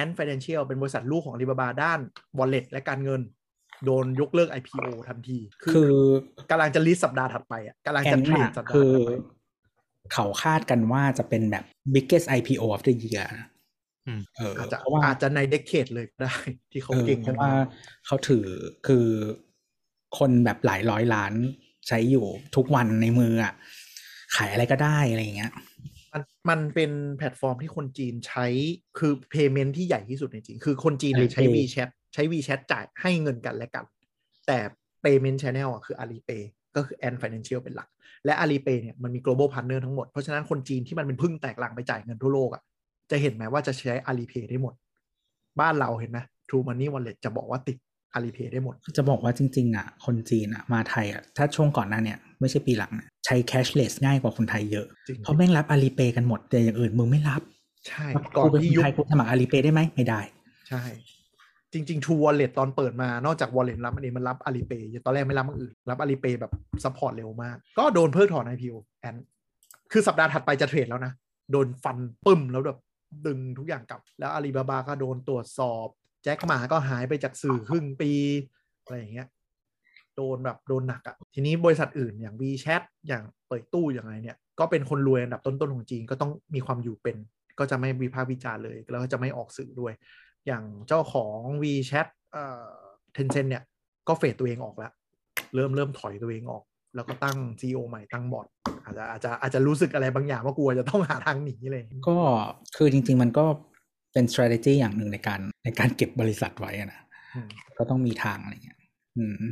[0.00, 2.00] Ant Financial เป็นบริษัทลูกของ Alibaba ด้าน
[2.38, 3.20] Wallet และการเงิน
[3.84, 5.94] โดนยกเลิก IPO ทันที คือ
[6.50, 9.12] กำลังจะ list สัปดาห์ถัดไปอะกำลังแอจะนเทรดน่ะสัปดาห์คือถัดไป
[10.12, 13.46] เขาคาดกันว่าจะเป็นแบบ biggest IPO of the year นะ
[14.08, 16.36] อืมเอออาจจะเพราะว่าอาจจะใน decade เลยก็ได้
[16.72, 17.54] ที่เขาเก็งกันเออเก่งเพกันราะว่ามา
[18.06, 18.46] เขาถือ
[18.86, 19.06] คือ
[20.18, 21.32] คนแบบหลายร้อยล้าน
[21.88, 23.54] ใช้อยู่ทุกวันในมืออะ
[24.36, 25.52] ขายอะไรก็ได้อะไรอย่างเงี้ย
[26.12, 28.46] มันมันเป็นแพลตฟอร์มที่คนจีนใช้
[28.98, 33.84] คือ payment ที่ใหญ่ที่สุดในจีน คือคนจีนเนี่ยใช้ Alipay WeChat ใช้ WeChat จ่ายให้เงินกันและกัน
[34.46, 34.58] แต่
[35.04, 36.42] payment channel อะคือ Alipay
[36.76, 37.88] ก็คือ Ant Financial เป็นหลัก
[38.24, 42.62] และ Alipay เนี่ยมันมี global partner ทั้งหมด เพราะฉะนั้นคนจีนที่มันเป็นพึ่งแตกหลังไปจ่ายเงินทั่วโลกอะ
[43.10, 44.74] จะเห็นไหมว่าจะใช้ Alipay ได้หมด
[45.60, 47.76] บ้านเราเห็นไหม True Money Wallet จะบอกว่าติด
[48.16, 57.42] Alipay ได้หมด จะบอกว่าจริงๆอะคนจีนอะมาไทยอะถ้าช่วงก่อนหน้าเนี่ยไม่ใช่ปีหลังเนี่ยใช้ cashless ง่ายกว่าคนไทยเยอะจริงเพราะแม่งรับ Alipay กันหมดแต่อย่างอื่นมึงไม่รับ
[57.88, 60.20] ใช่ก่ก่ออนนที่ที่ยุยุคคไทยกูสมัคร Alipay ได้ไหมไม่ได้
[60.68, 60.84] ใช่
[61.72, 66.52] จริงๆ True Wallet ตอนเปิดมานอกจาก Wallet รับอันนี้มันรับ Alipay ตอนแรกไม่รับอันอื่น รับ Alipay แบบ
[66.84, 69.16] support เร็วมาก ก็โดนเพิกถอน IPO Ant
[69.92, 71.12] คือสัปดาห์ถัดไปจะเทรดแล้วนะ
[71.52, 72.78] โดนฟันปึ้มแล้วแบบ
[73.26, 75.86] ดึงทุกอย่างกลับ แล้วอาลีบาบาก็โดนตรวจสอบ
[76.24, 78.12] แจ็คหม่าก็หายไปจากสื่อครึ่งปี
[78.82, 79.28] อะไรอย่างเงี้ย
[80.16, 87.16] โดนแบบโดนหนักอะ่ะ ทีนี้บริษัทอื่นอย่าง WeChat อย่างเปิดตู้อย่างไรเนี่ย ก็เป็นคนรวยอันดับต้นๆของจีนก็ต้องมีความอยู่เป็น
[87.58, 89.92] ก็จะไม่วิพากษ์วิจารณ์เลย แล้วก็จะไม่ออกสื่อด้วย
[90.46, 92.68] อย่างเจ้าของ WeChat เอ่อ
[93.16, 93.62] Tencent เนี่ย
[94.08, 94.92] ก็เฟดตัวเองออกแล้ว
[95.54, 96.62] เริ่มเริ่มถอยตัวเองออก
[96.98, 98.46] แล้วก็ตั้ง CEO ใหม่ตั้งบอร์ด
[98.84, 102.16] อาจจะอาจจะอาจจะรู้สึกอะไรบางอย่างว่ากลัวจะต้องหาทางหนีเลยก็
[102.76, 103.44] คือจริง ๆ มันก็
[104.12, 107.00] เป็น strategy อย่างหนึ่งในการในการเก็บบริษัทไว้อะนะ
[107.34, 108.78] อืมก็ต้องมีทางอะไรเงี้ย
[109.16, 109.42] อืม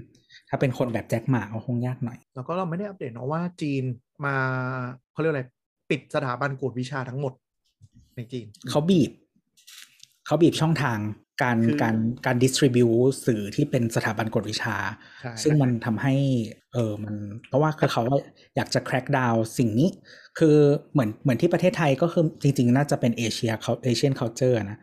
[0.49, 3.84] ถ้าเป็นคนแบบแจ็คหมาก็คงยากหน่อย แล้วก็เราไม่ได้อัปเดตเนาะว่าจีน
[4.24, 4.34] มา
[5.12, 5.44] เขาเรียกอะไร
[5.90, 7.32] ปิดสถาบันกวดวิชาทั้งหมด
[8.16, 9.11] ในจีนเขาบีบ
[10.26, 10.98] เขาบีบช่องทาง
[11.42, 11.96] การคือการ
[12.26, 12.88] การดิสทริบิว
[13.26, 14.76] สื่อที่เป็นสถาบันกฎวิชา
[15.20, 16.14] ใช่ซึ่งมันทำให้
[16.72, 17.14] เออมัน
[17.48, 18.04] เพราะว่าคือเขา
[18.56, 19.88] อยากจะ crack down สิ่งนี้
[20.38, 20.56] คือ
[20.92, 24.78] เหมือนเหมือนที่ประเทศไทยก็คือจริง ๆ น่าจะเป็นเอเชียเขาเอเชียน culture นะ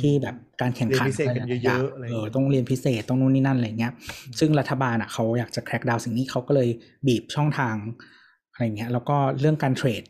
[0.00, 3.92] ที่แบบการแข่งขันเรียนพิเศษกันเยอะๆอะไรอย่างเอเงี้อยต้องเรียนพิเศษต้องนู่นนี่นั่นอะไรเงี้ย
[4.38, 6.68] ซึ่งรัฐบาลอะเขาอยากจะ crack down สิ่งนี้เขาก็เลย
[7.06, 7.76] บีบช่องทาง
[8.52, 10.02] อะไรเงี้ย แล้วก็เรื่องการเทรด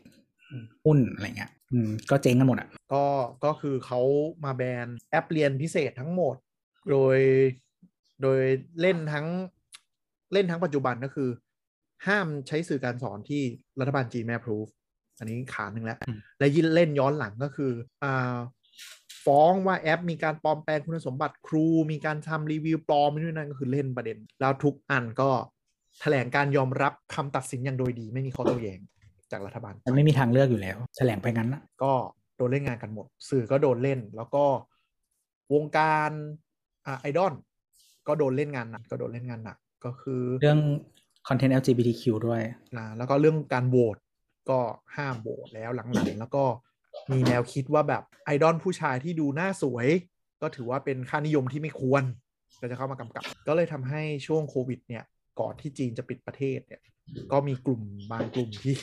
[0.83, 3.05] หุ้นอะไรเงี้ย อืมก็เจ๊งกันหมดอะก็
[3.45, 4.01] ก็คือเขา
[4.45, 6.35] มาแบนแอปเรียนพิเศษทั้งหมด
[6.91, 7.17] โดย
[8.21, 8.39] โดย
[8.81, 9.27] เล่นทั้ง
[10.33, 11.29] เล่นทั้งปัจจุบันก็คือ
[12.07, 13.41] ห้ามใช้สื่อการสอนที่
[13.79, 14.71] รัฐบาลจีนไม่ approve
[15.17, 17.71] อันนี้ขาหนึ่งแล้วอืมและยิ่งเล่นย้อนหลังก็คือ
[18.03, 18.35] อ่า
[19.25, 25.29] ฟ้องว่าแอปมีการปลอมแปลงคุณสมบัติครู มีการทำรีวิวปลอมนู่นนั่นก็คือเล่นประเด็น แล้วทุกอันก็
[26.01, 28.79] แถลงการยอมรับคำตัดสินอย่างโดยดีไม่มีข้อโต้แย้ง
[29.33, 31.93] จากรัฐบาลมันไม่มีทางเลือกอยู่แล้วแถลงไปงั้นนะก็
[32.37, 34.45] โดนเล่นงานกันหมด สื่อก็โดนเล่น แล้วก็
[35.53, 36.11] วงการ
[36.85, 37.33] อ่าไอดอล
[38.07, 40.59] ก็โดนเล่นงานหนักก็โดนเล่นงานหนักก็คือเรื่อง
[41.27, 42.41] content LGBTQ ด้วย
[42.77, 43.97] นะแล้วก็เรื่องการโหวต
[44.49, 44.59] ก็
[44.95, 46.43] ห้ามโหวตแล้วหลังๆแล้วก็
[47.11, 49.87] มีแนวคิดว่าแบบไอดอลผู้ชายที่ดูหน้าสวย
[50.41, 52.03] ก็ถือว่าเป็นค่านิยมที่ไม่ควร
[52.61, 55.03] ก็จะเข้ามากำกับ ก็เลยทำให้ช่วงโควิดเนี่ย
[55.39, 56.81] ก่อนที่จีนจะปิดประเทศเนี่ย
[57.31, 57.81] ก็มีกลุ่ม
[58.11, 58.75] บางกลุ่มที่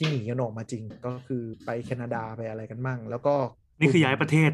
[0.00, 3.34] ที่หนีกันออกมาจริง ก็คือไปแคนาดาไปอะไรกันมั่ง แล้วก็
[3.80, 4.50] นี่คือย้ายประเทศ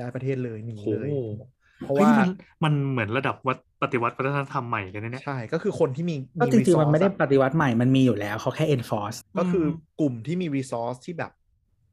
[0.00, 1.20] ย้ายประเทศเลยหนีเลยโอ้
[1.84, 2.30] เพราะเฮ้ยว่ามัน
[2.64, 9.64] มันเหมือนระดับวัดปฏิวัติวัฒนธรรมใหม่เลยนะเนี่ยใช่ก็คือคนที่มีก็จริงๆมัน resource ไม่ได้อะปฏิวัติใหม่มันมีอยู่แล้วเขาแค่ enforce ก็คือ
[10.00, 11.32] กลุ่มที่มีรีซอสที่แบบ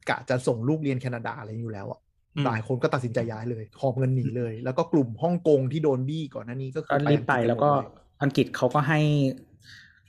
[0.09, 1.99] กะจะส่งลูกเรียนแคนาดาอะไรอยู่แล้วอะ
[2.35, 8.99] อืมหลายคนก็ตัดสินใจย้ายเลยหอบเงินหนีเลย แล้วก็กลุ่มฮ่องกงที่โดนบี้ก่อนหน้านี้ก็คืก็อรีบไปอังฤษแล้วก็หมดเยอังกฤษเขาก็ให้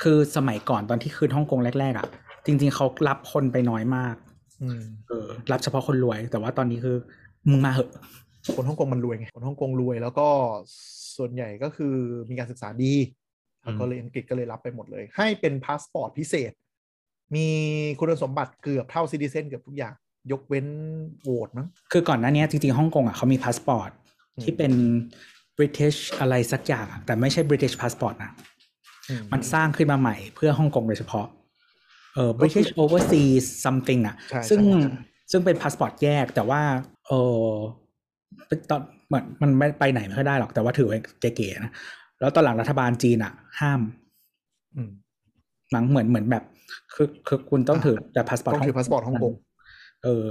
[0.03, 2.09] คือสมัยก่อนตอนที่คืนฮ่องกงแรกๆอะ
[2.47, 4.17] จริง ๆเขารับคนไปน้อยมาก
[4.63, 6.97] อืมเออ รับเฉพาะคนรวย แต่ว่าตอนนี้คือ
[7.51, 7.91] มึงมาเหอะ
[8.57, 10.29] คนฮ่องกงมันรวยไง คนฮ่องกงรวย แล้วก็
[11.17, 11.95] ส่วนใหญ่ก็คือ
[12.31, 12.95] มีการศึกษาดี
[13.65, 16.53] อืมก็เลยอังกฤษก็เลยรับไปหมดเลย ให้เป็นพาสปอร์ตพิเศษ
[17.35, 17.47] มี
[17.99, 19.95] คุณสมบัติเกือบเท่า citizen เกือบทุกอย่าง
[20.33, 20.67] ยกเว้น
[21.23, 23.91] โหวตมั้ง คือก่อนหน้านี้จริง ๆ ฮ่องกงอะเขามีพาสปอร์ต
[24.37, 24.73] อืมที่เป็น
[25.59, 28.31] British อะไรสักอย่างอะแต่ไม่ใช่ British passport นะ
[29.11, 31.27] อืมมันสร้างขึ้นมาใหม่เพื่อฮ่องกงโดยเฉพาะ
[32.15, 34.93] เออ British Overseas something อะใช่ซึ่งใช่ใช่
[35.31, 36.63] ซึ่งเป็นพาสปอร์ตแยกแต่ว่า
[37.09, 37.13] เอ
[37.45, 37.49] อ
[38.49, 41.73] เป็นตอนเหมือนมันไม่ไปไหนไม่ค่อยได้หรอกแต่ว่าถือไว้เก๋ๆนะ
[42.21, 43.81] แล้วตอนหลังรัฐบาลจีนอะ ห้าม
[44.75, 44.91] อืม
[45.75, 46.45] มั้งเหมือนเหมือนแบบ
[46.95, 49.35] คือคือคุณต้องถือแต่พาสปอร์ตต้องถือพาสปอร์ตฮ่องกง
[50.05, 50.27] เออ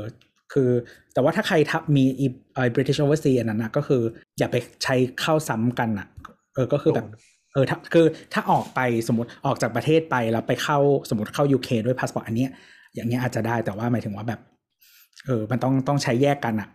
[0.54, 0.70] คือ
[1.14, 4.02] แต่ว่าถ้าใครทับมีอีไอ้ British Overseas อันนั้นนะก็คือ
[4.38, 6.08] อย่าไปใช้เข้าซ้ำกันอะ
[6.54, 7.20] เออก็คือแบบโดน
[7.54, 10.78] เออถ้าคือถ้าออกไปสมมติออกจากประเทศไปแล้วไปเข้า
[11.10, 12.52] สมมติเข้า UK ด้วยพาสปอร์ตอันเนี้ย
[12.96, 14.40] อย่างเงี้ยอาจจะได้แต่ว่าหมายถึงว่าแบบ
[15.26, 16.70] เออ มันต้องต้องใช้แยกกันอะ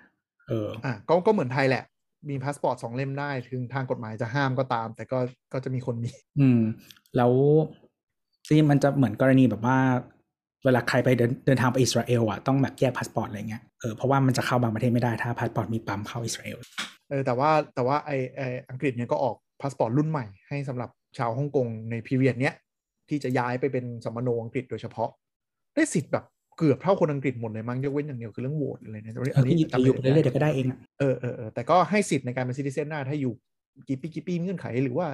[0.49, 1.85] เอออะก็ก็เหมือนไทยแหละ
[2.31, 5.19] มีพาสปอร์ตสองเล่มได้ถึงทางกฎหมายจะห้ามก็ตาม แต่ก็
[5.53, 6.11] ก็จะมีคนมี
[6.41, 6.61] อืม
[7.17, 7.33] แล้ว
[8.49, 9.79] ที่มันจะเหมือนกรณีแบบว่า
[10.65, 16.59] เวลาใครไปเดินเดินทางไปอิสราเอลอะต้องแบบแยกพาสปอร์ตอะไรเงี้ยเออเพราะว่ามันจะเข้าบางประเทศไม่ได้ถ้าพาสปอร์ตมีปั๊มเข้าอิสราเอล
[17.11, 22.55] เออแต่ว่าแต่ว่าไอไออังกฤษเนี่ยก็ออก พาสปอร์ตรุ่นใหม่ให้สำหรับชาวฮ่องกงใน period เนี้ย
[23.09, 25.11] ที่จะย้ายไปเป็นสำมะโนอังกฤษโดยเฉพาะ
[25.75, 26.25] ได้สิทธิ์แบบ
[26.59, 33.33] เกือบเท่าคนอังกฤษหมดเลยมั้งยกเว้นอย่างเดียวคือเรื่องโหวตอะไรเนี่ยเออขึ้นอยู่จำอยู่ไม่เรื่อยๆเดี๋ยวก็ได้เองอะเออเออเออแต่ก็ให้สิทธิ์ในการเป็น citizen ได้ถ้าอยู่
[33.89, 35.07] กี่ปีกี่ปีมีเงื่อนไขหรือว่า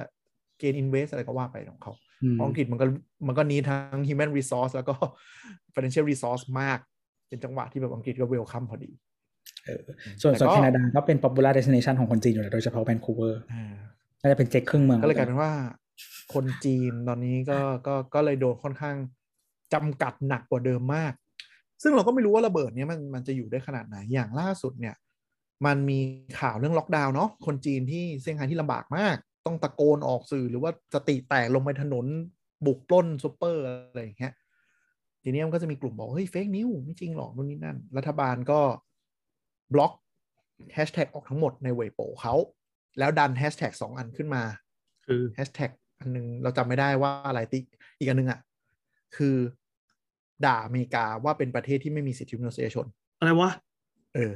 [0.59, 2.85] เกณฑ์ invest อะไรก็ว่าไปของเขาอืมเพราะอังกฤษมันก็
[3.27, 4.93] มันก็ need ทั้ง human resource แล้วก็
[5.73, 6.79] financial resource มาก
[7.29, 8.91] เป็นจังหวะที่แบบอังกฤษก็ welcome พอดี
[9.65, 9.81] เออ
[10.21, 13.73] ส่วนแต่ส่วนก็แคนาดาก็เป็น popular destination ของคนจีนอยู่แล้วโดยเฉพาะแวนคูเวอร์อ่า
[14.21, 15.51] น่าจะเป็นเจ๊กครึ่งเมืองก็เลยกลายเป็นว่า
[16.33, 18.95] คนจีนตอนนี้ก็ก็ก็เลยโดนค่อนข้าง
[19.73, 21.13] จำกัดหนักกว่าเดิมมาก
[21.83, 24.95] ซึ่งเราก็ไม่รู้ว่าระเบิดเนี้ยมันมันจะอยู่ได้ขนาดไหนอย่างล่าสุดเนี่ย
[25.65, 25.99] มันมี
[26.39, 29.15] ข่าวเรื่องล็อกดาวน์เนาะคนจีนที่เซี่ยงไฮ้ที่ลำบากมาก
[29.45, 32.05] ต้องตะโกนออกสื่อหรือว่าสติแตกลงไปถนน
[32.65, 34.33] บุกปล้นซูเปอร์อะไรอย่างเงี้ย
[35.23, 38.59] ทีนี้มันก็จะมีกลุ่มบอกเฮ้ย fake news ไม่จริงหรอกนู่นนี่นั่น รัฐบาลก็
[39.73, 39.93] บล็อก
[40.73, 42.35] แฮชแท็กออกทั้งหมดในเว็บโปเขา
[42.99, 44.43] แล้วดันแฮชแท็กสองอันขึ้นมา
[45.05, 47.59] คือแฮชแท็กอันหนึ่งเราจำไม่ได้ว่าอะไรแต่
[47.99, 48.39] อีกอันหนึ่งอะ
[49.15, 49.35] คือ
[50.45, 52.85] ด่าอเมริกาว่าเป็นประเทศที่ไม่มีสิทธิมนุษยชน
[53.19, 53.51] อะไรวะ
[54.15, 54.31] เออ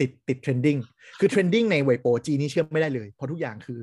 [0.00, 0.76] ติดติด trending
[1.18, 3.80] คือ trending ในเว็บโปจีนนี่เชื่อไม่ได้เลย เพราะทุกอย่างคือ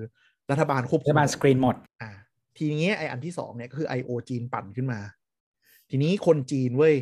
[0.52, 2.10] รัฐบาลควบคุมรัฐบาลสกรีนหมด อ่า
[2.58, 4.12] ทีนี้ไออันที่สองเนี่ยก็คือ I.O.
[4.30, 5.00] จีนปั่นขึ้นมา
[5.90, 6.96] ทีนี้คนจีนเว้ย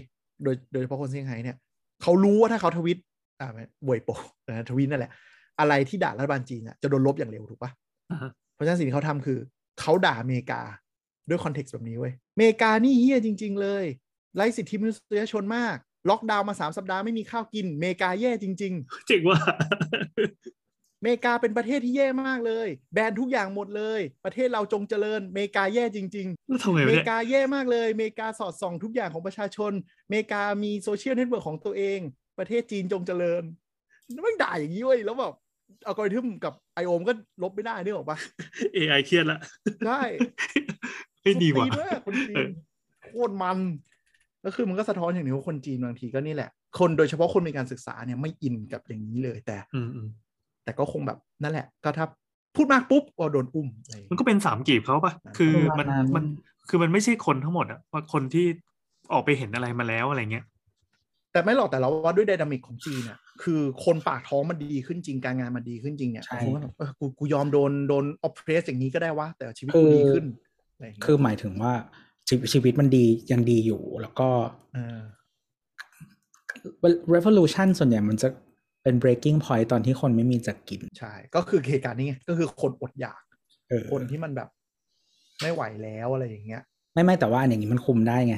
[0.44, 1.58] โดยโดยเฉพาะคนเซี่ยงไฮ้เนี่ย
[2.02, 2.98] เขารู้ว่าถ้าเขาทวิต
[3.40, 3.50] อ่า
[3.86, 4.10] เวยโป
[4.48, 5.12] นะทวิตนั่นแหละ
[5.60, 7.72] อะไรที่ด่ารัฐบาลจีนอะจะโดนลบอย่างเร็วถูกปะ
[8.12, 9.40] อ่าฮะเพราะฉะนั้นสิ่งที่เขาทำคือ
[9.80, 10.62] เขาด่าอเมริกา
[11.30, 13.86] ด้วยคอนเท็กซ์แบบนี้เว้ยอเมริกานี่เฮี้ยจริง ๆ เลย
[14.36, 15.78] ไร้สิทธิมนุษยชนมาก
[16.10, 18.74] ล็อกดาวน์มาสามสัปดาห์ไม่มีข้าวกินอเมริกาแย่จริงจริง
[19.28, 29.72] ว่าๆอเมริกาเป็นประเทศที่แย่มากเลย แบนทุกอย่างหมดเลย ประเทศเราจงเจริญอเมริกาแย่จริงๆแล้วทำไงอวะเมเนี่ริยกาแย่มากเลยอเมริกาสอดส่องทุกอย่างของประชาชน
[30.06, 32.00] อเมริกามีโซเชียลเน็ตเวิร์กของตัวเอง
[32.40, 33.44] ประเทศจีนจงเจริญ
[34.24, 35.34] ไม่งด่าอย่างนี้เว้ยแล้วแบบ
[35.88, 37.14] อัลกอริทึมกับไอโอมก็
[37.44, 38.18] ลบไม่ได้นึกออกปะ
[38.76, 39.40] AI เครียดละ
[39.88, 40.02] ใช่
[41.24, 42.50] ไม่ดีว่ะคนจีนมากคนจีเอน
[43.04, 43.60] อโคตรมัน
[44.46, 46.50] ก็คือมันก็สะท้อนอย่างนี้ว่าคนจีนบางทีก็นี่แหละ
[46.80, 50.08] คนโดยเฉพาะคนมีการศึกษาเนี่ยไม่อินกับอย่างนี้เลยแต่อืมอืม
[50.64, 52.06] แต่ก็คงแบบนั่นแหละ ก็ถ้า
[52.56, 56.24] พูดมากปุ๊บก็โดนอุ้มอะไรอย่างมันเงี้ยก็เป็นสามกีบเขาปะคือมันประมาณนั้นมัน
[56.70, 58.46] คือมันไม่ใช่คนทั้งหมดอะว่าคนที่
[59.14, 60.46] ออกไปเห็นอะไรมาแล้วอะไรเงี้ย
[61.32, 70.26] แต่ไม่หรอกแต่เราว่าด้วยไดนามิกของจีนเนี่ย คือคนปากท้องมันดีขึ้นจริงการงานมันดีขึ้นจริงเนี่ยใช่คนก็แบบเออกูกูยอมโดนโดนออฟเพรสอย่างนี้ก็ได้วะแต่ชีวิตคืกูอดีขึ้น
[70.74, 71.74] อะไรอย่างเงี้ยคือหมายถึงว่า
[72.28, 74.30] ชีวิตชีวิตมันดียังดีอยู่แล้วก็
[74.74, 75.00] เออ
[77.16, 78.30] revolution ส่วนใหญ่มันจะ
[78.84, 83.22] เป็น breaking point ตอนที่คนไม่มีจะกิน ใช่ ก็คือเหตุการณ์นี้ไงก็คือคนอดอยาก
[83.70, 84.50] เออคนที่มันแบบ
[85.42, 86.62] ไม่ไหวแล้วอะไรอย่างเงี้ย
[86.94, 88.36] ไม่ไม่แต่ว่าอันอย่างนี้มันคุมได้ไง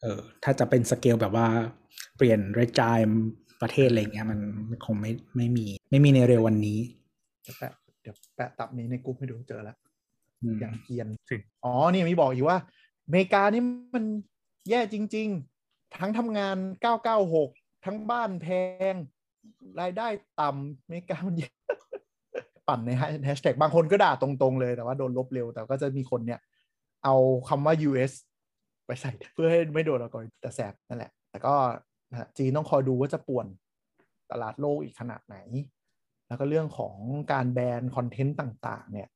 [0.00, 1.46] เออถ้าจะเป็นสเกลแบบว่า
[2.16, 2.98] เปลี่ยนรายจ่าย
[3.62, 4.40] ประเทศอะไรเงี้ยมัน
[4.70, 6.78] มันคงไม่ไม่มี ไม่มีในเร็ววันนี้
[7.42, 9.76] เดี๋ยวแปะเดี๋ยวแปะตับนี้ในกลุ่มให้ดูเจอแล้ว
[10.40, 12.58] อืมอย่างเกรียนจริงอ๋อนี่มีบอกอีกว่า
[13.04, 13.62] อเมริกานี่
[13.94, 14.04] มัน
[14.70, 15.28] แย่จริง
[15.62, 16.56] ๆ ทั้งทำงาน
[17.20, 18.46] 996 ทั้งบ้านแพ
[18.92, 18.94] ง
[19.80, 20.08] รายได้
[20.40, 21.50] ต่ำอเมริกามันแย่
[22.68, 22.90] ปั่นใน
[23.24, 26.40] แฮชแท็กบางคนก็ด่าตรงๆเลยแต่ว่าโดนลบเร็ว แต่ก็จะมีคนเนี่ย
[27.04, 27.14] เอา
[27.48, 28.12] คำว่า US
[28.86, 31.54] ไปใส่เพื่อให้ไม่โดนเราก่อนแต่แสบนั่นแหละ แต่ก็
[32.12, 33.46] นะฮะจีนต้องคอยดูว่าจะป่วน
[34.30, 35.36] ตลาดโลกอีกขนาดไหน
[36.28, 36.96] แล้วก็เรื่องของ
[37.32, 39.08] การแบนคอนเทนต์ต่างๆ เนี่ย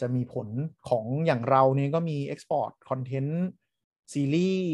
[0.00, 0.48] จะมีผล
[0.88, 3.44] ของอย่างเราเนี่ยก็มี Export คอนเทนต์
[4.12, 4.68] ซีรีส์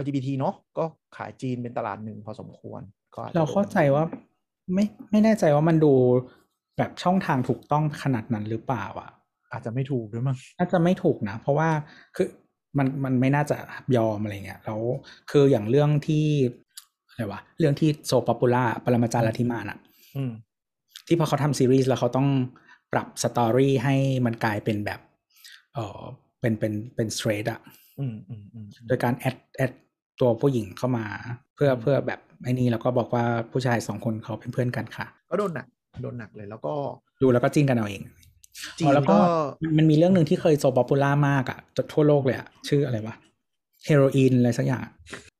[0.00, 0.84] LGBT เนาะก็
[1.16, 2.82] ขายจีนเป็นตลาดหนึ่งพอสมควร
[3.14, 4.04] ก็อาจจะเราเข้าใจว่า
[4.74, 5.92] ไม่ไม่แน่ใจว่ามันดู
[6.78, 9.10] แบบช่องทางถูกต้องขนาดนั้นหรือเปล่าอะ
[9.52, 11.68] อาจจะไม่ถูกด้วยมั้งน่าจะไม่ถูกนะ เพราะว่า
[12.16, 12.28] คือ
[12.78, 13.56] มันมันไม่น่าจะ
[13.96, 14.80] ยอมอะไรเงี้ยแล้ว
[15.30, 16.26] คืออย่างเรื่องที่
[17.08, 19.78] อะไรวะเรื่องที่ so popular ปรมาจารย์ลัทธิมารอะ
[20.16, 20.32] อืม
[21.06, 22.28] ที่พอเขาทำซีรีส์แล้วเขาต้อง
[22.92, 23.94] ปรับ story ให้
[24.26, 25.00] มันกลายเป็นแบบ
[25.74, 26.00] เออ
[26.40, 27.60] เป็นเป็นเป็น straight อะ
[27.98, 29.72] อืมอืมอืมโดยการ add add
[30.20, 31.06] ตัวผู้หญิงเข้ามา
[31.54, 35.66] เพื่ออืมเพื่อแบบไอ้นี่แล้วก็บอกว่าผู้ชายสองคนเขาเป็นเพื่อนกันค่ะ ก็โดนหนัก
[36.02, 36.72] โดนหนักเลยแล้วก็
[37.22, 38.02] ดูแล้วก็จิ้นกันเอาเอง
[38.78, 39.26] จีอ๋อนแล้วก็ก็
[39.62, 43.14] มันมันมีเรื่องหนึ่งที่เคย so popular มากอะจากทั่วโลกเลยอะชื่ออะไรวะ
[43.86, 44.92] เฮโรอีนอะไรสักอย่างอะ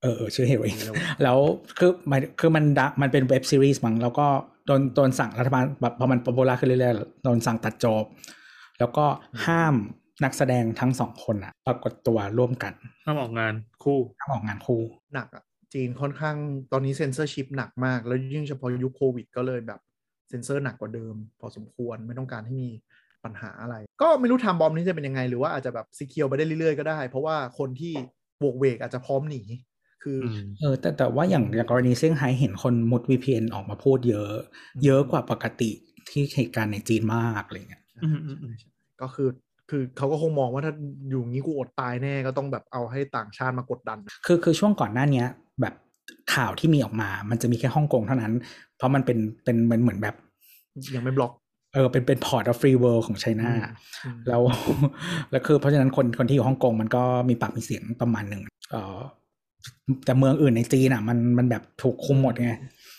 [0.03, 0.79] เออเออชื่อเฮโรอีน
[1.23, 1.39] แล้ว
[1.79, 4.27] คือมันคือมันดังมันเป็นเว็บซีรีส์มั้งแล้วก็
[4.67, 8.05] โดนโดนสั่งรัฐบาลแบบพอมัน popular ขึ้นเรื่อยๆโดนสั่งตัดจบ
[8.79, 9.05] แล้วก็
[9.47, 9.75] ห้าม
[10.25, 12.73] นักแสดงทั้งสองคนอะปรากฏตัวร่วมกัน
[13.05, 14.81] ห้ามออกงานคู่ห้ามออกงานคู่
[15.15, 15.45] หนักอะ
[15.75, 16.37] จีนค่อนข้าง
[16.73, 19.81] ตอนนี้เซ็นเซอร์ชิพหนักมาก แล้วยิ่งเฉพาะยุคโควิด ก็เลยแบบ
[20.29, 22.71] เซ็นเซอร์หนักกว่าเดิม พอสมควรไม่ต้องการให้มี
[23.25, 27.95] ปัญหาอะไร ก็ไม่รู้ทำบอมนี้จะเป็นยังไง หรือว่าอาจจะแบบซีเคียวไปได้เรื่อยๆก็ได้ เพราะว่าคนที่
[28.43, 29.43] บวกเวกอาจจะพร้อมหนี
[30.03, 34.33] คือออืมเออแต่แต่ว่าอย่างอย่างกรณีเซี่ยงไฮ้เห็นคนมุด VPN ออกมาพูดเยอะ
[34.85, 35.71] เยอะกว่าปกติ
[36.09, 38.55] ที่เหตุการณ์ในจีนมากอะไรเงี้ยอืมอืมอืม
[39.03, 39.29] ก็คือ
[39.71, 40.75] คือเขาก็คงมองว่าถ้า
[41.11, 45.27] อยู่งี้กูอดตายแน่ก็ต้องแบบเอาให้ต่างชาติมากดดัน คือคือช่วงก่อนหน้าเนี้ย
[45.61, 45.75] แบบ
[46.35, 48.33] ข่าวที่มีออกมา มันจะมีแค่ฮ่องกงเท่านั้น
[48.77, 50.15] เพราะมันเป็นเป็นเหมือนเหมือนแบบ
[50.95, 51.33] ยังไม่บล็อก
[51.75, 53.51] เออเป็นเป็นพอร์ต of free world ของไชน่า
[54.05, 54.43] อืมแล้ว
[55.31, 58.43] แล้วคือเพราะฉะนั้นคนคนที่อยู่ฮ่องกงมันก็มีปากมีเสียงประมาณหนึ่ง
[58.73, 58.99] เออ
[60.05, 62.53] แต่เมืองอื่นในจีนอะ มันมันแบบถูกคุมหมดไง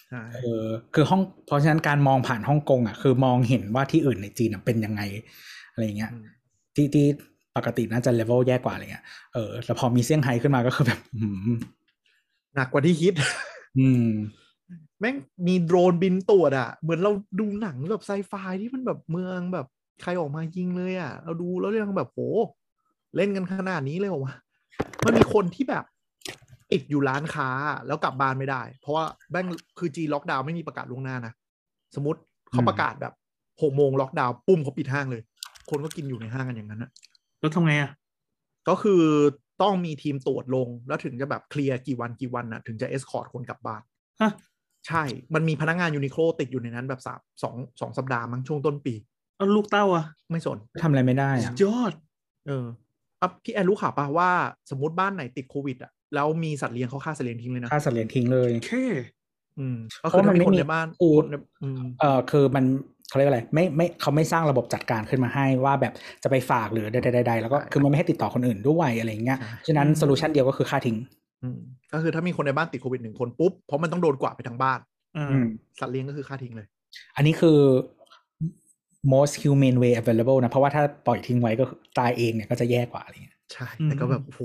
[0.09, 5.01] ใช่เออคือห้องเพราะฉะนั้นการมองผ่านฮ่องกงอะคือมองเห็นว่าที่อื่นในจีนอะเป็นยังไง
[5.71, 6.25] อะไรเงี้ยอืม
[6.75, 7.05] ที่ที่
[7.57, 9.03] ปกติน่าจะเลเวลแย่กว่าอะไรเงี้ย
[9.33, 11.55] เออแล้วพอมีเซี่ยงไฮ้ขึ้นมาก็คือแบบอืม
[12.55, 13.13] หนักกว่าที่คิด
[13.77, 14.09] อืม
[14.99, 15.15] แม่ง
[15.47, 19.67] มีโดรนบินตรวจอะเหมือนเราดูหนังแบบไซไฟที่มันแบบเมืองแบบ
[20.01, 22.19] ใครออกมายิงเลยอะเราดูแล้วยังแบบโห
[23.15, 24.35] เล่นกันขนาดนี้เลยเหรอวะ
[25.05, 25.85] มันมีคนที่แบบ
[26.71, 27.49] ติดอยู่ร้านค้า
[27.87, 29.45] แล้วกลับบ้านไม่ได้ เพราะว่าแม่ง
[29.79, 31.33] คือจีนล็อกดาวน์ไม่มีประกาศล่วงหน้านะ
[31.95, 32.19] สมมติ
[32.51, 33.13] เขาอืมประกาศแบบ
[33.61, 35.21] หกโมงล็อกดาวน์ปุ๊บเขาปิดห้างเลย
[35.69, 36.91] คนก็กินอยู่ในห้างกันอย่างนั้นนะ
[37.39, 37.91] แล้วทำไงอะ
[38.69, 39.03] ก็คือ
[39.61, 43.81] ต้องมีทีมตรวจลงแล้วถึงจะแบบเคลียร์กี่วันกี่วันน่ะถึงจะ escort คนกลับบ้าน
[44.21, 44.31] ฮะ
[44.87, 45.03] ใช่
[45.35, 48.93] มันมีพนักงานยูนิโคล่ติดอยู่ในนั้นแบบสามสองสองสัปดาห์มั้งช่วงต้นปี
[49.35, 51.93] เอาลูกเต้าอะไม่สนทำอะไรไม่ได้อะยอด
[52.47, 52.65] เออ
[53.21, 54.29] อะพี่แอนรู้ข่าวป่ะว่า
[54.69, 58.85] สมมติบ้านไหนติดโควิดอะแล้วมีสัตว์เลี้ยงเขาฆ่าสัตว์เลี้ยงทิ้งเลยนะฆ่าสัตว์เลี้ยงทิ้งเลยแค่
[59.59, 62.65] อืมก็คือถ้ามีคนในบ้านเพราะมันไม่มีคนในอืมเออคือมัน
[63.09, 71.18] เขาเรียกอะไรไม่ไม่เขาไม่สร้างระบบจัดการขึ้นมาให้ว่าแบบจะไปฝากหรือใดๆๆแล้วก็ใช่คือมันไม่ให้ติดต่อคนอื่นด้วยอะไรเงี้ยใช่ฉะนั้น solution เดียวก็คือฆ่าทิ้งอืม
[71.93, 74.79] ก็คือถ้ามีคนในบ้านติดโควิดหนึ่งคนปุ๊บ เพราะมันต้องโดนกวาดไปทั้งบ้าน
[75.17, 75.45] อ่าอืม
[75.79, 76.67] สัตว์เลี้ยงก็คือฆ่าทิ้งเลย
[77.15, 77.59] อันนี้คือ
[79.13, 81.65] most humane way available นะ เพราะว่าถ้าปล่อยทิ้งไว้ก็
[81.99, 84.41] ตายเองเนี่ยก็จะแย่กว่าอะไรเงี้ยใช่ แต่ก็แบบโอ้โห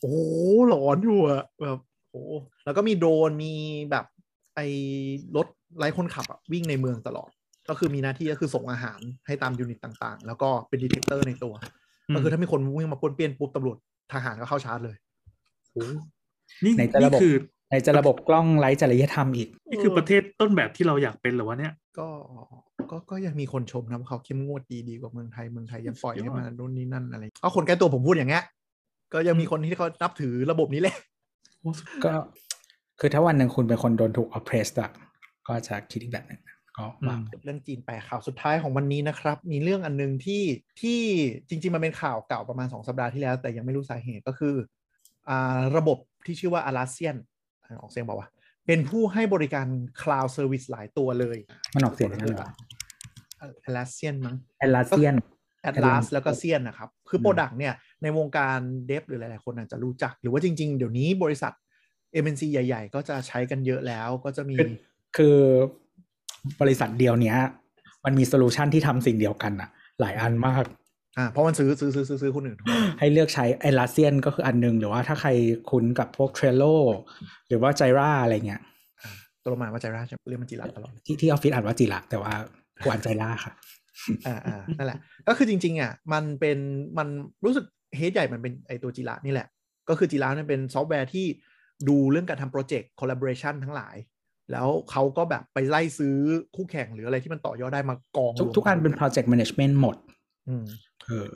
[0.00, 0.16] โอ้โห
[0.68, 1.78] หลอนอยู่อะแบบ
[2.10, 2.32] โอ้โห
[2.64, 3.52] แล้วก็มีโดรนมี
[3.90, 4.04] แบบ
[4.56, 4.66] ไอ้
[5.36, 5.46] รถ
[5.78, 7.30] ไร้คนขับอะวิ่งในเมืองตลอด
[7.68, 11.54] ก็คือมีหน้าที่ก็คือส่งอาหารให้ตาม unit ต่างๆ แล้วก็เป็น detector ในตัว
[12.14, 13.76] ก็คือถ้ามีคนวิ่งมาป้วนเปี้ยนปุ๊บตำรวจ
[14.12, 15.05] ทหารก็เข้าชาร์จเลยโอ้
[16.64, 17.34] นี่ในจะระนี่บบคือ
[17.70, 22.08] ในจะระบบกล้องไร้จริยธรรมอีก นี่คือประเทศต้นแบบที่เราอยากเป็นเหรอวะเนี่ย ก็
[22.90, 28.44] ก็ก็ยังมีคนชมนะว่าเขาเข้มงวดดีดีกว่าเมืองไทยเมืองไทยยังปล่อยให้มานู่นนี่นั่นอะไรเอาคนใกล้ตัวผมพูดอย่างเงี้ย
[29.12, 30.96] ก็ยังมีคนที่เขานับถือระบบนี้แหละ
[32.04, 32.12] ก็
[33.00, 34.90] คือถ้าวันหนึ่งคุณเป็นคนโดนถูก oppressed อะ
[35.48, 36.40] ก็จะคิดอีกแบบหนึ่ง
[36.76, 40.42] ก็ว่าอืมเรื่องจีนแปลข่าวสุดท้ายของวันนี้นะครับ มีเรื่องอันหนึงที่
[40.80, 41.00] ที่
[41.48, 44.75] จริง ๆ มันเป็นข่าวเก่าประมาณ 2 สัปดาห์ที่แล้ว แต่ยังไม่รู้สาเหตุก็คืออ่า
[45.76, 47.16] ระบบที่ชื่อว่า Atlassian
[47.62, 48.28] อ่านออกเสียงบอกว่า
[48.66, 49.66] เป็นผู้ให้บริการ
[50.00, 51.38] Cloud Service หลายตัวเลย
[51.74, 52.50] มันออกเสียงอย่างนั้นเหรอ
[53.66, 55.14] Atlassian มั้ง Atlassian
[55.70, 61.52] Atlas แล้วก็เซียนนะครับ คืออืมโปรดักต์เนี่ย ในวงการ dev หรือหลาย ๆ คนอาจจะรู้จัก หรือว่าจริง ๆ เดี๋ยวนี้บริษัท
[62.22, 64.70] MNC ใหญ่ ๆ ก็จะใช้กันเยอะแล้วก็จะมี คือ
[65.16, 65.38] คือ
[66.60, 67.38] บริษัทเดียวเนี้ย
[68.04, 69.68] มันมี solution ที่ทำสิ่งเดียวกันอะ
[70.00, 70.64] หลายอันมาก
[71.18, 72.58] อ่าเพราะมันซื้อซื้อซื้อซื้อซื้อคนอื่น
[72.98, 75.30] ให้เลือกใช้ Atlassian ก็คืออันหนึง หรือว่าถ้าใคร
[75.70, 76.76] คุ้นกับพวก Trello
[77.48, 78.60] หรือว่า Jira อะไรเงี้ย
[79.42, 82.32] ตัวประมาณว่า Jira เรียกมันจิระตลอดที่ที่ออฟฟิศอ่านว่าจิระแต่ว่า
[82.82, 83.52] กูอ่าน Jira ค่ะ
[84.26, 84.98] อ่าอ่านั่นแหละ
[85.28, 86.58] ก็คือจริง ๆ อะ มันเป็น
[86.98, 87.08] มัน
[87.44, 87.64] รู้สึก
[87.96, 89.48] head ใหญ่มันเป็นไอตัวจิระนี่แหละ
[89.88, 91.26] ก็คือจิระมันเป็นซอฟต์แวร์ที่
[91.88, 93.96] ดูเรื่องการทำโปรเจกต์ collaboration ทั้งหลาย
[94.52, 96.16] แล้วเขาก็แบบไปไล่ซื้อ
[96.56, 99.96] คู่แข่งหรืออะไรที่มันต่อยอดได้มากองทุกรวมทุกอันเป็น project management หมด
[100.48, 100.64] อืม
[101.06, 101.26] เออ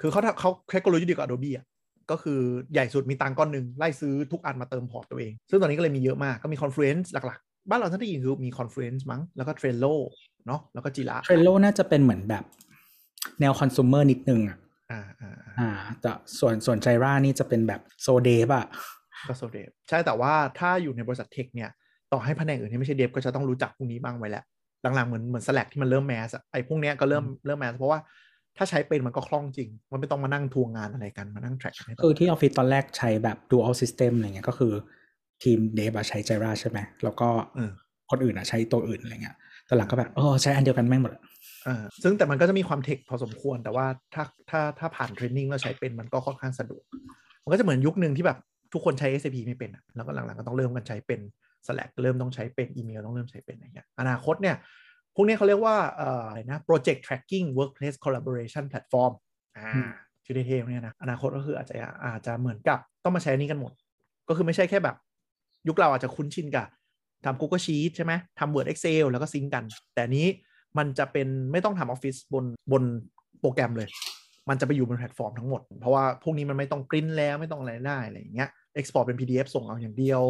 [0.00, 1.66] คือเขาทำเขาเทคโนโลยีเดียวกับ Adobe อะ
[2.10, 2.40] ก็คือ
[2.72, 9.94] ใหญ่สุดมีตังค์ก้อนหนึ่งไล่ซื้อทุกอันมาเติมพอร์ตตัวเอง ซึ่งตอนนี้ก็เลยมีเยอะมากก็มี Confluence หลักๆ บ้านเราท่านได้ยินคือมี Confluence มั้งแล้วก็ Trello
[10.46, 12.44] เนาะแล้วก็จิระ Trello น่าจะเป็นเหมือนแบบ
[13.40, 14.56] แนวคอน sumer นิดนึงอะ
[14.90, 15.70] อ่าอ่าอ่าอ่า
[16.00, 18.66] แต่ส่วนส่วน Jira นี่จะเป็นแบบ so dev อะ
[19.28, 21.70] ก็ so dev ใช่แต่ว่าถ้าอยู่ในบริษัท tech เนี่ย
[22.12, 24.44] ต่อให้แผนกอื่นที่ไม่ใช่ dev ก็จะต้องรู้จักพวกนี้บ้างไว้แหละ
[24.82, 28.00] หลังๆเหมือนเหมือน Slack ที่มันเริ่ม mass อะไอ้พวกเนี้ยก็เริ่มเริ่ม mass เพราะว่า
[28.56, 34.72] ถ้าใช้เป็นมันก็คล่องจริง มันไม่ต้องมานั่งทวงงานอะไรกัน มานั่ง track กันให้ตลอดคือที่ออฟฟิศตอนแรกใช้แบบ dual system อะไรเงี้ยก็คือ
[35.42, 37.70] ทีม dev ใช้ Jira ใช่ไหมแล้วก็เออ
[38.10, 41.22] คนอื่นอะใช้ตัวอื่นอะไรเงี้ยแต่หลังก็แบบเออใช้อันเดียวกันแม่งหมดอะ
[41.66, 46.84] อ่าซึ่งแต่มันก็จะมีความ tech พอสมควร แต่ว่าถ้าถ้าถ้าผ่าน training แล้วใช้เป็นมันก็ค่อนข้างสะดวก
[47.44, 48.38] มันก็จะเหมือนยุคหนึ่งที่แบบ
[48.72, 51.20] ทุกคนใช้ SAP ไม่เป็นอะแล้วก็หลังๆก็ต้องเริ่มกันใช้เป็น
[51.66, 54.56] Slack เริ่มต้องใช้เป็นอีเมลต้องเริ่มใช้เป็นอะไรเงี้ยอนาคตเนี่ย
[55.14, 59.12] พวกนี้เขาเรียกว่าเอ่ออะไรนะ project tracking workplace collaboration platform
[59.58, 59.70] อ่า
[60.24, 61.74] ชื่อเท่ๆเนี่ยนะอนาคตก็คืออาจจะ
[62.04, 63.72] อาจจะเหมือนกับต้องมาใช้อันนี้กันหมด
[64.28, 64.96] ก็คือไม่ใช่แค่แบบ
[65.68, 66.66] ยุคเราอาจจะคุ้นชินกับ
[67.24, 69.64] ทำ Google Sheet ใช่ไหมทำ Word Excel แล้วก็ซิงก์กัน
[69.94, 70.26] แต่อันนี้
[70.78, 72.82] มันจะเป็นไม่ต้องทำออฟฟิศบนบน
[73.40, 73.88] โปรแกรมเลย
[74.48, 78.48] มันจะไปอยู่บนแพลตฟอร์มทั้งหมด เพราะว่าพวกนี้มันไม่ต้องปริ้นแล้วไม่ต้องอะไรได้อะไรอย่างเงี้ย
[78.80, 80.22] export เป็น PDF ส่งเอาอย่างเดียว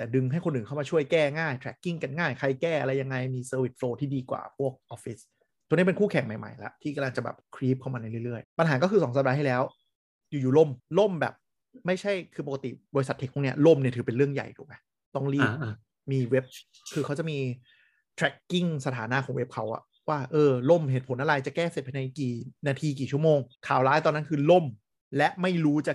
[0.00, 5.22] แต่ดึงให้คนอื่นเข้ามาช่วยแก้ง่าย tracking กันง่าย ใครแก้อะไรยังไงมี service flow ที่ดีกว่าพวก Office
[5.66, 9.62] ตัวนี้เป็นคู่แข่งใหม่ๆแล้วที่กำลังจะแบบครีปเข้ามาในเรื่อยๆ ปัญหาก็คือ2สัปดาห์ที่แล้ว
[10.30, 11.34] อยู่ๆล่มล่มแบบ
[11.86, 14.74] ไม่ใช่คือปกติบริษัทเทคพวกเนี้ยล่มเนี่ยถือเป็นเรื่องใหญ่ถูกไหม
[15.16, 15.74] ต้องรีบอ่าอ่า
[16.12, 16.44] มีเว็บ
[16.92, 17.38] คือเขาจะมี
[18.18, 22.34] tracking สถานะของเว็บเขาอะว่าเออล่มเหตุผลอะไรจะแก้เสร็จภายในกี่
[22.66, 24.64] นาทีกี่ชั่วโมง ข่าวร้ายตอนนั้นคือล่ม
[25.16, 25.94] และไม่รู้จะ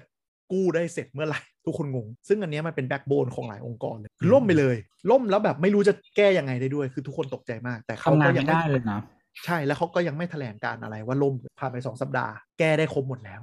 [0.52, 4.76] กู้ได้เสร็จเมื่อไหร่ ทุกคนงง ซึ่งอันเนี้ยมันเป็น backbone ของหลายองค์กรเลยคือล่มไปเลย
[5.12, 9.00] ล่มแล้วแบบไม่รู้จะแก้ยังไงได้ด้วย คือทุกคนตกใจมาก แต่เขาทำงานก็ยัไม่งได้เลยนะ
[9.46, 13.42] ใช่แล้วเขาก็ยังไม่แถลงการอะไรว่าล่มผ่านไปสองสัปดาห์แก้ได้ครบหมดแล้ว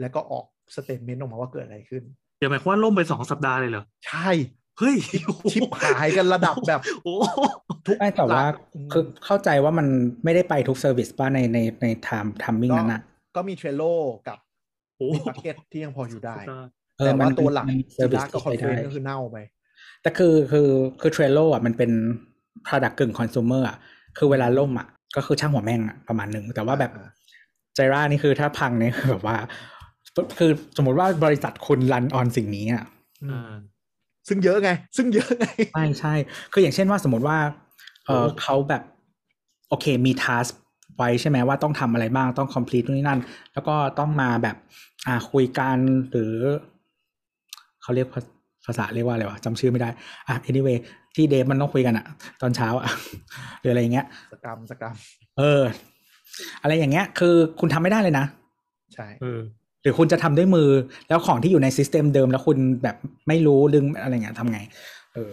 [0.00, 0.44] แล้วก็ออก
[0.74, 2.02] statement ออกมาว่าเกิดอะไรขึ้น
[2.38, 4.30] เดี๋ยวหมายความว่าล่มไปสองสัปดาห์เลยเหรอใช่
[4.78, 4.96] เฮ้ย
[5.52, 7.14] ชิบหายกันระดับแบบโอ้
[7.86, 8.54] ทุกไม่แต่ว่าหลัก
[8.92, 9.86] คือเข้าใจว่ามัน
[10.24, 13.00] ไม่ได้ไปทุก service ป่ะในในใน timing นั้นอะ
[13.36, 13.82] ก็มี Trello
[14.28, 14.38] กับ
[14.96, 16.64] โอ้มี Bitbucket ที่ยังพออยู่ได้เออ
[17.04, 19.38] แต่มัว่ามันตัวหลักเซอร์วิจิสระกับ Confluence ก็คือเน่าไป
[20.02, 20.68] แต่คือคือ
[21.00, 21.90] คือ Trello อะมันเป็น
[22.66, 23.76] product กึ่งคอน sumer อะ
[24.18, 24.86] คือเวลาล่มอะ
[25.16, 27.08] ก็คือช่างหัวแม่งอะประมาณหนึ่งแต่ว่าแบบอ่า
[27.74, 29.36] ไจรานี่คือถ้าพังเนี่ยคือแบบว่า
[30.38, 32.84] คือสมมติว่าบริษัทคุณรันออนสิ่งนี้อะ
[33.22, 33.54] อืมอ่า
[34.28, 36.14] ซึ่งเยอะไง ซึ่งเยอะไง ใช่ใช่
[36.52, 37.38] คืออย่างเช่นว่าสมมติว่า
[38.06, 38.82] เออโอ้เขาแบบ
[39.68, 40.46] โอเคมีทัส
[40.96, 43.20] ไว้ใช่ไหมว่าต้องทำอะไรบ้างต้อง complete นู่นนี่นั่น
[43.52, 44.56] แล้วก็ต้องมาแบบ
[45.06, 45.78] อ่าคุยกัน
[46.10, 46.34] หรือ
[47.86, 48.20] เขาเรียกภา
[48.66, 49.90] ภาษาเรียกว่าอะไรวะจำชื่อไม่ได้
[50.28, 50.76] อะ anyway
[51.14, 52.06] ที่เดฟมันต้องคุยกันอะ
[52.42, 52.86] ตอนเช้าอะ
[53.60, 54.94] หรืออะไรอย่างเงี้ยสกรรมสกรรม
[55.38, 55.62] เออ
[56.62, 58.26] อะไรอย่างเงี้ย คือคุณทำไม่ได้เลยนะ
[58.94, 59.40] ใช่เออ
[59.82, 60.68] หรือคุณจะทำด้วยมือ
[61.08, 62.96] แล้วของที่อยู่ในซิสเต็มเดิมแล้วคุณแบบ
[63.28, 64.58] ไม่รู้ดึงอะไรเงี้ยทำไง
[65.14, 65.32] เออ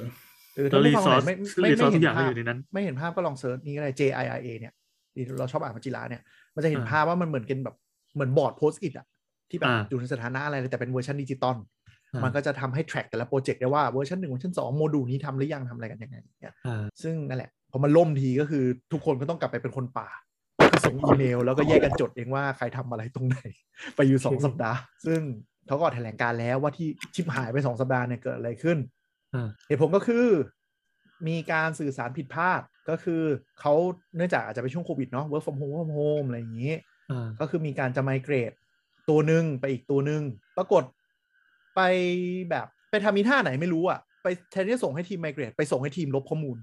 [0.54, 4.74] หรือแล้ถ้าวผู้รีฟังซคอนสไหนไม่ไม่รีซอไม่สทุเห็กอย่างนภาก็อพยู่ในนั้นไม่เห็นภาพก็ลองเซิร์ชนี่ก็ได้ JIRA เนี่ย
[5.14, 6.22] ที่เราชอบอ่านมาจิระเนี่ย
[6.56, 7.76] มันจะเห็นอ่าภาพว่ามันเหมือนกันแบบ
[8.14, 9.06] เหมือนบอร์ดโพสต์อิทอะ
[9.50, 11.83] ที่แบบอ่าอยู่ในสถานะอะไรแต่เป็นเวอร์ชันดิจิตอลอ่า
[12.24, 20.10] มันก็จะทำให้ track แต่ละโปรเจกต์ได้ว่าเวอร์ชันหนึ่งเวอร์ชันสองโมดูลนี้ทำหรือยังทำอะไรกันยังไงอย่างเงี้ยอ่าซึ่งนั่นแหละพอมันล่มทีก็คือทุกคนก็ต้องกลับไปเป็นคนป่า
[20.72, 23.38] คือส่งอีเมลแล้วก็แยกกันจดเองว่าใครทำอะไรตรงไหน
[23.96, 25.22] ไปอยู่สองโอเคสัปดาห์ ซึ่ง
[25.68, 28.78] เขาก็ออกแถลงการแล้วว่าที่ชิปหายไปสองสัปดาห์เนี่ยเกิดอะไรขึ้น
[29.36, 30.26] อ่าเหตุผลก็คือ
[31.28, 33.22] มีการสื่อสารผิดพลาดก็คือ
[33.60, 33.74] เขา
[34.16, 36.74] เนื่องจากอาจจะเป็นช่วงโควิดเนาะ work from home work from home อะไรอย่างนี้
[37.12, 38.52] อ่าก็คือมีการจะไมเกรด
[39.10, 40.22] ตัวหนึ่งไปอีกตัวหนึ่ง
[40.58, 40.84] ปรากฏ
[41.76, 41.82] ไป
[42.50, 46.58] แบบไปทำมีท่าไหนไม่รู้อะไปแทนที่จะส่งให้ทีมไมเกรดไปส่งให้ทีมลบข้อมูล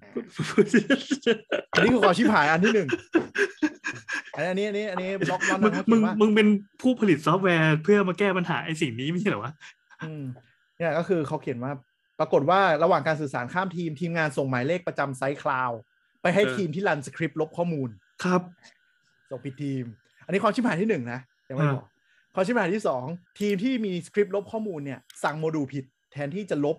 [1.73, 2.89] อันนี้คือความชิบหายอันที่หนึ่ง
[4.35, 6.49] อันนี้อันนี้อันนี้บล็อกมันมึงเขามึเขียนว่ามึงเป็น
[6.82, 9.53] ผู้ผลิตซอฟต์แวร์เพื่อมาแก้ปัญหาไอ้สิ่งนี้ไม่ใช่เหรอวะ
[10.03, 10.23] อืม
[10.78, 11.73] เนี่ยก็คือเขาเขียนว่า
[12.20, 15.71] ปรากฏว่าระหว่างการสื่อสารข้ามทีม ทีมงานส่งหมายเลขประจำไซต์ cloud
[16.23, 17.89] ไปให้เออทีมที่ run script ลบข้อมูล
[18.24, 18.41] ครับ
[19.31, 19.85] ส่งผิดทีม
[20.27, 21.87] อันนี้ความชิบหายที่หนึ่งนะยังไม่อ่าบอก
[22.35, 23.05] ความชิบหายที่สอง
[23.40, 26.77] ทีมที่มีสคริปต์ลบข้อมูลเนี่ย สั่งโมดูลผิด แทนที่จะลบ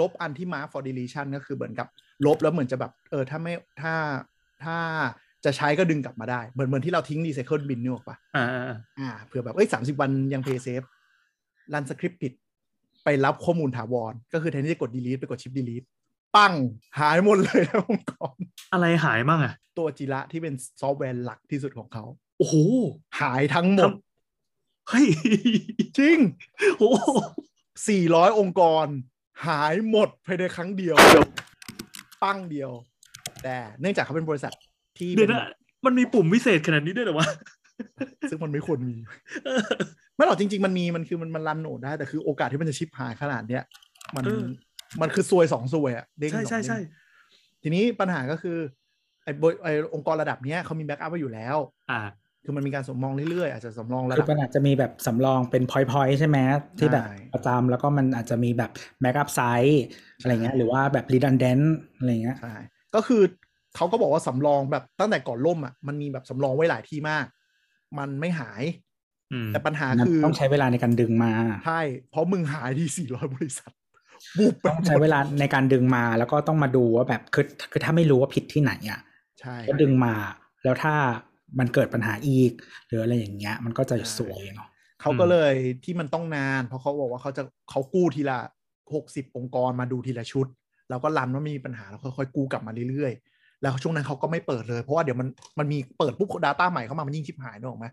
[0.00, 1.86] ลบอันที่มา for deletion ก็คือเหมือนกับ
[2.26, 3.94] ลบแล้วเหมือนจะแบบ เออ ถ้าไม่ถ้า
[4.64, 4.76] ถ้า
[5.44, 10.82] จะใช้ก็ดึงกลับมาได้ เหมือนเหมือนที่เราทิ้ง recycle bin นี่ออกปะอ่าอ่าอ่าอ่าเผื่อแบบ เอ้ยสามสิบวันยังเพย์เซฟ
[11.72, 12.32] run script ผิด
[13.04, 15.86] ไปลบข้อมูลถาวร ก็คือแทนที่จะกด delete ไปกดชิป delete
[16.36, 16.52] ปัง
[16.98, 18.36] หายหมดเลยทั้งองค์กร
[18.72, 22.04] อะไรหายมั่งอะตัว Jira ที่เป็นซอฟต์แวร์หลักที่สุดของเขา
[22.38, 22.54] โอ้โห
[23.20, 24.07] หายทั้งหมดทำ
[24.88, 25.06] เฮ้ย
[25.98, 26.18] จริง
[26.78, 27.08] โอ้โห
[27.68, 28.86] 400องค์กร
[29.46, 30.96] หายหมดภายในครั้งเดียว
[32.22, 32.70] ปั้งเดียว
[33.42, 34.52] แต่เนื่องจากเขาเป็นบริษัท
[34.98, 35.48] ที่เดี๋ยวเป็นนะ
[35.86, 37.28] มันมีปุ่มวิเศษขนาดนี้ด้วยเหรอวะ
[38.30, 38.96] ซึ่งมันไม่ควรมี
[40.16, 43.62] ไม่หรอกจริง ๆ มันมีมันคือมันมันรันโหนดได้ แต่คือโอกาสที่มันจะชิปหายขนาดเนี้ย
[44.16, 44.44] มันเออ
[45.00, 46.78] มันคือซวยสองซวยอะเด้งใช่สองใช่เด้งใช่
[47.62, 48.56] ทีนี้ปัญหาก็คือ
[49.24, 51.56] ไอ้บริไอ้องค์กรระดับเนี้ยเขามีแบ็กอัพไว้อยู่แล้ว
[51.90, 52.00] อ่า
[52.48, 56.38] คือมันมีการสำรองเรื่อยๆ อาจจะสำรองระคือดับมันอาจจะมีแบบสำรองเป็น point ๆใช่ไหม
[56.78, 58.70] ที่แบบใช่ประจำแล้วก็มันอาจจะมีแบบ
[59.00, 59.82] backup site
[60.18, 61.64] อะไรเงี้ยหรือว่าแบบ redundant
[61.96, 62.54] อะไรเงี้ยใช่
[62.94, 63.22] ก็คือ
[63.76, 67.26] เขาก็บอกว่าสำรองแบบตั้งแต่ก่อนล่มอะมันมีแบบสำรองไว้หลายที่มาก
[67.98, 68.62] มันไม่หาย
[69.32, 71.32] อืมแต่ปัญหามันคือต้องใช้เวลาในการดึงมา
[71.66, 71.80] ใช่
[72.10, 73.72] เพราะมึงหายที่400บริษัท
[74.38, 79.00] บุบไปต้องใช้เวลาในการดึงมาแล้วก็ต้องมาดูว่าแบบคือคือถ้าไม่รู้ว่าผิดที่ไหนอะ
[79.40, 80.14] ใช่ก็ดึงมา
[80.64, 80.94] แล้วถ้า
[81.58, 82.52] มันเกิดปัญหาอีก
[82.86, 84.68] หรืออะไรอย่างเงี้ย มันก็จะซวยเนาะ
[85.00, 85.54] เขาก็เลย
[85.84, 88.38] ที่มันต้องนาน เพราะเขาบอกว่าเขาจะเขากู้ทีละ
[88.86, 90.46] 60องค์กรมาดูทีละชุด
[90.90, 97.86] แล้วก็ run ว่ามีปัญหาแล้วค่อยๆกู้กลับมาเรื่อยๆ แล้วช่วงนั้นเขาก็ไม่เปิดเลย เพราะว่าเดี๋ยวมันมันมีเปิดปุ๊บ Data ใหม่เข้ามามันยิ่งชิบหายนึกออกไหม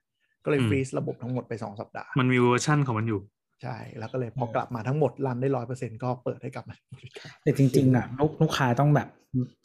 [0.44, 3.22] ก็เลยอืม freeze ระบบทั้งหมดไป2สัปดาห์ มันมีเวอร์ชั่นของมันอยู่
[3.64, 9.08] ใช่ แล้วก็เลยพอกลับมาทั้งหมด run ได้ร้อยเปอร์เซ็นก็เปิดให้กลับมาบริการแต่จริงๆอะลูกลูกค้าต้องแบบ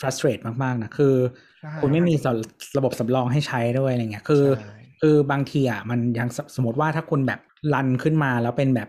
[0.00, 1.14] frustrate มากๆนะคือ
[1.62, 2.26] ใช่คุณไม่มีส
[2.78, 7.40] ระบบสำรองให้ใช้ด้วยอะไรเงี้ย คือใช่คือบางทีอะมันยังสสมมติว่าถ้าคุณแบบ
[7.74, 8.88] รันขึ้นมาแล้วเป็นแบบ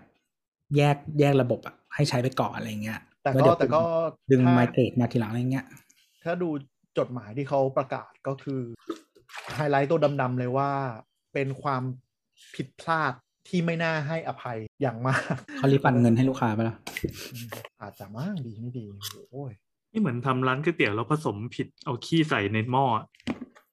[0.78, 3.82] แยกแยกระบบอะให้ใช้ไปก่อนอะไรเงี้ย แต่ล้วก็เดี๋ยวแต่ก็
[4.32, 5.66] ดึงถ้าไมเกรดมาทีหลังอะไรเงี้ย
[6.24, 6.50] ถ้าดู
[6.98, 8.62] จดหมายที่เขาประกาศก็คือ
[9.56, 10.72] ไฮไลท์ตัวดำๆเลยว่า
[11.34, 11.84] เป็นความ
[12.56, 13.14] ผิดพลาด
[13.48, 15.22] ที่ไม่น่าให้อภัยอย่างมาก
[15.58, 16.78] เขารีฟันเงินให้ลูกค้าไปแล้ว
[17.34, 17.48] อืม
[17.82, 18.86] อาจจะมั่งดีไม่ดี
[19.32, 19.52] โอ้ย
[19.92, 23.06] นี่เหมือนทำร้านก๋วยเตี๋ยวแล้วผสมผิดเอาขี้ใส่ในหม้ออะ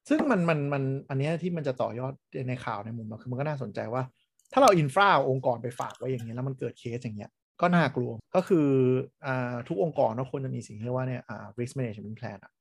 [0.08, 2.12] ซึ่งมันมันมันอันเนี้ยที่มันจะต่อยอด
[2.48, 4.02] ในข่าวในมุมเราคือมันก็น่าสนใจว่า
[4.52, 7.30] ถ้าเราอินฟราองค์กรไปฝากไว้อย่างเงี้ยแล้วมันเกิดเคสอย่างเงี้ย
[7.60, 8.66] ก็น่ากลัวก็คือ
[9.26, 12.52] อ่าทุกองค์กรก็ควรจะมีสิ่งที่เรียกว่าเนี่ยอ่า risk management plan อะ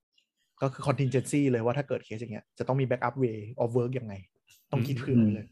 [0.62, 4.14] ก็คือ contingency เลยว่าถ้าเกิดเคสอย่างเงี้ยจะต้องมี backup way of work ยังไง
[4.72, 5.48] ต้องคิดเผื่อไว้เลย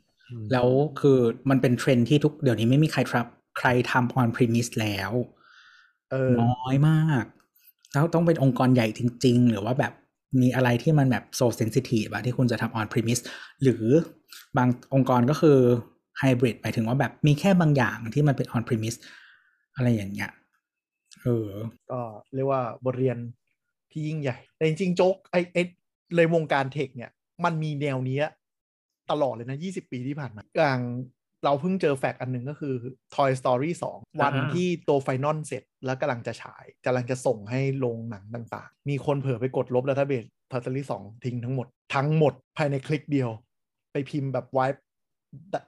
[0.52, 0.68] แล้ว
[0.99, 1.19] คือ
[1.49, 3.27] มันเป็นเทรนด์ที่ทุกเดี๋ยวนี้ไม่มีใครครับ
[3.57, 5.11] ใครทำ on premise แล้ว
[6.11, 7.26] เออน้อยมาก
[7.93, 9.93] แล้วต้องเป็นองค์กรใหญ่จริง ๆ หรือว่าแบบ
[10.41, 13.23] มีอะไรที่มันแบบ so sensitive อะที่คุณจะทำ on premise
[13.64, 13.84] หรือ
[14.57, 15.60] บางองค์กรก็คือ
[16.22, 18.97] hybrid หมายถึงว่าแบบมีแค่บางอย่างที่มันเป็น on premise
[19.76, 20.31] อะไรอย่างเงี้ย
[21.22, 21.49] เออ
[21.91, 22.02] ก็
[22.34, 23.18] เรียกว่าบทเรียน
[23.91, 25.64] ที่ยิ่งใหญ่ แต่จริงๆโจ๊กไอ้ไอ้
[26.15, 27.11] เลยวงการ tech เนี่ย
[27.43, 28.26] มันมีแนวเนี้ย
[29.11, 30.82] ตลอดเลยนะ20ปีที่ผ่านมาอย่าง
[31.45, 32.73] เราเพิ่งเจอ fact อันหนึ่งก็คือ
[33.15, 43.30] Toy Story 2 วันที่ตัว final เสร็จแล้วกำลังจะฉายกำลังจะส่งให้โรงหนังต่างๆ มีคนเผลอไปกดลบ Database Toy Story 2 ทิ้งทั้งหมด ทั้งหมดภายในคลิกเดียว
[43.91, 44.80] ไปพิมพ์แบบ wipe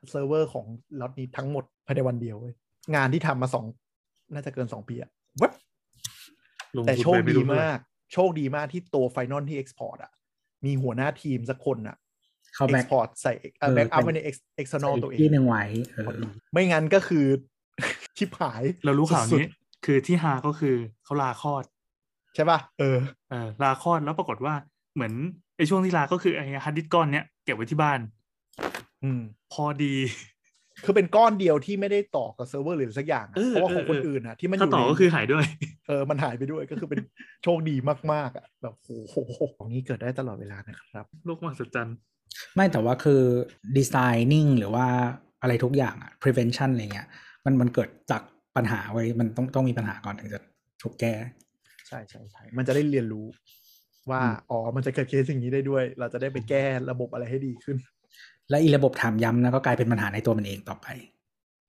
[0.09, 0.65] เซิร์ฟเวอร์ของ
[0.99, 2.55] ล็อตนี้ทั้งหมดภายในวันเดียวเว้ย
[2.95, 3.65] งานที่ทำมาสอง
[4.33, 5.09] น่าจะเกิน2ปีอะ
[5.39, 5.53] เว็บ
[6.75, 7.79] ลงแต่ทุนโชคไปไม่ดีรู้เท่ไหร่มาก
[8.13, 10.11] โชคดีมากที่ตัว final ที่ export อะ
[10.65, 11.97] มีหัวหน้าทีมสักคนอะ
[12.57, 15.63] เขา export ใส่เออแบ็กอัพเป็นไว้ใน external ตัวเองที่หนึ่งไว้
[15.93, 16.19] เออ
[16.51, 17.25] ไม่งั้นก็คือ
[18.17, 19.49] ชิบหาย เรารู้ข่าวสุดนี้
[19.85, 24.53] คือที่ฮาก็คือเขาลาคลอดๆใช่ป่ะ เออเออลาคลอดแล้วปรากฏว่า
[24.95, 25.13] เหมือน
[25.57, 27.99] ไอ้ช่วงที่ลาก็คือไอ้ฮาร์ดดิสก์ก้อนเนี้ยเก็บไว้ที่บ้าน
[29.03, 29.21] อืม
[29.53, 29.95] พอดี
[30.85, 35.45] คือเป็นก้อนเดียวที่ไม่ได้ต่อกับเซิร์ฟเวอร์หรือสักอย่างอะเออเพราะว่าของเออคนเอออื่อื่นอะที่มันอถ้ายู่ต่อในก็คือหายด้วย
[35.87, 36.99] เออ มันหายไปด้วยก็คือเป็น
[37.43, 37.75] โชคดี
[38.11, 39.15] มากๆอะแบบโอ้โห
[39.55, 41.97] ของนี้เกิดได้ตลอดเวลานะครับ โลกมหัศจรรย์
[42.55, 43.21] ไม่แต่ว่าคือ
[43.77, 44.85] designing หรือว่า
[45.41, 47.07] อะไรทุกอย่างอะ prevention อะไรเงี้ย
[47.45, 48.21] มันมันเกิดจาก
[48.55, 50.39] ปัญหาไว้ยมันต้องต้องมีปัญหาก่อนถึงจะ
[50.81, 51.13] ถูกแก้
[51.87, 53.25] ใช่ใช่ใช่มันจะได้เรียนรู้
[54.09, 57.77] ว่าอืมอ๋อมันจะเกิดเคสอย่างนี้ได้ด้วย เราจะได้ไปแก้ระบบอะไรให้ดีขึ้น
[58.49, 60.87] และอีระบบถามย้ำนะก็กลายเป็นปัญหาในตัวมันเองต่อไป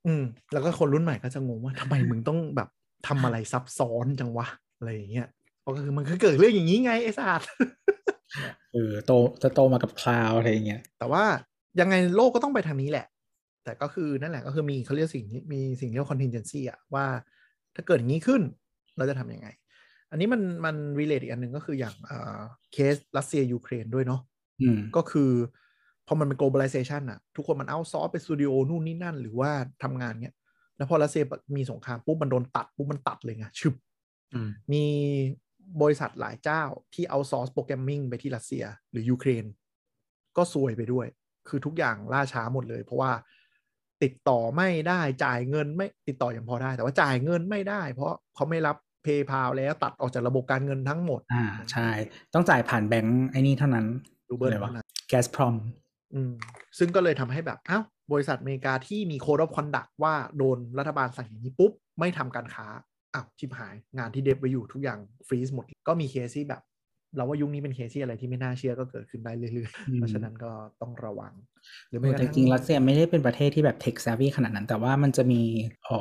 [0.07, 0.23] อืม
[0.53, 2.69] แล้วก็คนรุ่นใหม่ก็จะงงว่าทำไมมึงต้องแบบ
[3.07, 4.47] ทำอะไรซับซ้อนจังวะ
[4.79, 5.27] อะไรอย่างเงี้ย
[5.61, 7.49] เพราะก็คือมันคือเกิดเรื่องอย่างนี้ไงไอ้ศาสตร์
[8.73, 11.25] เออโตจะโตมากับคลาวอะไรอย่างเงี้ยแต่ว่า
[11.81, 13.07] ยังไงโลกก็ต้องไปทางนี้แหละ
[13.65, 17.07] แต่ก็คือนั่นแหละก็คือมีเขาเรียกสิ่งนี้มีสิ่งที่เรียกว่า contingency อะว่า
[17.75, 18.43] ถ้าเกิดอย่างนี้ขึ้น
[18.97, 19.49] เราจะทำยังไง
[20.11, 22.39] อันนี้มันมัน relate อีกอันหนึ่งก็คืออย่างเอ่อ
[22.73, 24.21] เคสรัสเซียยูเครนด้วยเนาะ
[24.63, 25.31] อืมก็คือ
[26.07, 29.51] พอมันเป็น globalization อะทุกคนมัน outsource ไปสตูดิโอนู่นนี่นั่น หรือว่า
[29.83, 30.37] ทำงานเงี้ย
[30.77, 31.23] แล้วพอรัสเซีย
[31.57, 33.75] มีสงครามปุ๊บมันโดนตัดปุ๊บมันตัดเลยไงชึบ
[34.35, 34.85] อืมมี
[35.83, 36.63] บริษัทหลายเจ้า
[36.95, 39.45] ที่ outsource programming ไปที่รัสเซียหรือยูเครน
[40.37, 41.07] ก็ซวยไปด้วย
[41.49, 43.13] คือทุกอย่างล่าช้าหมดเลย เพราะว่า
[44.03, 51.89] ติดต่อไม่ได้จ่ายเงินไม่ติดต่อยังพอได้ แต่ว่าจ่ายเงินไม่ได้ เพราะเขาไม่รับ PayPal แล้วตัดออกจากระบบการเงินทั้งหมด อ่าใช่
[52.35, 53.87] ต้องจ่ายผ่านแบงก์ไอ้นี่เท่านั้น
[54.29, 55.55] รูเบิลอะไรวะเท่านั้น Gazprom
[56.15, 56.33] อืม
[56.79, 57.83] ซึ่งก็เลยทำให้แบบอ้าว
[58.13, 62.67] บริษัทอเมริกาที่มี code of conduct ว่าโดนรัฐบาลสั่งอย่างนี้ปุ๊บ ไม่ทำการค้า
[63.15, 64.99] อ้าวชิบหายงานที่ dev ไปอยู่ทุกอย่าง
[65.29, 66.63] freeze หมด ก็มีเคสที่แบบ
[67.17, 71.33] เราว่ายุคนี้เป็นเคสที่อะไรที่ไม่น่าเชื่อก็เกิดขึ้นได้เรื่อยอืๆมเพราะฉะนั้นก็ต้องระวัง
[71.89, 75.43] หรือเอไม่อกระแต่ทั่งจริงๆรัสเซียไม่ได้เป็นประเทศที่แบบเทค s ซ v วี่ขนาดนั้น แต่ว่ามันจะมี
[75.89, 76.01] อ๋อ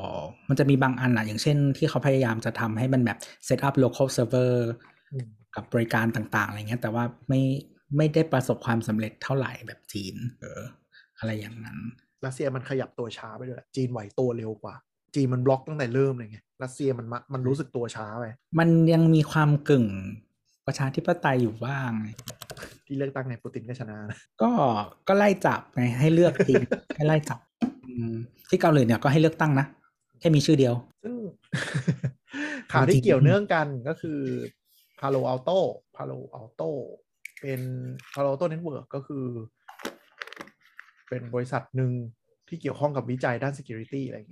[0.49, 4.53] มันจะมีบางอันอะอย่างเช่นที่เขาพยายามจะทำให้มันแบบเซตอัพ local server
[5.13, 7.41] อืมกับบริการต่างๆอะไรเงี้ยแต่ว่าไม่
[7.97, 10.61] ไม่ได้ประสบความสำเร็จเท่าไหร่แบบจีน เออ
[11.19, 11.77] อะไรอย่างนั้น
[12.25, 14.75] รัสเซียมันขยับตัวช้าไปด้วยแหละจีนไหวตัวเร็วกว่า
[15.15, 18.25] จีนมันบล็อกตั้งแต่เริ่มเลยไงรัสเซียมันมามันรู้สึกตัวช้าไป
[18.59, 19.85] มันยังมีความกึ่ง
[20.67, 21.91] ประชาธิปไตยอยู่บ้าง
[22.85, 24.51] ที่เลือกตั้งในปูตินก็ชนะนะก็
[25.07, 26.63] ก็ไล่จับไงให้เลือกทีม
[26.95, 27.39] ให้ไล่จับ
[27.85, 28.13] อืม
[28.49, 29.65] ที่เกาหลีเนี่ยก็ให้เลือกตั้งนะ
[30.19, 30.73] แค่มีชื่อเดียว
[31.03, 31.15] ซึ่ง
[32.71, 34.19] ข่าวที่เกี่ยวเนื่องกันก็คือ
[34.99, 35.59] Palo Alto
[35.95, 36.69] Palo Alto
[37.41, 37.61] เป็น
[38.13, 39.25] Palo Alto Network ก็คือ
[41.09, 41.91] เป็นบริษัทหนึ่ง
[42.47, 44.27] ที่เกี่ยวข้องกับวิจัยด้าน security อะไรอย่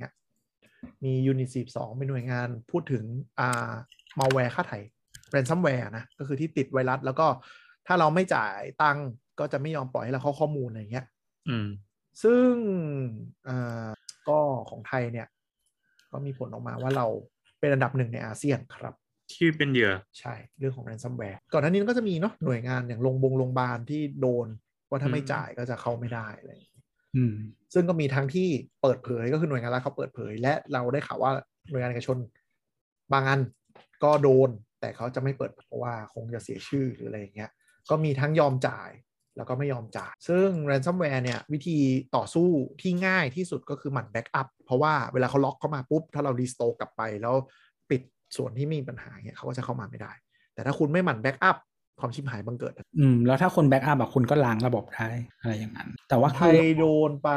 [0.84, 3.04] างเงี้ยมี Unit 42เป็นหน่วยงานพูดถึง
[3.40, 3.72] อ่า
[4.20, 4.80] malware ค่าไถ่
[5.34, 7.28] ransomware นะ ก็คือที่ติดไวรัส แล้วก็
[7.88, 9.08] ถ้าเราไม่จ่ายตังค์
[9.40, 11.06] ก็จะไม่ยอมปล่อยให้เราเข้าข้อมูลอะไรอย่างเงี้ย
[11.50, 11.68] อืม
[12.24, 12.52] ซึ่ง
[13.48, 13.88] อ่า
[14.30, 14.40] ก็
[14.70, 15.28] ของไทยเนี่ย
[16.12, 17.08] ก็มีผลออกมาว่าเรา
[17.60, 18.94] เป็นอันดับหนึ่งในอาเซียนครับ
[19.34, 24.48] ที่เป็นเหยื่อ ใช่ เรื่องของ ransomware ก่อนหน้านี้ก็จะมีเนาะหน่วยงานอย่างโรงบงโรงพยาบาลที่โดน
[24.90, 26.75] ว่าถ้าไม่อืมจ่ายก็จะเข้าไม่ได้อะไรอย่างงี้อืม
[27.74, 28.48] ซึ่งก็มีทั้งที่
[28.82, 31.32] เปิดเผยก็คือหน่วยงานรัฐเขาเปิดเผย และเราได้ข่าวว่า
[31.70, 32.18] หน่วยงานเอกชน
[33.14, 33.42] บางอัน
[34.04, 37.52] ก็โดน แต่เขาจะไม่เปิดเพราะว่าคงจะเสียชื่อหรืออะไรอย่างเงี้ย
[37.90, 38.90] ก็มีทั้งยอมจ่าย
[39.38, 41.78] แล้วก็ไม่ยอมจ่าย ซึ่ง ransomware เนี่ย วิธี
[42.16, 42.50] ต่อสู้
[42.82, 47.36] ที่ง่ายที่สุดก็คือหมั่น backup เพราะว่าเวลาเขาล็อกเข้ามาปุ๊บ ถ้าเรา restore กลับไป แล้ว
[47.90, 48.02] ปิด
[48.38, 50.12] ส่วนที่มีปัญหาเนี่ยเขาก็จะเข้ามาไม่ได้
[50.54, 51.58] แต่ถ้าคุณไม่หมั่น backup
[52.00, 55.10] ความชิบหายบังเกิด อืม แล้วถ้าคน backup อะคุณก็ล้างระบบได้
[55.40, 57.30] อะไรอย่างนั้น แต่ว่าไทยคือโดนไป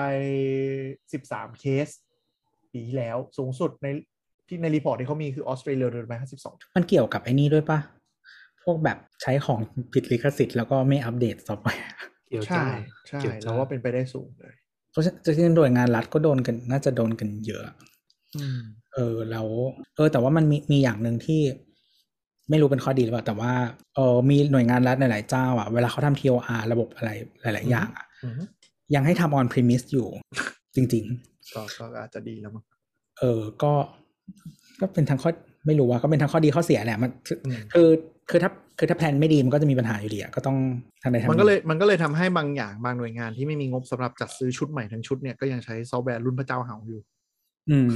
[0.92, 1.88] 13เคส
[2.72, 3.86] ปีที่แล้วสูงสุดใน
[4.48, 6.12] ที่ใน report ที่เขามีคือออสเตรเลียโดนไป
[6.44, 7.78] 52มันเกี่ยวกับไอ้นี่ด้วยปะ
[8.64, 9.60] พวกแบบใช้ของ
[9.92, 11.86] ผิดลิขสิทธิ์แล้วก็ไม่อัปเดตซอฟต์แวร์
[12.28, 12.66] เกี่ยวใช่จ้า
[13.08, 14.54] ใช่เกี่ยวจ้าเราว่าเป็นไปได้สูงเลย
[14.92, 17.62] เพราะฉะนั้นจริงๆหน่วยงานรัฐก็โดนกันน่าจะโดนกันเยอะ
[18.36, 18.60] อืม
[18.94, 19.48] เออแล้ว
[19.96, 21.40] เออแต่ว่ามันมีมีอย่างหนึ่งที่
[22.50, 23.52] ไม่รู้เป็นข้อดีหรือเปล่า แต่ว่า
[23.94, 27.10] เออมีหน่วยงานรัฐหลาย ๆ เจ้าอะเวลาเขาทำ TOR ระบบอะไร
[27.42, 28.40] หลาย ๆ อย่างอะอืม
[28.94, 30.08] ยังให้ทำ on premise อยู่
[30.74, 31.04] จริง
[31.54, 33.72] ก็ก็อาจจะดีแล้วมั้งๆเออก็
[34.80, 35.30] ก็เป็นทั้งข้อ
[35.66, 37.88] ไม่รู้ว่าก็เป็นทั้งข้อดีข้อเสียแหละมันคืออืมคือ
[38.30, 40.56] คือถ้าคือถ้าแผนไม่ดีมันก็จะมีปัญหาอยู่ดีอะก็ต้อง
[41.02, 47.00] ทำใดทำหมันนึ่งก็เลยมันก็เลยทำให้บางอย่างบางหน่วยงานที่ไม่มีงบสำหรับจัดซื้อชุดใหม่ทั้งชุดเนี่ยก็ยังใช้ซอฟต์แวร์รุ่นพระเจ้าเหาอยู่
[47.70, 47.88] อืม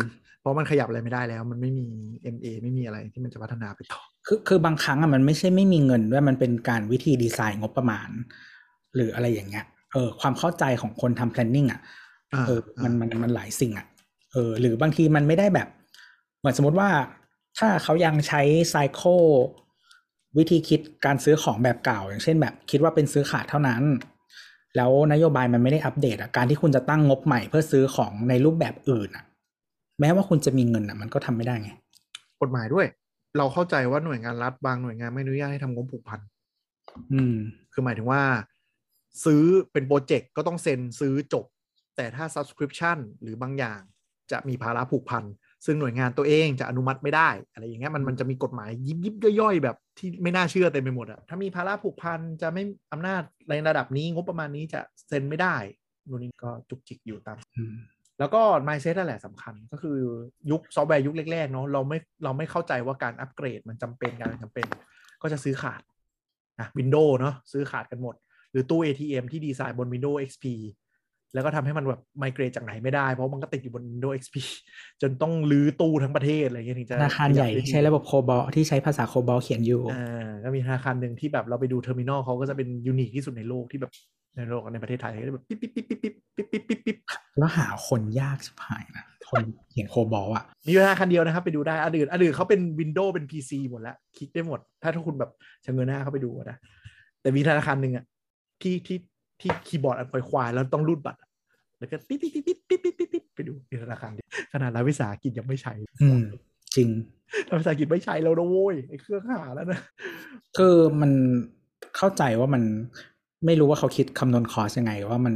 [0.42, 1.86] เพราะมันขยับอะไรไม่ได้แล้ว มันไม่มี
[2.34, 8.08] MA ไม่มีอะไรที่มันจะพัฒนาไปต่อคือคือบางครั้งอะมันไม่ใช่ไม่มีเงินด้วยมันเป็นการวิธีดีไซน์งบประมาณ
[8.96, 11.80] หรืออะไรอย่างเงี้ยเออความเข้าใจของคนทำ planning อะ
[12.32, 13.86] อ่าเออมันอ่ามันมันหลายสิ่งอะ
[14.32, 15.68] เออหรือบางทีมันไม่ได้แบบ
[16.38, 16.88] เหมือนสมมติว่า
[17.58, 19.20] ถ้าเขายังใช้ไซเคิล
[20.38, 23.82] วิธีคิดการซื้อของแบบเก่า อย่างเช่นแบบคิดว่าเป็นซื้อขาดเท่านั้น
[24.76, 29.24] แล้วนโยบายมันไม่ได้อัปเดตอะการที่คุณจะตั้งงบใหม่เพื่อซื้อของในรูปแบบอื่นอะ
[30.00, 31.70] แม้ว่าคุณจะมีเงินอะ มันก็ทำไม่ได้ไง
[32.42, 32.86] กฎหมายด้วย
[33.38, 36.20] เราเข้าใจว่าหน่วยงานรัฐบางหน่วยงานไม่อนุญาตให้ทำงบผูกพัน
[37.12, 37.36] อืม
[37.72, 38.22] คือหมายถึงว่า
[39.24, 39.42] ซื้อ
[39.72, 41.44] เป็นโปรเจกต์ก็ต้องเซ็นซื้อจบ
[41.96, 43.80] แต่ถ้า subscription หรือบางอย่าง
[44.32, 45.24] จะมีภาระผูกพัน
[45.66, 52.62] ซึ่งหน่วยงานตัวเองจะอนุมัติไม่ได้ อะไรอย่างเงี้ยมันมันจะมีกฎหมายยิบยิบย่อยๆ แบบที่ไม่น่าเชื่อเต็มไปหมดอะถ้ามีภาระผูกพันจะไม่
[52.92, 55.56] อำนาจในระดับนี้งบประมาณนี้จะเซ็นไม่ได้
[56.08, 57.76] นู่นนี่ก็จุกจิกอยู่ตามอืม
[58.22, 59.98] แล้วก็ mindset นั่นแหละสำคัญก็คือ
[60.50, 64.66] ยุคซอฟต์แวร์ยุคแรกๆเนาะเราไม่เราไม่เข้าใจว่าการอัปเกรดมันจำเป็นการจำเป็น
[65.22, 65.82] ก็จะซื้อขาด
[66.60, 68.14] นะ Windows เนาะซื้อขาดกันหมด
[68.50, 70.44] หรือตู้ ATM ที่ดีไซน์บน Windows XP
[71.34, 74.36] แล้วก็ทำให้มันแบบ migrate จากไหนไม่ได้ เพราะมันก็ติดอยู่บน Windows XP
[75.02, 83.92] จนต้องรื้อตู้ทั้งประเทศอะไรอย่างเงี้ยถึงจะธนาคารใหญ่ที่ใช้ระบบ COBOL ที่ใช้ภาษา COBOL เขียนอยู่อ่าก็มีธนาคารหนึ่งที่แบบเราไปดู terminal เขาก็จะเป็น unique ที่สุดในโลกที่แบบ
[84.36, 86.14] ในโลกในประเทศไทยก็จะแบบปิ๊บปิ๊บปิ๊บปิ๊บปิ๊บ
[86.52, 86.96] ปิ๊บปิ๊บปิ๊บ
[87.38, 95.30] แล้วหาคนยากชิบหายนะคนเขียนโคบอลอะ มีธนาคารเดียวนะครับ ไปดูได้อันอื่นอันอื่นเขาเป็น Windows เป็น PC หมดแล้ว คลิกได้หมด ถ้าถ้าคุณแบบ
[95.64, 96.56] ชะเงินหน้าเข้าไปดูอะนะ
[97.20, 98.04] แต่มีธนาคารหนึ่งอะ
[98.62, 98.98] ที่ที่
[99.40, 101.30] ที่คีย์บอร์ดอันควายๆแล้วต้องรูดบัตรอะ
[101.78, 106.22] แล้วก็ติ๊ดติ๊ดติ๊ดติ๊ดติ๊ดติ๊ดติ๊ดไปดูมีธนาคารเดียวขนาดรัฐวิสาหกิจยังไม่ใช้อืม
[106.76, 106.88] จริง
[107.48, 109.80] รัฐวิสาหกิจไม่ใช้แล้วนะโว้ยไอ้เครื่องหาแล้วนะ
[110.56, 111.12] คือมัน
[111.96, 112.62] เข้าใจว่ามัน
[113.46, 115.34] ไม่รู้ว่าเขาคิดคำนวณ cost ยังไงว่ามัน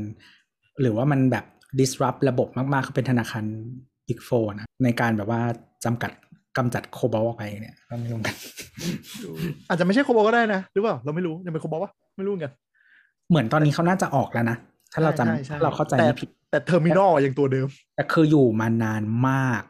[0.80, 1.44] หรือว่ามันแบบ
[1.78, 3.44] disrupt ระบบมากๆเขาเป็นธนาคาร
[4.08, 5.40] Big Four นะในการแบบว่า
[5.84, 6.10] จำกัด
[6.56, 8.34] กำจัด COBOL ออกไปเนี่ยก็ไม่รู้กัน
[9.68, 12.52] อาจจะไม่ใช่ COBOL ก็ได้นะ หรือเปล่า เราไม่รู้ยังเป็น COBOL วะไม่รู้เหมือนกัน
[13.30, 14.56] เหมือนตอนนี้เขาน่าจะออกแล้วนะ
[14.92, 19.62] ถ้าเราจำใช่ใช่ถ้าเราเข้าใจแต่ไม่ผิด แต่ terminal ยังตัวเดิม แต่คืออยู่มานานมาก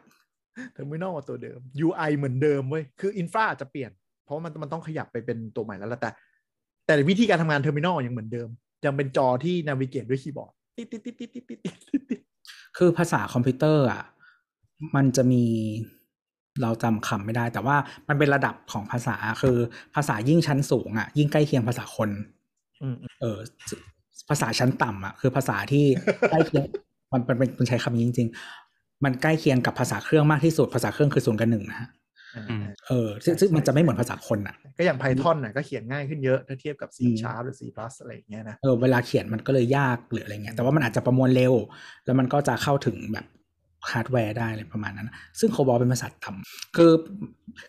[0.73, 3.91] terminal ตัวเดิม UI เหมือนเดิมเว้ยคือ infra อาจจะเปลี่ยน
[4.25, 6.09] เพราะว่ามันมันต้องขยับไปเป็นตัวใหม่แล้วแหละแต่
[6.87, 8.49] แต่วิธีการทำงาน terminal ยังเหมือนเดิม
[8.85, 11.55] ยังเป็นจอที่ navigate ด้วยคีย์บอร์ดติดติดติดติดติดติ
[11.99, 12.19] ดติด
[12.77, 14.03] คือภาษาคอมพิวเตอร์อะ
[14.95, 15.43] มันจะมี
[16.61, 17.77] เราจำคำไม่ได้ แต่ว่า
[18.07, 19.57] มันเป็นระดับของภาษาคือ
[19.95, 22.09] ภาษายิ่งชั้นสูงอะ ยิ่งใกล้เคียงภาษาคน
[23.21, 23.39] เออ
[24.29, 25.85] ภาษาชั้นต่ำอะคือภาษาที่
[26.29, 26.63] ใกล้เคียง
[27.13, 28.29] มันเป็นมันใช้คำนี้จริง
[28.67, 31.89] ๆ มันใกล้เคียงกับภาษาเครื่องมากที่สุดภาษาเครื่องคือศูนย์กับหนึ่งนะฮะ
[32.87, 41.53] เออซึ่งซึ่งมันจะไม่เหมือนภาษาคนอะ ก็อย่าง Python น่ะก็เขียนง่ายขึ้นเยอะถ้าเทียบกับ C อืม Sharp หรือ C plus อะไรอย่างเงี้ยนะเออเวลาเขียนมันก็เลยยากหรืออะไรเงี้ยแต่ว่ามันอาจจะประมวลเร็ว
[42.05, 43.25] แล้วมันก็จะเข้าถึงแบบ
[43.91, 46.91] ฮาร์ดแวร์ได้อะไรประมาณนั้น ซึ่ง COBOL เป็นภาษาต่ำคือ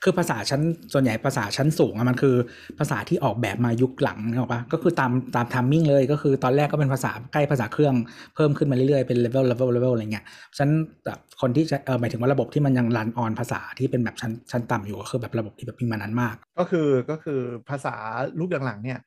[0.03, 0.63] คือภาษาชั้น
[0.93, 2.35] ส่วนใหญ่ภาษาชั้นสูงอะมันคือ
[2.79, 7.95] ภาษาที่ออกแบบมายุคหลังนึกออกปะก็คือตามตาม timing เลย ก็คือตอนแรกก็เป็นภาษาใกล้ภาษาเครื่อง
[8.35, 10.25] เพิ่มขึ้นมาเรื่อยๆเป็นเลเวลเลเวลเลเวลอะไรเงี้ย
[10.57, 10.71] ฉะนัน
[11.05, 17.95] แบบคนที่จะเออหมายถึงว่าระบบที่มันยังรันออนภาษาที่เป็นแบบชั้นชั้นต่ำอยู่ก็คือแบบระบบที่แบบมีมานานมาก ก็คือก็คือภาษา
[18.39, 18.99] ลูกหลังๆเนี่ย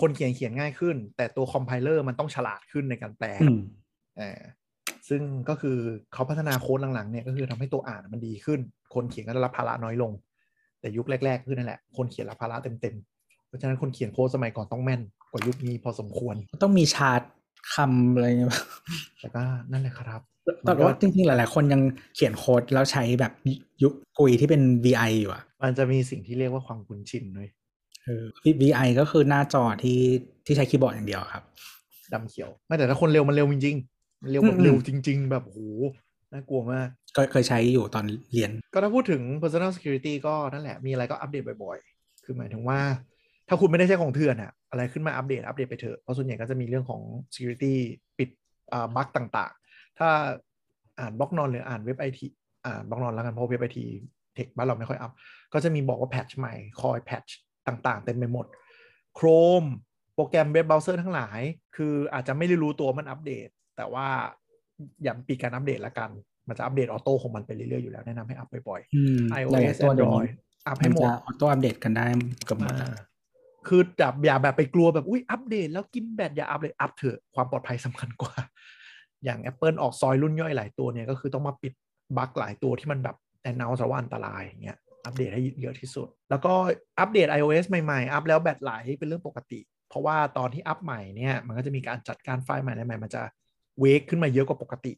[0.00, 3.60] คนเขียนเขียนง่ายขึ้น แต่ตัวคอมไพเลอร์มันต้องฉลาดขึ้นในการแปลอืม
[4.18, 4.40] เออ
[5.08, 5.76] ซึ่งก็คือ
[6.12, 8.60] เขาพัฒนาโค้ดหลังๆเนี่ยก็คือทำให้ตัวอ่านมันดีขึ้น
[8.94, 10.12] คนเขียนก็ได้รับภาระน้อยลง
[10.80, 17.22] แต่ยุคแรกๆคือนั่นแหละคนเขียนรับภาระเต็มๆเพราะฉะนั้นคนเขียนโค้ดสมัยก่อนต้องแม่นกว่ายุคนี้พอสมควร ต้องมีชาร์ต
[17.74, 18.50] คำอะไรเงี้ย
[19.20, 20.20] แต่ก็นั่นแหละครับ
[20.66, 21.82] แต่ว่าจริงๆ หลายๆ คนยัง
[22.14, 23.32] เขียนโค้ดแล้วใช้แบบ
[23.82, 27.48] ยุคกุยที่เป็น VI อยู่อะมันจะมีสิ่งที่เรียกว่าความคุ้นชินด้วย
[28.04, 28.24] เออ
[28.62, 30.00] VI ก็คือหน้าจอที่
[30.46, 31.44] ที่ใช้คีย์บอร์ดอย่างเดียวครับ
[32.12, 35.58] ดำเขียว ไม่แต่ถ้าคนเร็วมันเร็วจริงๆ มันเร็วแบบอืมเร็วจริง ๆ แบบโห
[36.32, 42.78] น่ากลัวมาก ก็เคยใช้อยู่ตอนเรียน ก็ถ้าพูดถึง personal security ก็นั่นแหละมีอะไรก็อัปเดตบ่อยๆ คือหมายถึงว่า
[43.48, 47.02] ถ้าคุณไม่ได้ใช้ของเถื่อนอะอะไรขึ้นมาอัปเดตอัปเดตไปเถอะ เพราะส่วนใหญ่ก็จะมีเรื่องของ
[47.34, 47.74] security
[48.18, 48.30] ปิด
[48.72, 50.08] อ่าบั๊กต่างๆ ถ้า
[50.98, 52.26] อ่าน Blognone หรืออ่านเว็บไอที
[52.66, 53.84] อ่าน Blognone แล้วกันเพราะเว็บไอที
[54.34, 55.12] tech บ้านเราไม่ค่อยอัพ
[55.52, 58.46] ก็จะมีบอกว่า patch ใหม่คอย patch ต่างๆ เต็มไปหมด
[59.18, 59.68] Chrome
[60.14, 61.40] โปรแกรมเว็บเบราว์เซอร์ทั้งหลาย
[61.76, 63.48] คืออาจจะไม่ได้รู้ตัวมันอัปเดต
[63.78, 64.06] แต่ว่า
[65.02, 66.10] อย่าปิดการอัปเดตละกัน
[66.48, 70.32] มันจะอัปเดต auto ของมันไปเรื่อยๆอยู่แล้ว แนะนำให้อัปบ่อยๆอืม iOS หลายๆตัวเดี๋ยวนี้ Android
[70.66, 72.06] อัพให้มันหมดจะ auto update กันได้
[72.44, 73.04] เกือบหมดอ่าอะ
[73.68, 78.34] คือแบบอย่าแบบไปกลัวแบบอุ้ยอัปเดตแล้วกินแบตอย่าอัปเลยอัพเถอะความปลอดภัยสำคัญกว่า
[79.24, 81.72] อย่าง Apple ออกซอยรุ่นย่อยหลายตัวเนี่ยก็คือต้องมาปิด
[82.16, 86.52] บั๊กหลายตัวที่มันแบบ announce ว่าอันตรายอย่างเงี้ยอัปเดตให้เยอะที่สุด แล้วก็
[87.00, 93.22] อัปเดต iOS ใหม่ๆ อัพแล้วแบตไหลเป็นเรื่องปกติ เพราะว่าตอนที่อัพใหม่เนี่ยมันก็จะมีการจัดการไฟล์ใหม่อะไรใหม่มันจะ
[93.80, 94.92] wake ขึ้นมาเยอะกว่าปกติ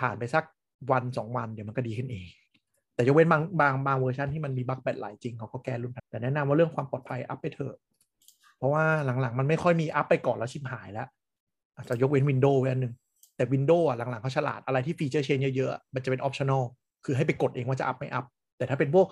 [0.00, 0.44] ผ่านไปสัก
[0.90, 2.26] วันสองวันเดี๋ยวมันก็ดีขึ้นเอง
[2.94, 7.76] แต่ยกเว้นบางบางบางเวอร์ชันที่มันมีบั๊กแบตไหลจริงเขาก็แก้รุ่นนั้นแต่แนะนำว่าเรื่องความปลอดภัยอัพไปเถอะ
[8.58, 11.08] เพราะว่าหลังๆ มันไม่ค่อยมีอัพไปก่อนแล้วชิบหายแล้ว
[11.76, 12.94] อาจจะยกเว้น Windows ไว้อันหนึ่ง
[13.36, 16.62] แต่ Windows อะหลังๆเขาฉลาดอะไรที่ feature change เยอะๆมันจะเป็น optional
[17.04, 18.24] คือให้ไปกดเองว่าจะอัพไม่อัพ
[18.58, 19.06] แต่ถ้าเป็นพวก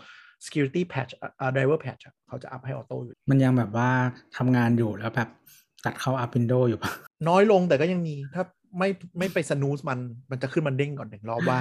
[0.44, 3.88] security patch อ่า driver patch อะเขาจะอัพให้ auto อยู่ มันยังแบบว่า
[4.36, 5.28] ทำงานอยู่แล้วแบบ
[5.84, 6.90] ตัดเข้าอัพ Windows อยู่ปะ
[7.28, 8.44] น้อยลงแต่ก็ยังมี ถ้า
[8.78, 8.88] ไม่
[9.18, 9.98] ไม่ไปสนูสมัน
[10.30, 11.58] มันจะขึ้นมันเด้งก่อนหนึ่งรอบว่า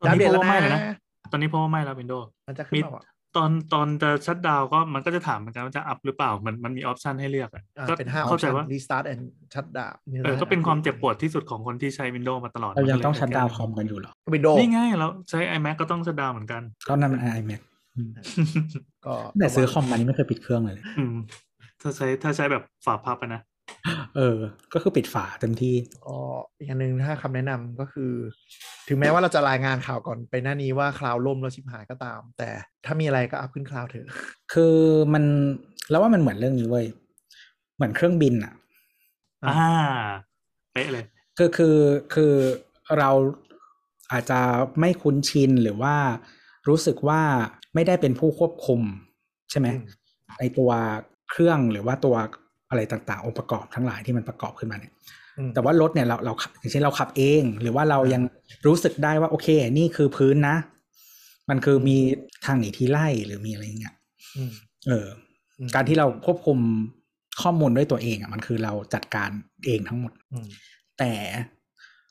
[0.00, 0.96] ตอนนี้จะเพราะว่าไม่แล้แล้ววนะนะ
[1.32, 3.04] ตอนนี้เพราะว่าไม่แล้ว Windows มันจะขึ้นมาว่า
[3.36, 9.22] ตอนตอนจะชัดดาวก็มันก็จะถามเหมือนกันว่าจะอัพหรือเปล่ามันมันมีออปชันให้เลือกอะอ่าก็เป็นห้าเข้าใจ option ว่า restart and
[9.52, 17.60] shut down เออก็เป็นความเจ็บปวดที่สุดของคนที่ใช้ Windows มาตลอดเรายังมันก็ลต้องชัดดาวน์แก้คอมกันอยู่เหรอวินโดว์นี่ไงเราใช้ iMac ก็ต้องชัดดาวน์เหมือนกันก็นั่นมัน iMac
[17.96, 18.10] อืม
[19.06, 21.14] ก็แต่ซื้อคอมมานี่ไม่เคยปิดเครื่องเลยอืม
[21.80, 23.42] ถ้าใช้ถ้าใช้แบบฝาพับอะนะ
[24.16, 24.38] เออ
[24.72, 25.74] ก็คือปิดฝาเต็มที่
[26.06, 26.18] ก็
[26.56, 28.12] อีกอย่างหนึ่งถ้าคำแนะนำก็คือ
[28.88, 32.48] ถึงแม้ว่าเราจะรายงานข่าวก่อนไปหน้านี้ว่าคลาวล่มแล้วชิบหายก็ตาม แต่
[32.86, 34.06] ถ้ามีอะไรก็อัพขึ้นคลาวเถอะ
[34.52, 34.76] คือ
[35.14, 35.24] มัน
[35.90, 36.86] แล้วว่ามันเหมือนเรื่องนี้เว้ย
[37.76, 38.52] เหมือนเครื่องบินอะ
[39.44, 39.72] อ่าอ่า
[40.72, 41.04] เป๊ะเลย
[41.36, 41.76] คือคือ
[42.14, 42.32] คือ
[42.98, 43.10] เรา
[44.12, 44.40] อาจจะ
[44.80, 45.96] ไม่คุ้นชินหรือว่า
[46.68, 47.20] รู้สึกว่า
[47.74, 48.80] ไม่ได้เป็นผู้ควบคุม
[49.50, 49.82] ใช่ไหมอืม
[50.38, 50.70] ในตัว
[51.30, 52.16] เครื่องหรือว่าตัว
[52.70, 54.92] อะไรต่างๆ องค์ประกอบทั้งหลายที่มันประกอบขึ้นมาเนี่ย
[55.38, 58.22] อืมแต่ว่ารถเนี่ยเราเราขับอย่างเช่นเราขับเอง หรือว่าเราอ่ายัยัง
[58.66, 59.48] รู้สึกได้ว่าโอเค
[59.78, 60.56] นี่คือพื้นนะ
[61.50, 61.96] มันคือมี
[62.44, 63.94] ทางหนีที่ไล่หรือมีอะไรอย่างเงี้ย
[64.36, 64.52] อืม
[64.88, 65.08] เออ
[65.58, 66.58] อืมการที่เราควบคุม
[67.42, 69.30] ข้อมูลด้วยตัวเองอะมันคือเราจัดการ
[69.66, 70.48] เองทั้งหมดอืม
[70.98, 71.12] แต่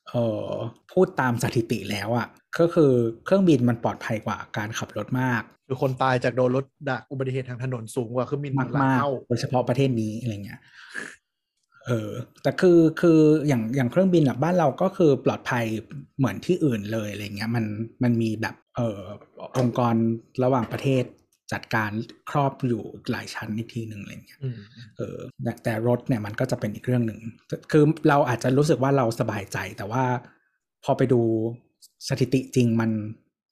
[0.10, 0.14] เอ
[0.46, 0.48] อ
[0.92, 2.28] พูดตามสถิติแล้วอะ
[2.58, 2.92] ก็คือ
[3.26, 10.60] เครื่องบินมันปลอดภัยกว่าการขับรถมากคือคนตายจากโดนรถดักอุบัติเหตุทางถนนสูงกว่าเครื่องบินมากหลายมากเท่าโดยเฉพาะประเทศนี้อะไรเงี้ย
[11.86, 12.12] เออ
[12.44, 15.66] แต่คือคืออย่างอย่างเครื่องบินอะบ้านเราก็คือปลอดภัย
[16.18, 17.66] เหมือนที่อื่นเลยอะไรเงี้ยมัน
[18.04, 19.00] มันมีแบบเออ
[19.58, 19.96] องค์กร
[20.44, 21.04] ระหว่างประเทศ
[21.52, 21.92] จัดการ
[22.30, 24.60] ครอบอยู่หลายชั้นอีกทีหนึ่งอะไรเงี้ยอืม
[24.98, 27.20] เออแต่แต่รถเนี่ยมันก็จะเป็นอีกเรื่องหนึ่ง
[27.72, 30.04] คือเราอาจจะรู้สึกว่าเราสบายใจแต่ว่า
[30.84, 31.22] พอไปดู
[32.08, 32.90] สถิติจริงมัน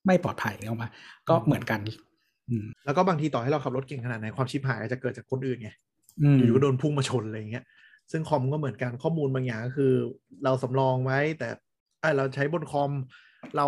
[0.05, 0.89] ไม่ปลอดภัยเนกอะมา
[1.29, 1.79] ก็เหมือนกัน
[2.49, 5.69] อืมแล้วก็บางทีต่อให้เราขับรถเก่งขนาดไหนความชิบหายอาจจะเกิดจากคนอื่นไง
[6.21, 7.65] อืมอยู่ก็โดนพุ่งมาชนอะไรอย่างเงี้ย
[8.11, 9.93] ซึ่งคอมก็เหมือนกันข้อมูลบางอย่างก็คือ
[10.43, 11.49] เราสำรองไว้ แต่
[12.01, 12.91] ไอยเราใช้บนคอม
[13.57, 13.67] เรา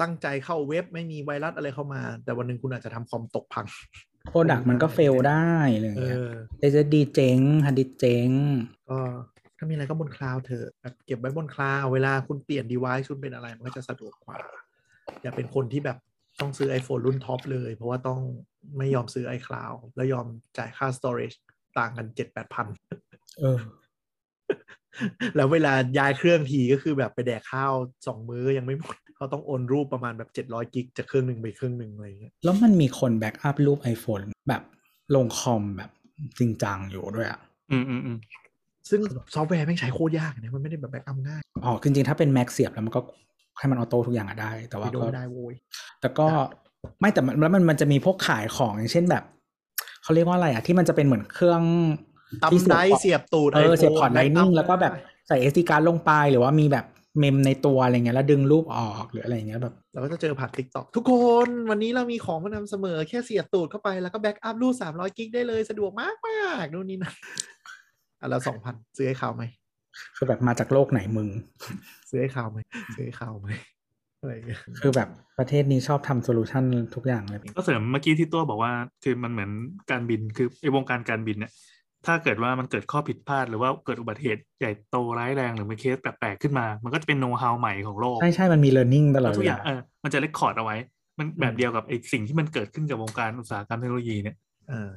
[0.00, 3.66] ตั้งใจเข้าเว็บไม่มีไวรัสอะไรเข้ามา แต่วันหนึ่งคุณอาจจะทำคอมตกพัง
[4.30, 8.28] โปรดักมันก็เฟลได้อะไรอย่างเอเงี้ยอเอสดีเจ๊งฮาร์ดดิสก์เจ๊ง
[8.88, 8.98] ก็
[9.62, 14.38] ถ้ามีอะไรก็บนคลาวด์เถอะแบบเก็บไว้บนคลาวด์เวลาคุณเปลี่ยน device คุณเป็นอะไรมันก็จะสะดวกกว่า
[15.22, 15.98] อย่าเป็นคนที่แบบ
[16.40, 18.20] ต้องซื้อ iPhone รุ่นท็อปเลย เพราะว่าต้อง
[18.78, 20.26] ไม่ยอมซื้อ iCloud แล้วยอม
[20.58, 21.36] จ่ายค่า storage
[21.78, 22.66] ต่างกันเจ็ดแปดพัน
[23.40, 23.58] เออ
[25.36, 27.72] แล้วเวลาย้ายเครื่องทีก็คือแบบไปแดกข้าว
[28.06, 34.62] สองมื้อยังไม่หมดเขาต้องโอนรูปประมาณแบบเจ็ดร้อยกิกจากเครื่องหนึ่งไปเครื่องหนึ่งอะไรอย่างเงี้ยแล้วมันมีคนแบ็กอัพรูป iPhone แบบ
[35.14, 35.90] ลงคอมแบบ
[36.38, 37.40] จริงจังอยู่ด้วยอะ
[37.70, 38.18] อืมอืมอืม
[38.90, 39.00] ซึ่ง
[39.34, 43.00] ซอฟต์แวร์แม่งใช้โคตรยากนะมันไม่ได้แบบแบ็กอัพง่ายอ๋อจริงๆถ้าเป็น Mac เสียบแล้วมันก็
[43.58, 45.54] ให้มันออโต้ทุกอย่างอะได้ แต่ว่าไม่โดก็นได้โว้ย
[46.00, 46.26] แต่ก็
[47.00, 49.24] ไม่แต่มันแล้วมันมันจะมีพวกขายของอย่างเช่นแบบ
[50.02, 51.62] เขาเรียกว่าอะไรอะที่มันจะเป็นเหมือนเครื่อง
[52.52, 56.86] ที่ตำไดพอร์ตเสียบตูดเออ iPhone เสียบพอร์ตไล backup นิ่งแล้วก็แบบได้ใส่ SD card ลงไปหรือว่ามีแบบ
[57.18, 61.12] เมมในตัวอะไรเงี้ยแล้วดึงรูปออกหรืออะไรเงี้ยแบบเราก็จะเจอผ่านติ๊กต็อกทุกค
[61.46, 67.14] นวันนี้เรามีของมานำเสนอแค่เสียบตูดเข้าไปแล้วก็ backup รูปสามร้อยกิกได้เลยสะดวกมากมากๆนู่นนี่นั่น
[68.22, 69.44] อะแล้วสองพันซื้อให้เขาไหม
[70.16, 71.28] คือแบบมาจากโลกไหนมึง
[72.10, 72.58] ซื้อให้เขาไหม
[72.94, 73.48] ซื้อให้เขาไหม
[74.20, 75.08] อะไรอย่างเงี้ยคือแบบ
[75.38, 78.72] ประเทศนี้ชอบทำ solution ทุกอย่างเลยก็เสริมเมื่อกี้ที่ตัวบอกว่า
[79.04, 79.50] คือมันเหมือน
[79.90, 81.52] การบินคือไอ้วงการการบินเนี่ย
[82.06, 90.76] ถ้าเกิดว่ามันเกิดข้อผิดพลาดหรือว่าเกิดอุบัติเหตุใหญ่โตร้ายแรงหรือมีเคสแปลกๆขึ้นมา มันก็จะเป็นโน้ตฮาวใหม่ของโลก ใช่ใช่มันมี learning ตลอแล้ดวทุเวกอย่าลางเออมันจะเรคคอร์ดเอาไว้
[91.18, 94.36] มันแบบเดียวกับไอ้สิ่งที่มันเกิดขึ้นกับวงการอุตสาหกรรมเทคโนโลยีเนี่ย
[94.70, 94.88] อ่า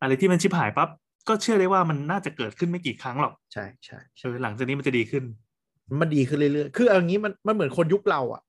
[0.00, 0.88] อะไรที่มันชิบหายปั๊บ
[1.28, 5.24] ก็เชื่อได้ว่ามันน่าจะเกิดขึ้นไม่กี่ครั้งหรอก ใช่ใช่เอใช่อหลังจากนี้มันจะดีขึ้น
[6.00, 8.42] มันดีขึ้นเรื่อยๆ คือเอางี้มันมันเหมือนคนยุคเราอะ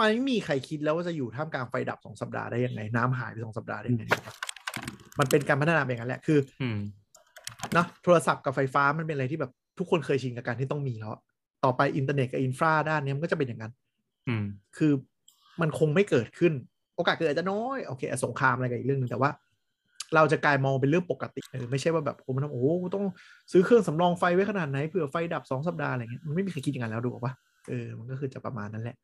[0.00, 4.04] มันไม่มีใครคิดแล้วว่าจะอยู่ท่ามกลางไฟดับสองสัปดาห์ได้ยังไง น้ำหายไปสองสัปดาห์ได้ยังไง
[5.18, 6.78] มันเป็นการพัฒนาแบบนั้นแหละ คือ อืม
[7.72, 11.14] เนอะโทรศัพท์กับไฟฟ้ามันเป็นอะไรที่แบบทุกคนเคยชินกับการที่ต้องมีแล้ว
[11.64, 13.72] ต่อไปอินเทอร์เน็ตกับ infra ด้านเนี้ยมันก็จะเป็นอย่างนั้น
[14.28, 14.44] อืม
[14.76, 14.92] คือ
[15.60, 16.52] มันคงไม่เกิดขึ้น
[16.96, 19.30] โอกาสเกิดอาจจะน้อย โอเคอะสงครามอะไรกันอีกเรื่องหนึ่งแต่ว่า
[20.14, 23.04] เราจะกลายมองเป็นเรื่องปกติเออไม่ใช่ว่าแบบโอ้มันต้องโอ้โหต้อง
[23.52, 27.32] ซื้อเครื่องสำรองไฟไว้ขนาดไหนเผื่อไฟดับสองสัปดาห์อะไรเงี้ยมันไม่มีใครคิดอย่างนั้นแล้วดูออกปะ
[27.68, 28.96] เออมันก็คือจะประมาณนั้นแหละ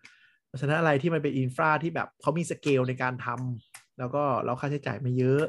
[0.48, 5.42] เพราะฉะนั้นอะไรที่มันเป็น infra ที่แบบเขามีสเกลในการทำแล้วก็เราค่าใช้จ่ายไม่เยอะ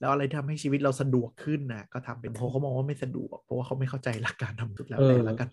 [0.00, 5.48] แล้วอะไรที่ทำให้ชีวิตเราสะดวกขึ้นนะก็ทำเป็นเพราะเขามองว่าไม่สะดวก เพราะว่าเขาไม่เข้าใจหลักการทำสุดแล้วแต่ละกัน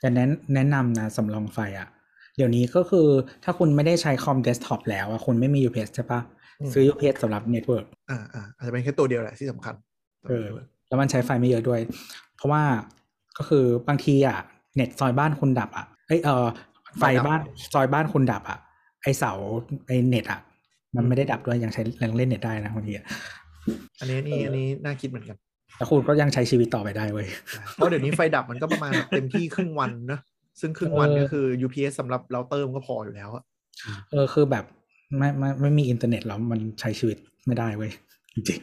[0.00, 1.88] แต่แนะแนะนำนะสำรองไฟอะ
[2.36, 3.08] เดี๋ยวนี้ก็คือ
[3.44, 6.20] ถ้าคุณไม่ได้ใช้คอมเดสก์ท็อปแล้วอะคุณไม่มี UPS ใช่ปะ
[6.60, 9.74] อืมซื้อ UPS สำหรับ network อ่าอ่าอาจจะเป็นแค่ตัวเดียวแหละที่สำคัญ
[10.28, 10.46] เออ
[10.88, 11.80] แล้วมันใช้ไฟไม่เยอะด้วย
[12.36, 12.62] เพราะว่า
[13.38, 14.38] ก็คือบางทีอะ
[14.76, 16.46] เน็ตซอยบ้านคุณดับอะเอ้ยเออ
[16.98, 17.40] ไฟบ้าน
[17.74, 18.58] ซอยบ้านคุณดับอะ
[19.02, 19.32] ไอเสา
[19.86, 20.40] ไอเน็ตอะ
[20.96, 23.06] มันไม่ได้ดับด้วยยังใช้ยังเล่นเน็ตได้นะบางทีอะ
[24.00, 25.36] อันนี้นี่อันนี้น่าคิดเหมือนกัน
[25.76, 27.26] แต่คุณก็ยังใช้ชีวิตต่อไปได้เว้ย
[27.74, 30.18] เพราะเดี๋ยวนี้ไฟดับมันก็ประมาณแบบเต็มที่ครึ่งวันนะ
[30.60, 33.44] ซึ่งครึ่งวันเออก็คือ UPS สำหรับเราเตอร์ก็พออยู่แล้วอะ
[34.10, 34.64] เออคือแบบ
[35.18, 37.90] ไม่ไม่ไม่มีอินเทอร์เน็ตแล้วมันใช้ชีวิต ไม่ได้เว้ย
[38.34, 38.60] จริง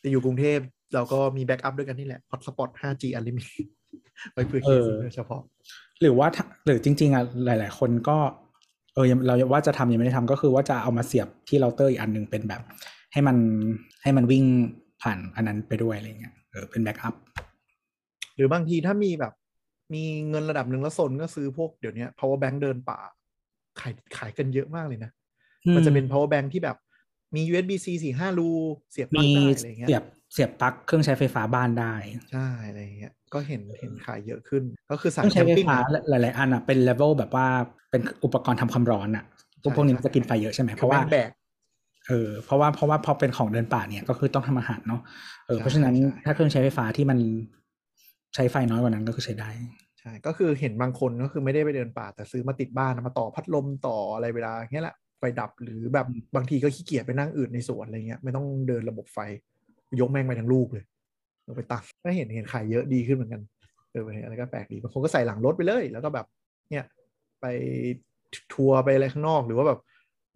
[0.00, 0.58] แต่อยู่กรุงเทพ
[0.94, 3.66] เราก็มี backup ด้วยกันนี่แหละ Hotspot 5G Unlimited
[4.32, 5.42] ไว้เพื่อเคสโดยเฉพาะ
[6.00, 8.16] หรือว่าถ้าหรือจริง ๆอะหลาย ๆ คนก็
[8.94, 12.62] เออยังเราว่าจะทำยังไม่ได้ทำก็คือว่าจะเอามาเสียบที่เราเตอร์อีกอันหนึ่งเป็นแบบ
[13.12, 13.36] ให้มัน
[14.02, 14.44] ให้มันวิ่ง
[15.02, 17.14] ผ่านอันนั้นไปด้วยอะไรเงี้ยเออเป็น backup
[18.36, 19.32] หรือบางทีถ้ามีแบบ
[19.94, 22.98] มีเงินระดับหนึ่งแล้วสนก็ซื้อพวกเดี๋ยวนี้ power bank เดินป่า
[23.80, 25.10] ขายขายกันเยอะมากเลยนะ
[25.74, 26.76] มันจะเป็น power bank ที่แบบ
[27.34, 28.50] มี USB C สี่ห้ารู
[28.92, 30.02] เสียบปลั๊มีกได้อะไรเงี้ยเสียบ
[30.32, 31.94] เสียบปลั๊กเครื่องใช้ไฟฟ้าบ้านได้
[32.30, 37.46] ใช่อะไรเงี้ยก็เห็นเห็นขายเยอะขึ้น ก็คือเคสายรื่องแคใช้มไฟปิ้งฟ้าอะหลาย ๆ อันอะเป็นเลเวลแบบว่า
[37.90, 39.24] เป็นอุปกรณ์ทำความร้อนอะ
[39.62, 41.30] พวกใช่พวกนี้ใช่มันจะกินไฟเยอะใช่ไหมเพคือราะว่าแม่งแบก
[42.08, 45.00] เออเพราะว่าเพราะว่าพอเป็นของเดินป่าเนี่ยก็คือต้องทำอาหารเนาะ
[45.46, 47.18] เออใช่เพราะฉะนั้นใช่ถ้าเครื่องใช้ไฟฟ้าที่มัน
[48.34, 49.50] ใช้ไฟน้อยกว่านั้นก็คือใช้ได้
[49.98, 56.06] ใช่ก็คือเห็นบางคนก็คือไม่ได้ไปเดินป่าแต่ซื้อมาติดบ้านมาต่อพัดลมต่ออะไรเวลาเงี้ยแหละ ไฟดับหรือแบบ
[56.36, 59.18] บางทีก็ขี้เกียจไปนั่งอื่นในสวนอะไรเงี้ยไม่ต้องเดินระบบไฟ
[60.00, 60.84] ยกแม่งไปทั้งลูกเลย
[61.42, 63.42] เอาไปตั้งก็เห็นเห็นขายเยอะดีขึ้นเหมือนกัน
[63.90, 66.26] เอออะไรก็แปลกดีบางคนก็ใส่หลังรถไปเลย แล้วก็แบบ
[66.70, 66.84] เนี่ย
[67.40, 67.46] ไป
[68.52, 69.80] ทัวร์ไปอะไรข้างนอกหรือว่าแบบ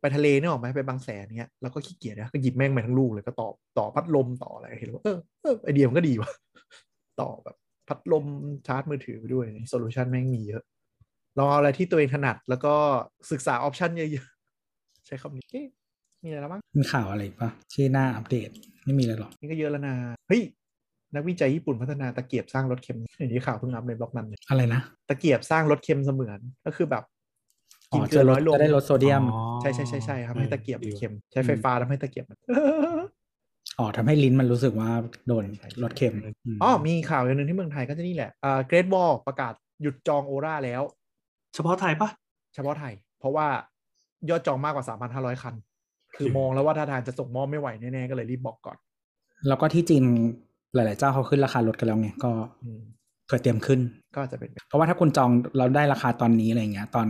[0.00, 3.48] ไปทะเลเนี่ยออกไหมไปบางแสนเนี้ยแล้วก็ขี้เกียจนะก็หยิบแม่งไปทั้งลูกเลยก็ต่อ
[3.78, 6.30] ต่อพัดลมต่ออะไรเห็นว่าเออเออไอเดียมันก็ดีว่ะ
[7.20, 7.56] ต่อแบบ
[7.88, 8.24] พัดลม
[8.66, 10.62] ชาร์จมือถือไปด้วย solution แม่งมีเยอะ
[11.38, 12.74] ลองเอาอะไรที่ตัวเองถนัดแล้วก็
[13.30, 14.33] ศึกษา option เยอะๆ
[15.06, 15.66] ใช้คำนี้เอ๊ะ
[16.24, 18.50] มีอะไรแล้วบ้างมีข่าวอะไรอีกปะที่น่าอัปเดต
[18.84, 19.94] ไม่มีเลยหรอกนี่ก็เยอะแล้วนะ
[20.28, 20.42] เฮ้ย
[21.14, 27.04] นักวิจัยญี่ปุ่นพัฒนาตะเกียบสร้างรสเค็มเห็นที่ข่าวเพิ่งอัพในบล็อกนั้นเลยอะไรนะตะเกียบสร้างรสเค็มเสมือนก็คือแบบ
[27.92, 32.38] อ๋กิอนเกลือน้อยลงจะได้ลดโซเดียมอ๋อใช่ใช่ใช่ใช่ทำให้ตะเกียบดีมันว่ะเค็มใช้ไฟฟ้าทำให้ตะเกียบมัน
[33.78, 34.90] อ๋อทำให้ลิ้นมันรู้สึกว่า
[35.26, 36.14] โดนใช่รสเค็ม
[36.62, 40.82] อ๋อมีข่าวอย่างหนึ่งที่เมืองไทยก็จะนี่แหละอ่าเกรดบอลประกาศหยุดจองโอราแล้ว
[41.54, 42.10] เฉพาะไทยปะ
[42.54, 43.46] เฉพาะไทย เพราะว่า
[44.30, 44.84] ยอดจองมากกว่า
[45.14, 45.54] 3,500 คัน
[46.16, 48.76] คือมองแล้วว่าท่าทางจะส่งมอบไม่ไหวแน่ๆก็เลยรีบบอกก่อน
[49.48, 50.04] แล้วก็ที่จีน
[50.74, 52.30] หลาย ๆ เจ้าเขาขึ้นราคารถกันแล้วไงก็
[52.64, 52.80] อืม
[53.26, 53.80] เผื่อเตรียมขึ้น
[54.14, 57.08] ก็อาจจะเป็น เพราะว่าถ้าคุณจองเราได้ราคาตอนนี้อะไรเงี้ย ตอน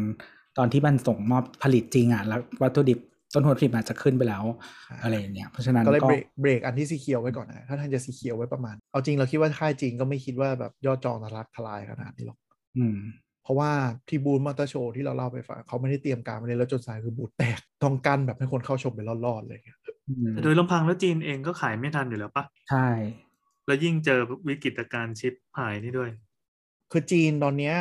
[0.58, 2.98] ตอนที่มันส่งมอบผลิตจริงอะแล้ววัตถุดิบ
[3.34, 4.44] ต้นทุนผลิตอาจจะขึ้นไปแล้ว
[5.02, 12.38] อะไรอย่างเงี้ยเพราะฉะนั้นก็เลยก็เบรกเบรกอันที่สีเขียวไว้ก่อนนะถ้าท่านจะสีเขียวไว้ประมาณ เอาจริงเราคิดว่าค่ายจีนก็ไม่คิดว่าแบบยอดจองทะลักทลายขนาดนี้หรอก
[12.76, 12.96] อืม
[13.44, 13.70] เพราะว่า
[14.08, 19.58] ที่บูธมอเตอร์โชว์ที่เราเล่าไปฟังเขาไม่ได้เตรียมการมาเลยแล้วจนสายคือบูธแตกต้องกันแบบให้คนเข้าชมเป็นรอดๆเลย
[20.08, 22.86] อืมแต่โดยลำพังแล้วจีนเองก็ขายไม่ทันอยู่แล้วปะใช่
[23.66, 26.10] แล้วยิ่งเจอวิกฤตการณ์ชิปหายนี่ด้วย
[26.92, 27.76] คือจีนตอนเนี้ย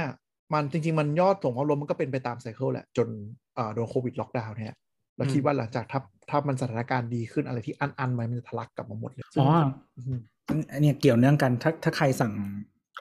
[0.54, 3.08] มันจริง ๆ มันยอดส่งออกรวมมันก็เป็นไปตามไซเคิลแหละ จน
[3.56, 4.76] เอ่อโดนโควิดล็อกดาวน์เนี่ย
[5.18, 6.00] เราคิดว่าหลังจากถ้า
[6.30, 9.68] ถ้ามันสถานการณ์ดีขึ้นอะไรที่อันอันๆไว้มันจะทะลักกลับมาหมดเลยซึ่งอ๋อม
[10.74, 12.32] อันเนี้ยเกี่ยวเนื่องกันถ้าถ้าใครสั่ง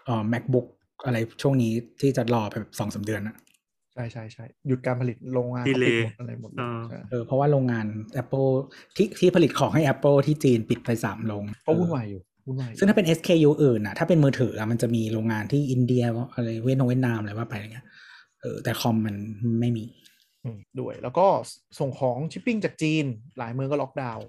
[0.04, 0.66] เอ่อ macbook
[1.06, 3.36] อะไรช่วงนี้ที่จะรอไปแบบสองสามเดือนอะ
[3.94, 7.86] ใช่ใช่ใช่หยุดการผลิตโรงงาน Delay เขาปิดหมดอะไรหมดเลยเออใช่เออเพราะว่าโรงงาน
[8.22, 8.50] Apple
[8.96, 16.04] ที่ที่ผลิตของให้ Apple ที่จีนปิดไปสามโรงก็วุ่นวายอยู่วุ่นวายอยู่ซึ่งถ้าเป็น SKU อื่นอะถ้าเป็นมือถืออะมันจะมีโรงงานที่อินเดีย
[16.34, 17.86] อะไรเวียดนามเวียดนามอะไรว่าไปอะไรเงี้ย
[18.40, 19.16] เออแต่คอมมัน
[19.60, 19.84] ไม่มี
[20.44, 21.26] อืมด้วย แล้วก็
[21.78, 23.04] ส่งของชิปปิ้งจากจีน
[23.38, 24.26] หลายเมืองก็ล็อกดาวน์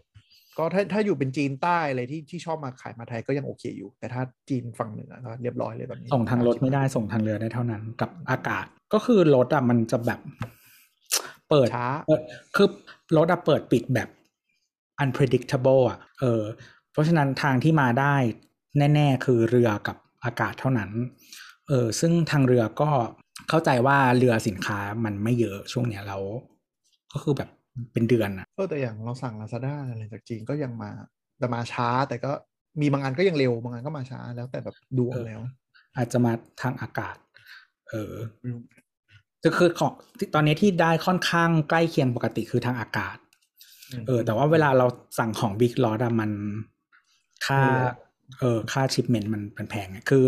[0.57, 10.19] ก็ถ้าถ้าอยู่เป็นจีนใต้อะไรที่ที่ชอบมาขายมาไทยก็ยังโอเคอยู่ แต่ถ้าจีนฝั่งเหนือก็เรียบร้อยเลยตอนนี้ ส่งทางรถไม่ได้ส่งทางเรือได้เท่านั้นกับอากาศก็คือรถอะมันจะแบบ
[11.49, 12.21] เปิดช้าเปิด
[12.55, 12.67] คือ
[13.17, 14.09] รถอะเปิดปิดแบบ
[15.03, 16.41] unpredictable อะเออ
[16.91, 18.15] เพราะฉะนั้นทางที่มาได้
[18.93, 20.89] แน่ ๆ คือเรือกับอากาศเท่านั้น
[21.67, 22.89] เออซึ่งทางเรือก็
[23.49, 26.23] เข้าใจว่าเรือสินค้ามันไม่เยอะช่วงเนี้ยแล้ว
[27.13, 27.49] ก็คือแบบ
[27.93, 30.91] เป็นเดือนอะเออแต่อย่างเราสั่ง Lazada อะไรจากจีนก็ยังมา
[31.39, 32.31] แต่มาช้าแต่ก็
[32.81, 35.41] มีบางอันก็ยังเร็วบางอันก็มาช้าแล้วแต่แบบดวงแล้ว
[35.97, 36.31] อาจจะมา
[36.61, 37.15] ทางอากาศ
[37.89, 38.61] เออไม่รู้
[39.45, 43.17] ก็คือของที่ตอนนี้ที่ได้ค่อนข้างใกล้เคียงปกติคือทางอากาศ
[44.01, 44.87] มเออ แต่ว่าเวลาเรา
[45.19, 46.31] สั่งของบิ๊กลอตอะมัน
[47.45, 47.61] ค่า
[48.39, 50.25] เออค่าชิปเมนต์มันมันแพงไงคือ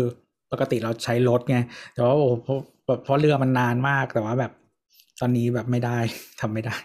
[0.52, 1.58] ปกติเราใช้รถไง
[1.94, 4.52] แต่ว่าโอ้เพราะแบบเพราะเรือมันนานมากแต่ว่าแบบ
[5.20, 5.98] ตอนนี้แบบไม่ได้
[6.40, 6.76] ทำไม่ได้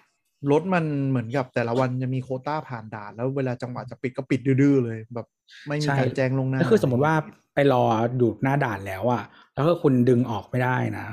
[0.51, 5.27] รถมันเหมือนกับแต่ละวันจะมีโควต้าผ่านด่าน แล้วเวลาจังหวะจะปิดก็ปิดดื้อๆเลยแบบ
[5.67, 7.13] ไม่มีใช่การแจ้งลวงหน้าก็คือสมมติว่า
[7.53, 7.83] ไปรอ
[8.17, 9.23] อยู่หน้าด่านแล้วอะ
[9.53, 11.07] แล้วก็คุณดึงออกไม่ได้นะ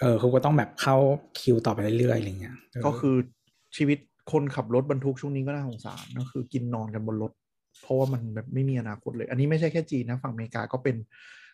[0.00, 0.96] เออคุณก็ต้องแบบเข้า
[1.40, 3.16] คิวต่อไปเรื่อยๆอะไรเงี้ยเก็คือ
[3.76, 3.98] ชีวิต
[4.32, 7.32] คนขับรถบรรทุกช่วงนี้ก็น่าสงสารก็คือกินนอนกันบนรถ
[7.82, 10.96] เพราะว่ามันแบบไม่มีอนาคตเลย อันนี้ไม่ใช่แค่จีนนะฝั่งอเมริกาก็เป็น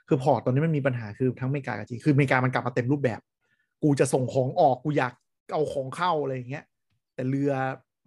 [0.09, 3.21] คือ port ตอนนี้มันมีปัญหาคือทั้งอเมริกากับจีนคืออเมริกามันกลับมาเต็มรูปแบบ
[3.83, 5.13] กูจะส่งของออกกูอยาก
[5.53, 6.65] เอาของเข้าอะไรอย่างเงี้ย
[7.15, 7.53] แต่เรือ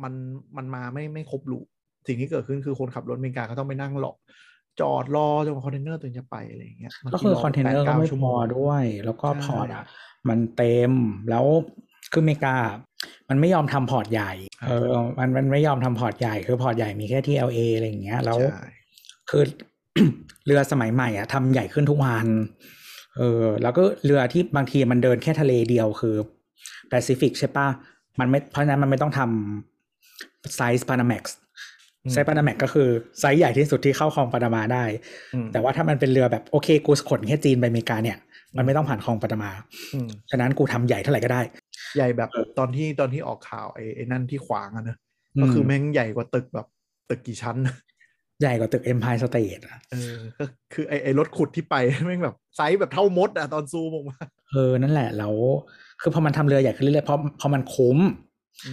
[0.03, 0.13] มัน
[0.57, 1.65] มันมาไม่ไม่ครบรูป
[2.07, 4.17] สิ่งที่เกิดขึ้นคือคนขับรถอเมริกาก็ต้องไปนั่งหลอก
[4.81, 9.83] จอดรอจนกว่าคอนเทนเนอร์ตัวเองจะไปอะไรอย่างเงี้ยบางทีก็คือคอนเทนเนอร์แปก็ดไม่ชั่วพโมองด้วย แล้วก็ใช่ port อะ
[10.29, 10.91] มันเต็ม
[11.29, 11.45] แล้ว
[12.11, 12.55] คืออเมริกา
[13.29, 14.31] มันไม่ยอมทำ port ใหญ่
[14.67, 18.61] เออมันมันไม่ยอมทำ port ใหญ่คือ port ใหญ่มีแค่ที่ LA อะไรอย่างเงี้ย แล้วใช่
[19.29, 19.43] คือ
[20.45, 22.27] เรือสมัยใหม่อะทำใหญ่ขึ้นทุกวัน
[23.17, 26.15] เออแล้วก็เรือที่บางทีมันเดินแค่ทะเลเดียวคือ
[26.89, 27.67] แปซิฟิกใช่ปะ
[28.19, 31.37] มันไม่เพราะฉะนั้นมันไม่ต้องทำไซส์ Panamax
[32.03, 32.87] อืมไซส์ Panamax ก็คือ
[33.19, 34.83] ไซส์ใหญ่ที่สุดที่เข้าคลองปานามาได้
[35.33, 38.17] อืมแต่ว่าถ้ามันเป็นเรือแบบโอเคกูขนแค่จีนไปอเมริกาเนี่ย
[38.57, 39.51] มันไม่ต้องผ่านคลองปานามา
[39.93, 41.41] อืมฉะนั้นกูทำใหญ่เท่าไหร่ก็ได้
[41.95, 44.97] ใหญ่แบบเออตอนที่ตอนที่ออกข่าวไอ้ไอ้นั่นที่ขวางอะเนอะ
[45.35, 46.67] อืมก็คือแม่งใหญ่กว่าตึกแบบ
[47.09, 47.57] ตึกกี่ชั้น
[48.41, 51.75] ใหญ่กว่าตึก Empire State อะเออก็คือไอ้ไอ้รถขุดที่ไป
[52.05, 54.17] แม่งแบบไซส์แบบเท่ามดอะตอนซูมออกมา
[54.51, 55.35] เออนั่นแหละแล้ว
[56.01, 57.97] คือพอมันทำเรือใหญ่ขึ้นเรื่อยๆเพราะเพราะมันคุ้ม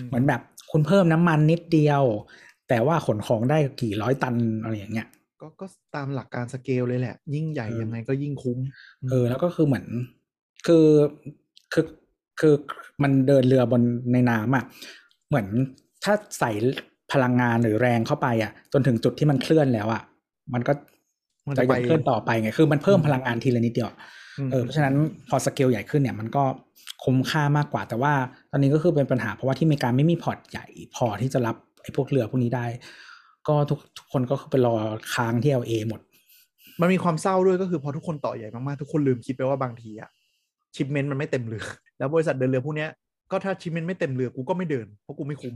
[0.08, 0.40] เหมือนแบบ
[0.70, 2.02] คุณเพิ่มน้ำมันนิดเดียว
[2.68, 5.08] แต่ว่าขนของได้กี่ร้อยตันอะไรอย่างเงี้ย
[5.40, 8.58] ก็ก็ตามหลักการสเกลเลยแหละ ยิ่งใหญ่เออยังไงก็ยิ่งคุ้ม
[9.10, 9.86] เออ แล้วก็คือเหมือน
[10.66, 10.86] คือ
[11.72, 11.84] คือ
[12.40, 12.54] คือ
[13.02, 13.82] มันเดินเรือบน
[14.12, 14.64] ในน้ำอะ
[15.28, 15.46] เหมือน
[16.04, 16.50] ถ้าใส่
[17.12, 20.02] พลังงานหรือแรงเข้าไปอะ จนถึงจุดที่มันเคลื่อนแล้วอะ
[20.54, 20.72] มันก็
[21.48, 23.92] มันจะจะยังไปเคลื่อนต่อไปไง คือมันเพิ่มพลังงานทีละนิดเดียวม
[24.50, 24.94] เออเพราะฉะนั้น
[25.28, 26.44] พอสเกลใหญ่ขึ้นเนี่ยมันก็
[27.04, 28.12] คุ้มค่ามากกว่า แต่ว่า
[28.50, 32.66] ตอนนี้ก็คือเป็นปัญหาเพราะว่าที่อเมริกาไม่มี port ใหญ่พอที่จะรับไอ้พวกเรือพวกนี้ได้
[33.48, 34.74] ก็ทุกทุกคนก็คือไปรอ
[35.14, 36.00] ค้างที่ LA หมด
[36.80, 40.10] มันมีความเศร้าด้วยก็คือพอทุกคนต่อใหญ่มากๆ ทุกคนลืมคิดไปว่าบางทีอะ
[40.74, 41.64] shipment มันไม่เต็มเรือ
[41.98, 42.90] แล้วบริษัทเดินเรือพวกเนี้ย
[43.30, 45.54] ก็ถ้า shipment ไม่เต็มเรือกูก็ไม่เดินเพราะกูไม่คุ้ม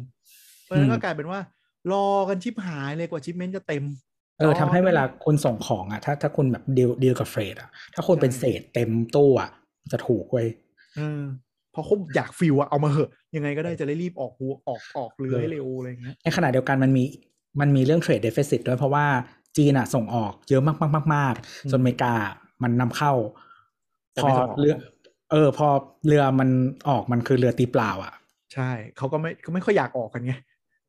[0.63, 1.41] เพราะฉะนั้นก็กลายเป็นว่า
[1.93, 3.83] รอกันชิปหายเลยกว่า shipment จะเต็ม
[4.39, 9.51] เออทำให้เวลาคุณส่งของอะ ถ้าถ้าคุณแบบ deal deal กับ freight อะ ถ้าคุณเป็นใช่เศษเต็มตู้อะ
[9.93, 10.49] จะถูกเว้ย
[10.97, 11.23] เออ
[11.75, 17.05] พอเขาอยาก fill อะเอามาเหอะ ยังไงก็ได้จะได้รีบออกหัวออกออกเรือให้เร็วอะไรอย่างเงี้ยในขณะเดียวกันมันมี
[17.61, 19.07] มันมีเรื่อง trade deficit ด้วยเพราะว่า
[19.57, 22.15] จีนอะส่งออกเยอะมากๆๆๆจนอเมริกา
[22.63, 23.13] มันนำเข้า
[24.13, 24.75] แต่ไม่ส่งออก พอเรือ
[25.33, 25.69] เออ พอ
[26.07, 26.49] เรือมัน
[26.89, 28.13] ออกมันคือเรือตีเปล่า อะ
[28.55, 30.33] ใช่เขาก็ไม่ก็ไม่ค่อยอยากออกกันไง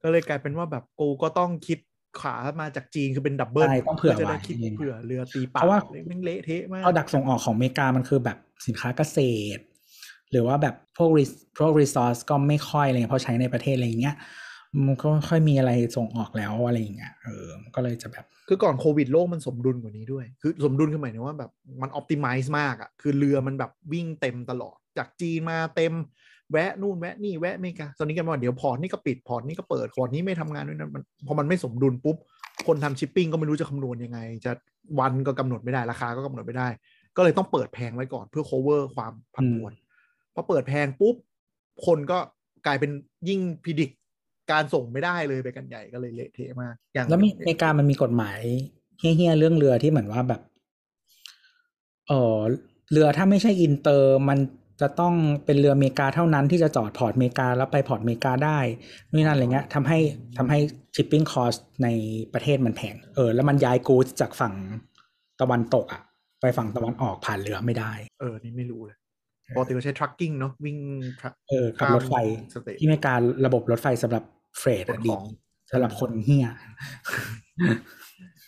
[0.03, 1.80] ก็เลยกลายเป็นว่าแบบกูก็ต้องคิด
[2.22, 8.38] ขามาจากจีนคือเป็น double ใช่ต้องเผื่อจะได้ไว้คิดเผื่อเรือตีเปล่าเพราะว่าแม่งเละเทะมาก product ส่งออกของอเมริกามันคือแบบ
[8.68, 9.19] สินค้าเกษ
[9.57, 9.61] ตร
[10.31, 14.15] หรือว่าแบบพวก res- พวก resource ก็ไม่ค่อยอะไรเงี้ยเพราะใช้ในประเทศอะไรอย่างเงี้ย
[14.88, 17.45] มันก็ไม่ค่อยมีอะไรส่งออกแล้วอะไรอย่างเงี้ย เออ
[17.76, 25.94] ก็เลยจะแบบ คือก่อนโควิดโลกมันสมดุลกว่านี้ด้วย คือสมดุลคือหมายถึงว่าแบบมันอ p ติ m i z e มากอะ่ะ คือเรือมันแบบวิ่งเต็มตลอด จากจีนมาเต็ม
[26.52, 32.18] แวะนู่นแวะนี่แวะอเมริกาตอนนี้กันว่าเดี๋ยว port นี่ก็ปิด port นี่ก็เปิด port นี้ไม่ทำงานด้วยนะมันพอมันไม่สมดุลปุ๊บ
[32.68, 34.52] คนทำชิปปิ้งก็ไม่รู้จะคำนวณยังไง จะ
[34.99, 36.68] วันก็กำหนดไม่ได้ราคาก็กำหนดไม่ได้
[37.15, 39.74] ก็เลยต้องเปิดแพงไว้ก่อนเพื่อ cover ความผันผวน
[40.34, 41.15] พอเปิดแพงปุ๊บ
[41.86, 42.18] คนก็
[42.65, 42.91] กลายเป็น
[43.30, 43.91] ยิ่ง predict
[44.52, 48.40] การส่งไม่ได้เลยไปกันใหญ่ก็เลยเละเทะมากอย่างแล้วมีอเมริกามันมีกฎหมาย
[48.99, 50.41] เฮี้ยๆเรื่องเรือที่เหมือนว่าแบบ
[52.07, 52.38] เออ
[52.91, 54.40] เรือถ้าไม่ใช่อินเตอร์มัน
[54.82, 55.14] จะต้อง
[55.45, 58.60] เป็นเรืออเมริกาเท่านั้นที่จะจอด port อเมริกาแล้วไป port อเมริกาได้
[59.14, 59.99] นี่นั่นอะไรเงี้ยทำให้
[60.38, 60.60] ทำให้
[60.95, 61.88] shipping cost ใน
[62.34, 64.54] ประเทศมันแพงเออแล้วมันย้ายกู d จากฝั่ง
[65.41, 66.02] ตะวันตกอะ
[66.41, 68.98] ไปฝั่งตะวันออกผ่านเรือไม่ได้ เออ นี่ไม่รู้เลย
[69.56, 70.78] ปกติเราใช้ trucking เนาะวิ่ง
[71.20, 72.16] truck เออกับรถไฟ
[72.54, 73.14] สเตทที่อเมริกา
[73.45, 74.24] ระบบรถไฟสำหรับ
[74.60, 75.24] เฟรดขอะนดีของ
[75.72, 76.48] สำหรับคนเฮี้ย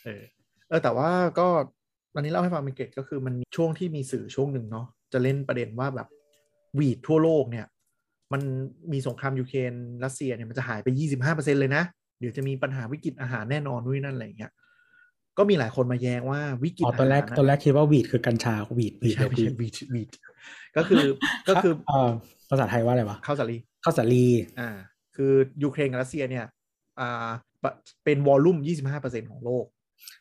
[0.06, 0.24] เออ
[0.70, 1.48] เออแต่ว่าก็
[2.16, 6.08] อันนี้เล่าให้ฟังเป็นเกตก็คือมันมีช่วงที่มีสื่อช่วงหนึ่งเนาะจะเล่นประเด็นว่าแบบ
[6.78, 7.66] วีดทั่วโลกเนี่ย
[8.34, 8.42] มัน
[8.92, 9.74] มีสงครามยูเครน
[10.06, 10.88] รัสเซียเนี่ยมันจะหายไป
[11.26, 11.84] 25%เลยนะ
[12.20, 14.52] เดี๋ยวจะมีปัญหาวิกฤตอาหารแน่นอนนู่นนนั่นอะไรอย่างเงี้ย
[15.38, 20.10] ก็มีหลายคนมาแย้งว่าวิกฤตอ๋ออาตอนแรหากรตอนแรกคิดว่าวีดคือกัญชาวีดวีไม่ดใช่ไม่วีใช่ดวีดวีด
[20.78, 21.06] ก็คือ
[21.50, 22.12] ก็คือเออ
[22.50, 24.26] ภาษาไทยว่าอะไรวะข้าวสาลีข้าวสาลี
[24.60, 24.70] อ่า
[25.16, 25.32] คือ
[25.64, 26.46] ยูเครนกับรัสเซียเนี่ย
[27.00, 27.30] อ่า
[28.06, 28.58] เป็นวอลลุ่ม
[28.94, 29.66] 25%ของโลก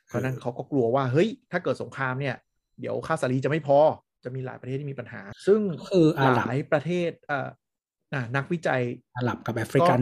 [0.06, 2.36] เพราะฉะนั้นเขาก็กลัวว่าเฮ้ยถ้าเกิดสงครามเนี่ย
[2.80, 3.78] เดี๋ยวข้าวสาลีจะไม่พอ
[4.24, 7.49] จะมีหลายประเทศที่มีปัญหา ซึ่งคืออาหรับหลายประเทศอ่า
[8.15, 8.82] อ่านักวิจัย
[9.16, 10.01] อาหรับกับแอฟริกัน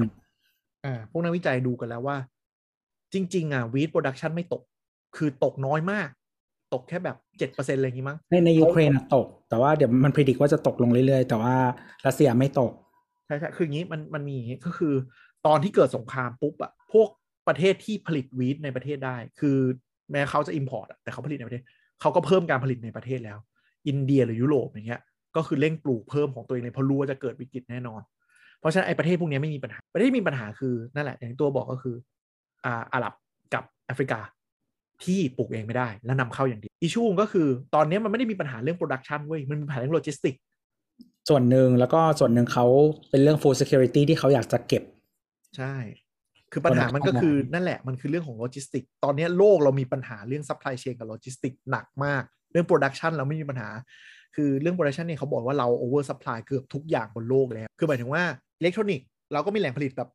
[0.85, 2.17] อ่าพวกนักวิจัยดูกันแล้วว่า
[3.13, 4.63] จริง ๆ อะ wheat production ไม่ตก
[5.17, 6.09] คือตกน้อยมาก
[6.75, 11.55] ตกแค่แบบ7%อะไรอย่างงี้มั้งในในยูเครนอะตก แต่ว่าเดี๋ยวมันพิจิว่าจะตกลงเรื่อยๆ แต่ว่า
[12.07, 12.73] รัสเซียไม่ตก
[13.27, 14.95] ใช่ใช่คืออย่างนี้มันมันมีอย่างนี้ก็คือ
[15.47, 17.09] ตอนที่เกิดสงครามปุ๊บอะพวก
[17.49, 19.59] ประเทศที่ผลิต wheat ในประเทศได้ คือ
[20.11, 21.63] แม้เขาจะ import แต่เขาผลิตในประเทศ
[22.01, 23.39] เขาก็เพิ่มการผลิตในประเทศแล้ว
[23.87, 25.03] อินเดียหรือยุโรปอย่างเงี้ย
[25.37, 28.01] ก็คือเร่งปลูกเพิ่มของตัวเองเลยเพราะรู้ว่าจะเกิดวิกฤตแน่นอน
[28.61, 31.97] เพราะฉะนั้นไอ้ประเทศพวกนี้ไม่มีปัญหา ประเทศที่มีปัญหาคือนั่นแหละอย่างที่ตัวบอกก็คือ
[32.65, 33.15] อ่าอาหรับ
[33.55, 34.21] กับแอฟริกา
[35.05, 40.35] ที่ปลูกเองไม่ได้และนำเข้าอย่างเดียว issue ก็คือตอนนี้มันไม่ได้มีปัญหาเรื่อง production เว้ยมันมีปัญหาเรื่องโลจิสติก
[41.29, 42.67] ส่วนหนึ่งแล้วก็ส่วนหนึ่งเขา
[43.11, 44.83] เป็นเรื่อง food security ที่เขาอยากจะเก็บ
[45.57, 45.75] ใช่
[46.53, 53.69] คือปัญหามันก็คือ Production นั่นแหละมันคือเรื่องของโลจิสติก ตอนนี้โลกเรามีปัญหาเรื่อง supply chain กับโลจิสติกหนักมากเรื่อง production เราไม่มีปัญหา
[54.37, 58.23] คือเรื่อง production เนี่ยเขาบอกว่าเรา oversupply เกือบทุกอย่างบนโลกแล้ว คือหมายถึงว่า
[58.59, 60.11] อิเล็กทรอนิกส์เราก็มีแหล่งผลิตแบบ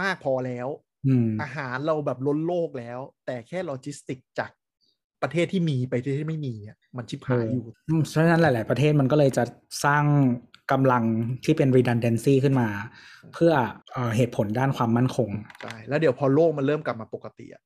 [0.00, 0.68] มากพอแล้ว
[1.06, 4.50] อืมอาหารเราแบบล้นโลกแล้ว แต่แค่โลจิสติกจาก
[5.22, 9.44] ประเทศที่มีไปประเทศที่ไม่มีอะมันชิบหายอยู่อืมเพราะฉะนั้นหลาย ๆ ประเทศมันก็เลยจะ
[9.84, 10.04] สร้าง
[10.72, 11.04] กำลัง
[11.44, 12.68] ที่เป็น redundancy ขึ้นมา
[13.34, 13.52] เพื่อ
[13.92, 15.30] เอ่อเหตุผลด้านความมั่นคง
[15.62, 17.62] ใช่แล้วเดี๋ยวพอโลกมันเริ่มกลับมาปกติอะ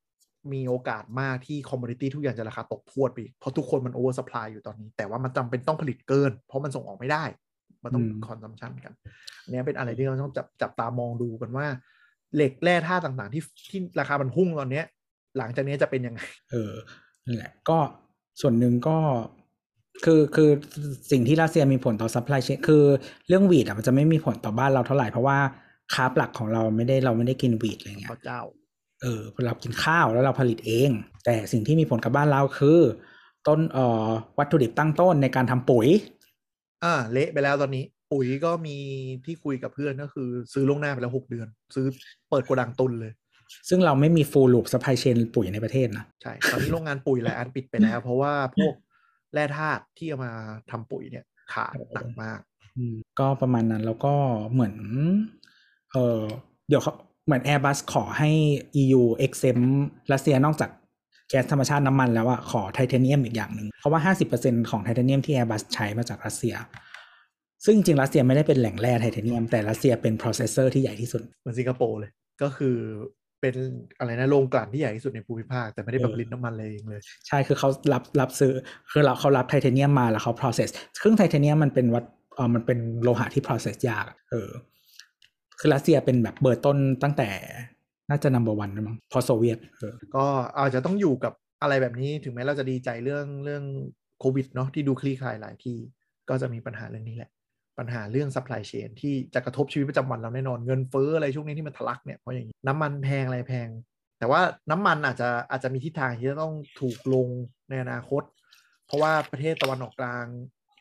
[0.52, 7.24] มีโอกาสมากที่ commodity ทุกอย่างจะราคาตกพรวดไปอีกเพราะทุกคนมัน oversupply อยู่ตอนนี้ แต่ว่ามันจำเป็นต้องผลิตเกิน เพราะมันส่งออกไม่ได้
[7.82, 8.92] มันต้องอืม consumption กัน
[9.42, 11.66] อันเนี้ยเป็นอะไรที่เราต้องจับจับตามองดูกันว่า
[12.34, 14.84] เหล็กแร่ธาตุต่างๆ ที่ที่ราคามันพุ่งตอนเนี้ย
[15.38, 16.72] หลังจากนี้จะเป็นยังไง เออ
[17.26, 17.78] นั่นแหละก็
[18.40, 18.98] ส่วนหนึ่งก็
[20.04, 20.50] คือคือ
[21.10, 22.84] สิ่งที่รัสเซียมีผลต่อ supply chain คือ
[23.28, 25.38] เรื่องวีดอะมันจะไม่มีผลต่อบ้านเราเท่าไหร่เพราะว่า
[25.94, 28.40] ค้าปลักของเราไม่ได้เราไม่ได้กินวีดอะไรเงี้พยระเจ้า
[29.04, 30.90] เออเรากินข้าวแล้วเราผลิตเอง
[31.24, 32.80] แต่สิ่งที่มีผลกับบ้านเราคือ
[33.46, 35.88] ต้นเอ่อวัตถุดิบตั้งต้นในการทำปุ๋ย
[36.84, 38.76] อ่า เละไปแล้วตอนนี้ ปุ๋ยก็มี
[39.24, 41.86] ที่คุยกับเพื่อนก็คือ ซื้อล่วงหน้าไปแล้วหกเดือน ซื้อ
[42.30, 43.12] เปิดโกดังตุนเลย
[43.68, 48.74] ซึ่งเราไม่มี full loop supply chain ปุ๋ยในประเทศนะใช่ตอนนี้โรงงานปุ๋ยหลายอันปิดไปแล้ว เพราะว่าพวก
[49.34, 50.32] แร่ธาตุที่เอามา
[50.70, 52.40] ทำปุ๋ยเนี่ยขาดหนักมาก
[52.76, 54.14] อืมก็ประมาณนั้นแล้วก็
[54.52, 54.74] เหมือน
[55.92, 56.20] เออ
[56.68, 56.92] เดี๋ยวเขา
[57.24, 58.30] เหมือน Airbus ขอให้
[58.82, 59.68] EU exempt
[60.12, 60.70] รัสเซียนอกจาก
[61.28, 66.54] แก๊สธรรมชาติน้ำมันแล้วอะขอไทเทเนียมอีกอย่างหนึ่งเพราะว่า 50%ของไทเทเนียมที่ Airbus ใช้มาจากรัสเซีย
[67.64, 72.10] ซึ่งจริงๆรัสเซียไม่ได้เป็นแหล่งแร่ไทเทเนียมแต่รัสเซียเป็น processor ที่ใหญ่ที่สุดเหมือนสิงคโปร์เลย
[72.42, 72.76] ก็คือ
[73.40, 73.54] เป็น
[73.98, 78.52] อะไรนะโรงกลั่นที่ใหญ่ที่สุดในภูมิภาค แต่ไม่ได้แบบเออผลิตน้ำมันเลยเองเลย ใช่คือเขารับรับซื้อ
[78.92, 80.68] คือเราเขารับไทเทเนียมมาแล้วเขา process
[81.02, 84.50] ซึ่งไทเทเนียมมันเป็นวัตเออมันเป็นโลหะที่ process ยากอะเออ
[85.58, 87.30] คือรัสเซียเป็นแบบเบอร์ต้นตั้งแต่
[88.10, 89.58] น่าจะ number one ด้วยมั้งพอโซเวียต
[90.16, 90.26] ก็
[90.58, 91.32] อาจจะต้องอยู่กับ
[91.62, 93.64] อะไรแบบนี้ถึงแม้เราจะดีใจเรื่องเรื่อง
[94.20, 95.78] โควิดเนาะที่ดูคลี่คลายหลายที่
[96.28, 97.30] ก็จะมีปัญหาเรื่องนี้แหละ
[97.78, 103.68] ปัญหาเรื่อง supply chain ที่จะกระทบชีวิตประจำวันเราแน่นอนเงินเฟ้ออะไรช่วงนี้ที่มันทะลักเนี่ยเพราะอย่างนี้น้ำมันแพงอะไรแพง
[104.18, 104.40] แต่ว่า
[104.70, 107.28] น้ำมันอาจจะอาจจะมีทิศทางที่จะต้องถูกลง
[107.68, 108.22] ในอนาคต
[108.86, 110.26] เพราะว่าประเทศตะวันออกกลาง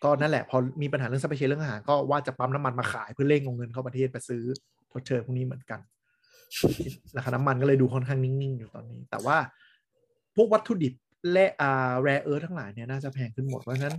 [0.03, 4.43] ก็นั่นแหละ พอมีปัญหาเรื่อง supply chain เรื่องอาหารก็ว่าจะปั๊มน้ำมันมาขายเพื่อเร่งเอาเงินเข้าประเทศไปซื้อ
[4.91, 5.80] ทดเชยพวกนี้เหมือนกัน
[7.17, 9.38] ราคาน้ำมันก็เลยดูค่อนข้างนิ่ง ๆ อยู่ตอนนี้ แต่ว่า
[10.35, 10.93] พวกวัตถุดิบ
[11.31, 13.97] และอ่าแรเออร์ทั้งหลายเนี่ยน่าจะแพงขึ้นหมด เพราะฉะนั้น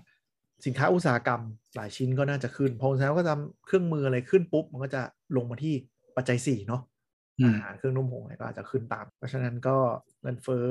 [0.67, 1.41] สินค้าอุตสาหกรรม
[1.77, 5.03] หลายชิ้นก็น่าจะขึ้น พอแล้วก็ทำเครื่องมืออะไรขึ้นปุ๊บ มันก็จะ
[5.37, 5.75] ลงมาที่
[6.17, 6.83] ปัจจัยสี่เนาะ
[7.39, 9.77] อืมอาหารเครื่องนุ่มหงอะไรก็อาจจะขึ้นตาม เพราะฉะนั้นก็
[10.23, 10.67] เงินเฟ้อ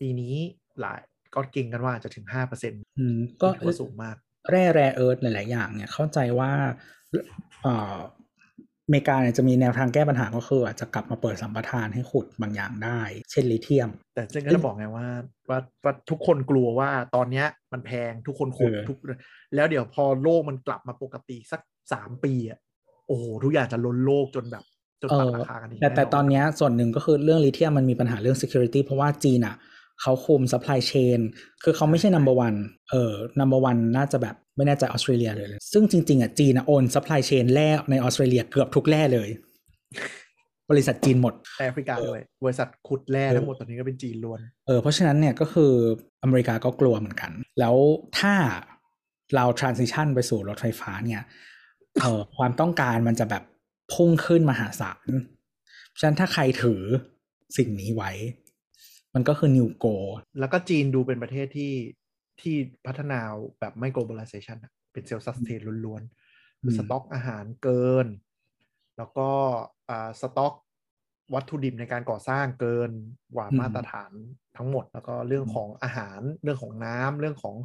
[0.00, 0.34] ปีนี้
[0.80, 1.00] หลาย
[1.34, 4.16] ก็เก่งกันว่าจะถึงห้าเปอร์เซ็นต์อืมก็ถือว่าสูงมาก
[4.50, 6.50] แร่แรเอิร์ธหลาย ๆ อย่างเนี่ยเข้าใจว่า
[7.62, 7.96] เอ่อ
[8.86, 13.00] อเมริกาเนี่ยจะมีแนวทางแก้ปัญหาก็คืออาจจะกลับมาเปิดสัมปทานให้ขุดบางอย่างได้
[13.30, 15.06] เช่นลิเทียม แต่เจนก็จะบอกไงว่า
[15.48, 18.98] ว่าว่าทุกคนกลัวว่าตอนเนี้ยมันแพงทุกคนขุดเออทุก
[19.54, 21.60] แล้วเดี๋ยวพอโลกมันกลับมาปกติสัก
[21.92, 22.58] สามปีอะ
[23.06, 24.64] โอ้โหทุกอย่างจะล้นโลกจนแบบ
[25.02, 29.56] จนเออตัดราคากันอีกแต่แต่แตอนเนี้ยส่วนหนึ่งก็คือเรื่องลิเทียมมันมีปัญหาเรื่อง security เพราะว่าจีนอะ
[30.02, 31.20] เขาคุม supply chain
[31.62, 32.58] คือเขาไม่ใช่ number one
[32.90, 39.28] เออ number one น่าจะแบบไม่แน่ใจออสเตรเลียเลย ซึ่งจริง ๆอะจีนอะโอน supply chain แร่ในออสเตรเลียเกือบทุกแร่เลย
[40.70, 45.72] บริษัทจีนหมดแอฟริกาด้วยบริษัทขุดแร่ทั้งหมดตอนนี้ก็เป็นจีนล้วนเออเพราะฉะนั้นเนี่ยก็คือ
[46.22, 47.30] อเมริกาก็กลัวเหมือนกัน
[47.60, 47.74] แล้ว
[48.18, 48.34] ถ้า
[49.34, 51.22] เรา transition ไปสู่รถไฟฟ้าเนี่ย
[52.00, 53.42] เออความต้องการมันจะแบบ
[53.92, 55.08] พุ่งขึ้นมหาศาล
[55.88, 56.80] เพราะฉะนั้นถ้าใครถือ
[57.56, 58.10] สิ่งนี้ไว้
[59.14, 59.94] มันก็คือ new go
[60.40, 61.72] แล้วก็จีนดูเป็นประเทศที่
[62.40, 62.56] ที่
[62.86, 63.20] พัฒนา
[63.60, 68.06] แบบไม่ globalization อะเป็นเซลล์ sustain ล้วนๆคือมสต็อกอาหารเกิน
[68.96, 69.28] แล้วก็
[69.88, 70.54] อ่าสต็อก
[71.34, 72.90] วัตถุดิบในการก่อสร้างเกิน
[73.34, 74.12] กว่าอืมมาตรฐาน
[74.56, 77.56] ทั้งหมด แล้วก็เรื่องอืมของอาหารเรื่องของน้ำเรื่องของ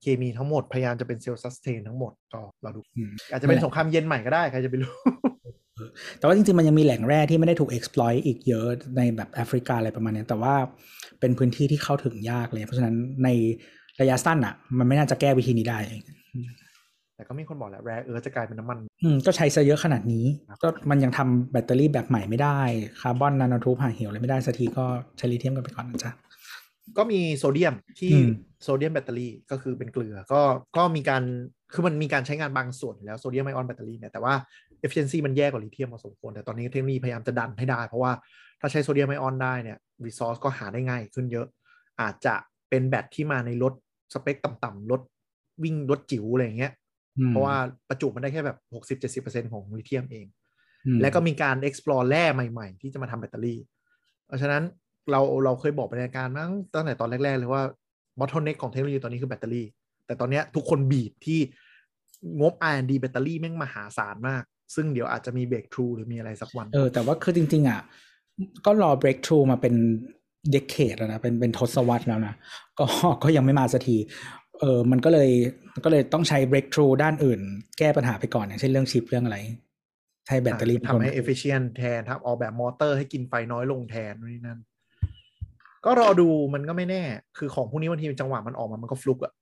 [0.00, 4.94] เคมีทั้งหมด พยายามจะเป็นเซลล์ sustain ทั้งหมดก็เราดูอืมอาจจะเป็นสงครามเย็นใหม่ก็ได้ ใครจะไปรู้
[6.18, 8.66] แต่ว่าจริงๆ มันยังมีแหล่งแร่ที่ไม่ได้ถูก exploit อีกเยอะ
[8.96, 10.54] ในแบบแอฟริกาอะไรประมาณเนี้ยแต่ว่า
[11.20, 13.28] เป็นพื้นที่ที่เข้าถึงยากเลย เพราะฉะนั้นใน
[14.00, 15.78] ระยะสั้นอะ มันไม่น่าจะแก้วิธีนี้ได้
[17.16, 22.60] แต่ก็มีคนบอกแหละแร่เออจะกลายเป็นน้ำมัน อืมก็ใช้ซะเยอะขนาดนี้ครับก็มันยังทำแบตเตอรี่แบบใหม่ไม่ได้
[23.00, 24.84] carbon nanotube หาเหวอะไรไม่ได้สักทีก็
[25.18, 26.10] ใช้ลิเธียมกันไปก่อนนะจ๊ะ
[26.96, 28.28] ก็มีโซเดียมที่อืม
[28.62, 30.40] โซเดียมแบตเตอรี่ก็คือเป็นเกลือก็
[30.76, 31.22] ก็มีการ
[31.72, 34.34] คือมันมีการใช้งานบางส่วนอยู่แล้วโซเดียมไอออนแบตเตอรี่เนี่ยแต่ว่า
[34.84, 38.12] efficiency มันแย่กว่าลิเธียมพอสมควร แต่ตอนนี้เทคโนโลยีพยายามจะดันให้ได้ เพราะว่า
[38.60, 41.46] ถ้าใช้โซเดียมไอออนได้เนี่ย resource ก็หาได้ง่ายขึ้นเยอะ
[42.00, 42.34] อาจจะ
[42.68, 43.72] เป็นแบตที่มาในรถ
[44.14, 45.00] สเปคต่ำๆรถ
[45.62, 46.72] วิ่งรถจิ๋วอะไรอย่างเงี้ย
[47.18, 47.56] อืมเพราะว่า
[47.88, 50.26] ประจุมันได้แค่แบบ 60-70%ของลิเธียมเอง
[50.86, 53.60] อืมและก็มีการ explore แร่ใหม่ๆ ที่จะมาทำแบตเตอรี่
[54.26, 54.62] เพราะฉะนั้น
[55.10, 57.62] เราเราเคยบอกไปในรายการมั้งตั้งแต่ตอนแรก ๆ เลยว่า
[58.18, 59.66] bottleneck ของเทคโนโลยีตอนนี้คือแบตเตอรี่
[60.06, 61.40] แต่ตอนเนี้ยทุกคนบีบที่
[62.40, 64.44] งบ R&D แบตเตอรี่แม่งมหาศาลมาก
[64.74, 67.80] ซึ่งเดี๋ยวอาจจะมี breakthrough หรือมีอะไรสักวัน เออ แต่ว่าคือจริง ๆ อะ
[68.66, 69.74] ก็รอ breakthrough มาเป็น
[70.54, 72.34] decade แล้วนะ เป็นเป็นทศวรรษแล้วนะ
[72.78, 72.86] ก็
[73.22, 73.96] ก็ยังไม่มาสักที
[74.60, 75.30] เออมันก็เลย
[75.84, 77.40] ก็เลยต้องใช้ breakthrough ด้านอื่น
[77.78, 79.38] แก้ปัญหาไปก่อนอย่างเช่นเรื่องชิปเรื่องอะไร
[80.26, 84.58] ใช้แบตเตอรี่เป็นทำให้คน efficient แทนทำออกแบบมอเตอร์ให้กินไฟน้อยลงแทนนู่นนี่นั่น
[85.84, 87.02] ก็รอดูมันก็ไม่แน่
[87.38, 89.32] คือของพวกนี้บางทีจังหวะมันออกมามันก็ฟลุกอะ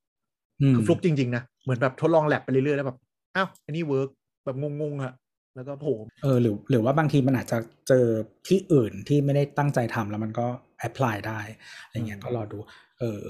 [0.73, 2.99] มคือฟลุกจริง ๆ นะ เหมือนแบบทดลองแลบไปเรื่อยๆ แล้วแบบ
[3.37, 4.09] อ้าว อันนี้เวิร์ก
[4.45, 5.13] แบบงงๆอะ
[5.55, 7.59] แล้วก็โผล่เออหรือหรือว่าบางทีมันอาจจะ
[7.89, 8.07] เจอ
[8.49, 10.47] ที่อื่นที่ไม่ได้ตั้งใจทำแล้วมันก็
[10.87, 11.41] apply ได้
[11.83, 12.59] อะไรเงี้ยก็รอดู
[12.99, 13.21] เออ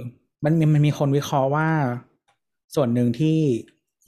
[0.45, 1.69] มันมีมันมีคนวิเคราะห์ว่า
[2.75, 3.37] ส่วนหนึ่งที่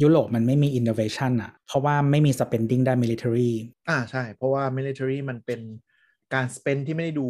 [0.02, 3.50] ยุโรปมันไม่มี innovation อะ เพราะว่าไม่มี spending ด้าน military
[3.88, 5.60] อ่าใช่ เพราะว่า military มันเป็น
[6.34, 7.26] การ spend ที่ไม่ได้ดู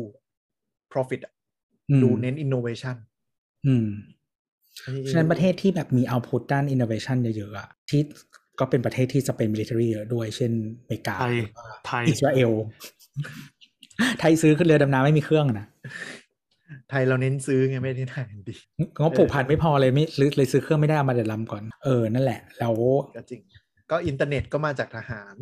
[0.92, 1.32] profit อะ
[1.90, 2.96] อืมดูเน้น innovation
[3.66, 3.86] อืม
[4.84, 8.00] อันนี้ฉะนั้นประเทศที่แบบมี output ด้าน innovation เยอะๆอะที่
[8.58, 10.52] ก็เป็นประเทศที่จะเป็น military เยอะด้วย เช่น
[10.82, 12.52] อเมริกาไทยหรือว่าไทยอิสราเอล
[14.20, 15.66] ไทยซื้อขึ้นเรือดำน้ำไม่มีเครื่องนะ
[16.90, 18.54] ไทยเราเน้นซื้อไงไม่ได้ทางดี
[19.00, 22.72] งบผูกพันไม่พอเลยไม่เลยเลยซื้อเครื่องไม่ได้เอามาเดี๋ยวลำก่อนเออนั่นแหละแล้ว
[23.16, 23.40] ก็จริง
[23.90, 25.34] ก็อินเทอร์เน็ตก็มาจากทหาร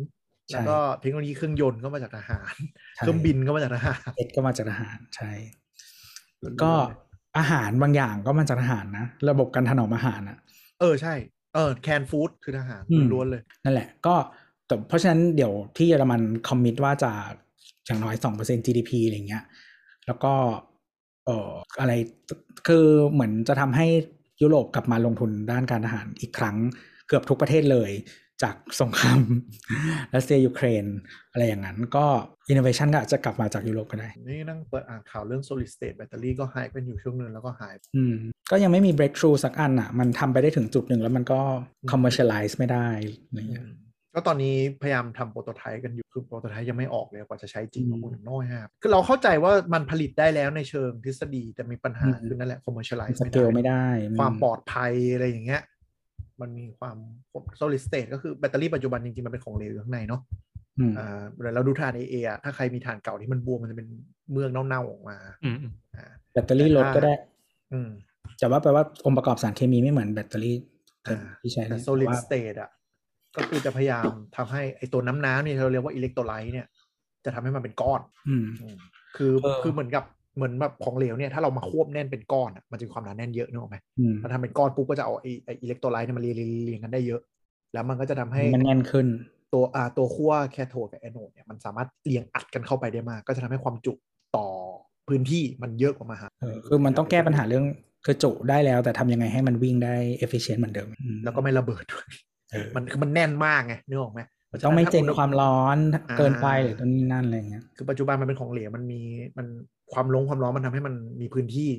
[0.49, 2.53] ใช่แล้วก็เทคโนโลยีเครื่องยนต์ก็มาจากทหาร
[2.95, 5.31] ใช่เครื่องบินก็มาจากทหารเอ็ดก็มาจากทหารใช่
[6.63, 6.73] ก็
[7.37, 10.37] อาหารบางอย่างก็มาจากทหารนะระบบการถนอมอาหารอะ
[10.79, 11.13] เออใช่
[11.53, 14.15] เออแคนฟู้ดคือทหารอืมล้วนๆเลย นั่นแหละก็
[14.67, 17.11] แต่เพราะฉะนั้นเดี๋ยวที่เยอรมันคอมมิตว่าจะ
[17.85, 19.43] อย่างน้อยสองเปอร์เซ็น GDP อะไรเงี้ย
[20.05, 20.33] แล้วก็
[21.25, 21.93] เอ่ออะไร
[22.67, 23.87] คือเหมือนจะทำให้
[24.41, 26.57] ยุโรปกลับมาลงทุนด้านการทหารอีกครั้ง
[27.07, 27.91] เกือบทุกประเทศเลย
[28.43, 29.21] จากสงคราม
[30.15, 30.85] รัสเซียยูเครน
[31.31, 32.05] อะไรอย่างนั้นก็
[32.51, 38.15] innovation ก็อาจจะกลับมาจากยุโรปก็ได้ นี่นั่งเปิดอ่านข่าวเรื่อง solid state แบตเตอรี่ก็หายกันอยู่ช่วงหนึงแล้วก็หาย อืม
[38.51, 41.41] ก็ยังไม่มี breakthrough สักอันอะ มันทำไปได้ถึงจุดหนึ่งแล้วมันก็
[41.91, 42.87] commercialize ไม่ได้
[43.25, 43.65] อะไรเงี้ย
[44.15, 53.85] ก็ตอนนี้พยายามทำโปรโตไทป์กันอยู่ คือโปรโตไทป์ยังไม่ออกเลยกว่าจะใช้จริงอืมก็คงน้อยฮะคือเราเข้าใจว่ามันผลิตได้แล้วในเชิงทฤษฎีแต่มีปัญหาอืมคือนั่นแหละ commercialize สไม่เกลได้ไม่ได้
[54.19, 55.61] ความปลอดภัยอะไรอย่างเงี้ย
[56.43, 56.97] มันมีความ
[57.59, 60.21] solid state ก็คือแบตเตอรี่ปัจจุบันจริง ๆ มันเป็นของเหลวอยู่ข้างในเนาะ
[60.79, 63.87] อืมอ่าเวลาเราดูถ่านเอเอะถ้าใครมีถ่านเก่าที่มันบวมมันจะเป็น
[64.31, 67.13] เมือกเน่าๆออกมาอืมอืมอ่าแบตเตอรี่รถก็ได้
[67.73, 67.89] อืม
[68.39, 70.57] แต่ว่าแปลว่าองค์ประกอบสารเคมีไม่เหมือนแบตเตอรี่
[71.07, 72.69] อ่าที่ใช้แต่เนี่ย solid ว่า state อะ
[73.35, 76.67] ก็คือจะพยายามทำให้ไอตัวน้ำน้ำเนี่ยเราเรียกว่าอิเล็กโทรไลต์เนี่ย
[77.25, 78.77] จะทำให้มันเป็นก้อน อืมอืม
[79.17, 80.03] คือเออคือเหมือนกับ
[80.35, 87.21] เหมือนแบบของเหลวเนี่ยถ้าเรามาควบแน่นเป็นก้อนอะมันจะมีความหนาแน่นเยอะนึกออกไหมอืมมันทำเป็นก้อนปุ๊บก็จะเอาไอไออิเล็กโทรไลต์เนี่ยมาเรียงเรียงเรียงกันได้เยอะ
[87.73, 89.07] แล้วมันก็จะทำให้มันแน่นขึ้น
[89.53, 93.93] ตัวอ่าตัวขั้วแคโทดกับแอนโอดเนี่ยมันสามารถเรียงอัดกันเข้าไปได้มาก ก็จะทำให้ความจุ
[94.37, 94.47] ต่อ
[95.07, 97.65] พื้นที่มันเยอะกว่ามาหาเออคือมันต้องแก้ปัญหาเรื่อง
[98.05, 99.95] คือจุได้แล้วแต่ทำยังไงให้มันวิ่งได้
[100.25, 102.07] efficient เหมือนเดิมอืมแล้วก็ไม่ระเบิดด้วย
[102.51, 104.21] เออมันคือมันแน่นมากไงนึกออกไหม
[104.65, 109.01] ต้องไม่เจนถ้าความร้อนอ่าเกินไปหรือตัวนี้นั่นอะไรอย่างเงี้ยคือปัจจุบันมันเป็นของเหลวมันมี
[109.37, 109.47] มัน
[109.93, 111.69] ความลงความร้อนมันทำให้มันมีพื้นที่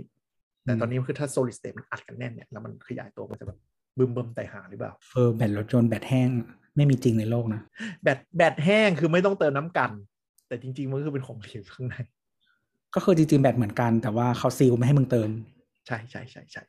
[0.65, 3.59] แต่อืมตอนนี้คือถ้า solid state มันอัดกันแน่นเนี่ยแล้วมันขยายตัวมันจะแบบ
[3.99, 6.28] บึมบึมไต่หาหรือเปล่าเออแบตรถยนต์แบตแห้ง
[6.77, 7.61] ไม่มีจริงในโลกนะ
[8.03, 9.91] แบตแบตแห้งคือไม่ต้องเติมน้ำกัน
[10.49, 11.97] แต่จริง ๆ มันก็คือเป็นของเหลวข้างใน
[12.95, 15.31] ก็คือจริงๆแบตเหมือนกัน แต่ว่าเขาซีลไม่ให้มึงเติม
[15.86, 16.62] ใช่ใช่ใช่ใช่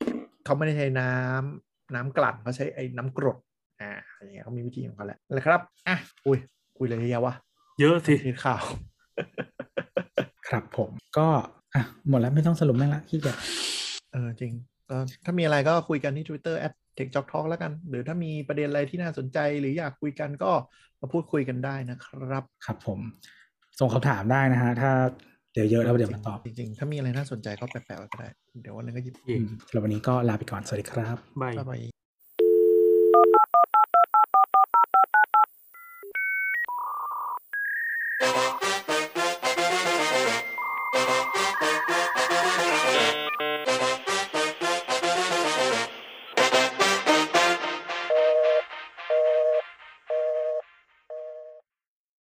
[0.46, 3.38] เขาไม่ได้ใช้น้ำน้ำกลั่นเขาใช้ไอ้น้ำกรด
[3.82, 6.40] อ่าอะไรอย่างเงี้ยเขามีวิธีของเขาแหละอะไรครับอะอุ้ย
[6.78, 7.34] คุยอะไรเยอะแยะวะ
[7.80, 8.64] เยอะสิทีข่าว
[10.50, 11.28] ครับผมก็
[11.74, 13.38] อะหมดแล้วไม่ต้องสรุปแม่งละขี้เกียจ
[14.14, 14.54] เออจริง
[14.90, 20.52] ก็ถ้ามีอะไรก็คุยกันที่ Twitter at techjocktalk แล้วกัน หรือถ้ามีประเด็นอะไรที่น่าสนใจหรืออยากคุยกันก็
[21.02, 23.00] มาพูดคุยกันได้นะครับ ครับผม
[23.80, 24.92] ส่งคำถามได้นะฮะ ถ้า
[25.54, 28.30] เดี๋ยวเยอะแล้วเดี๋ยวมาตอบ จริงๆ ถ้ามีอะไรน่าสนใจก็แปะๆไว้ก็ได้
[28.62, 32.05] เดี๋ยววันหนึงก็หยิบอืมสำหรับวันนี้ก็ลาไปก่อน สวัสดีครับบายบ๊าย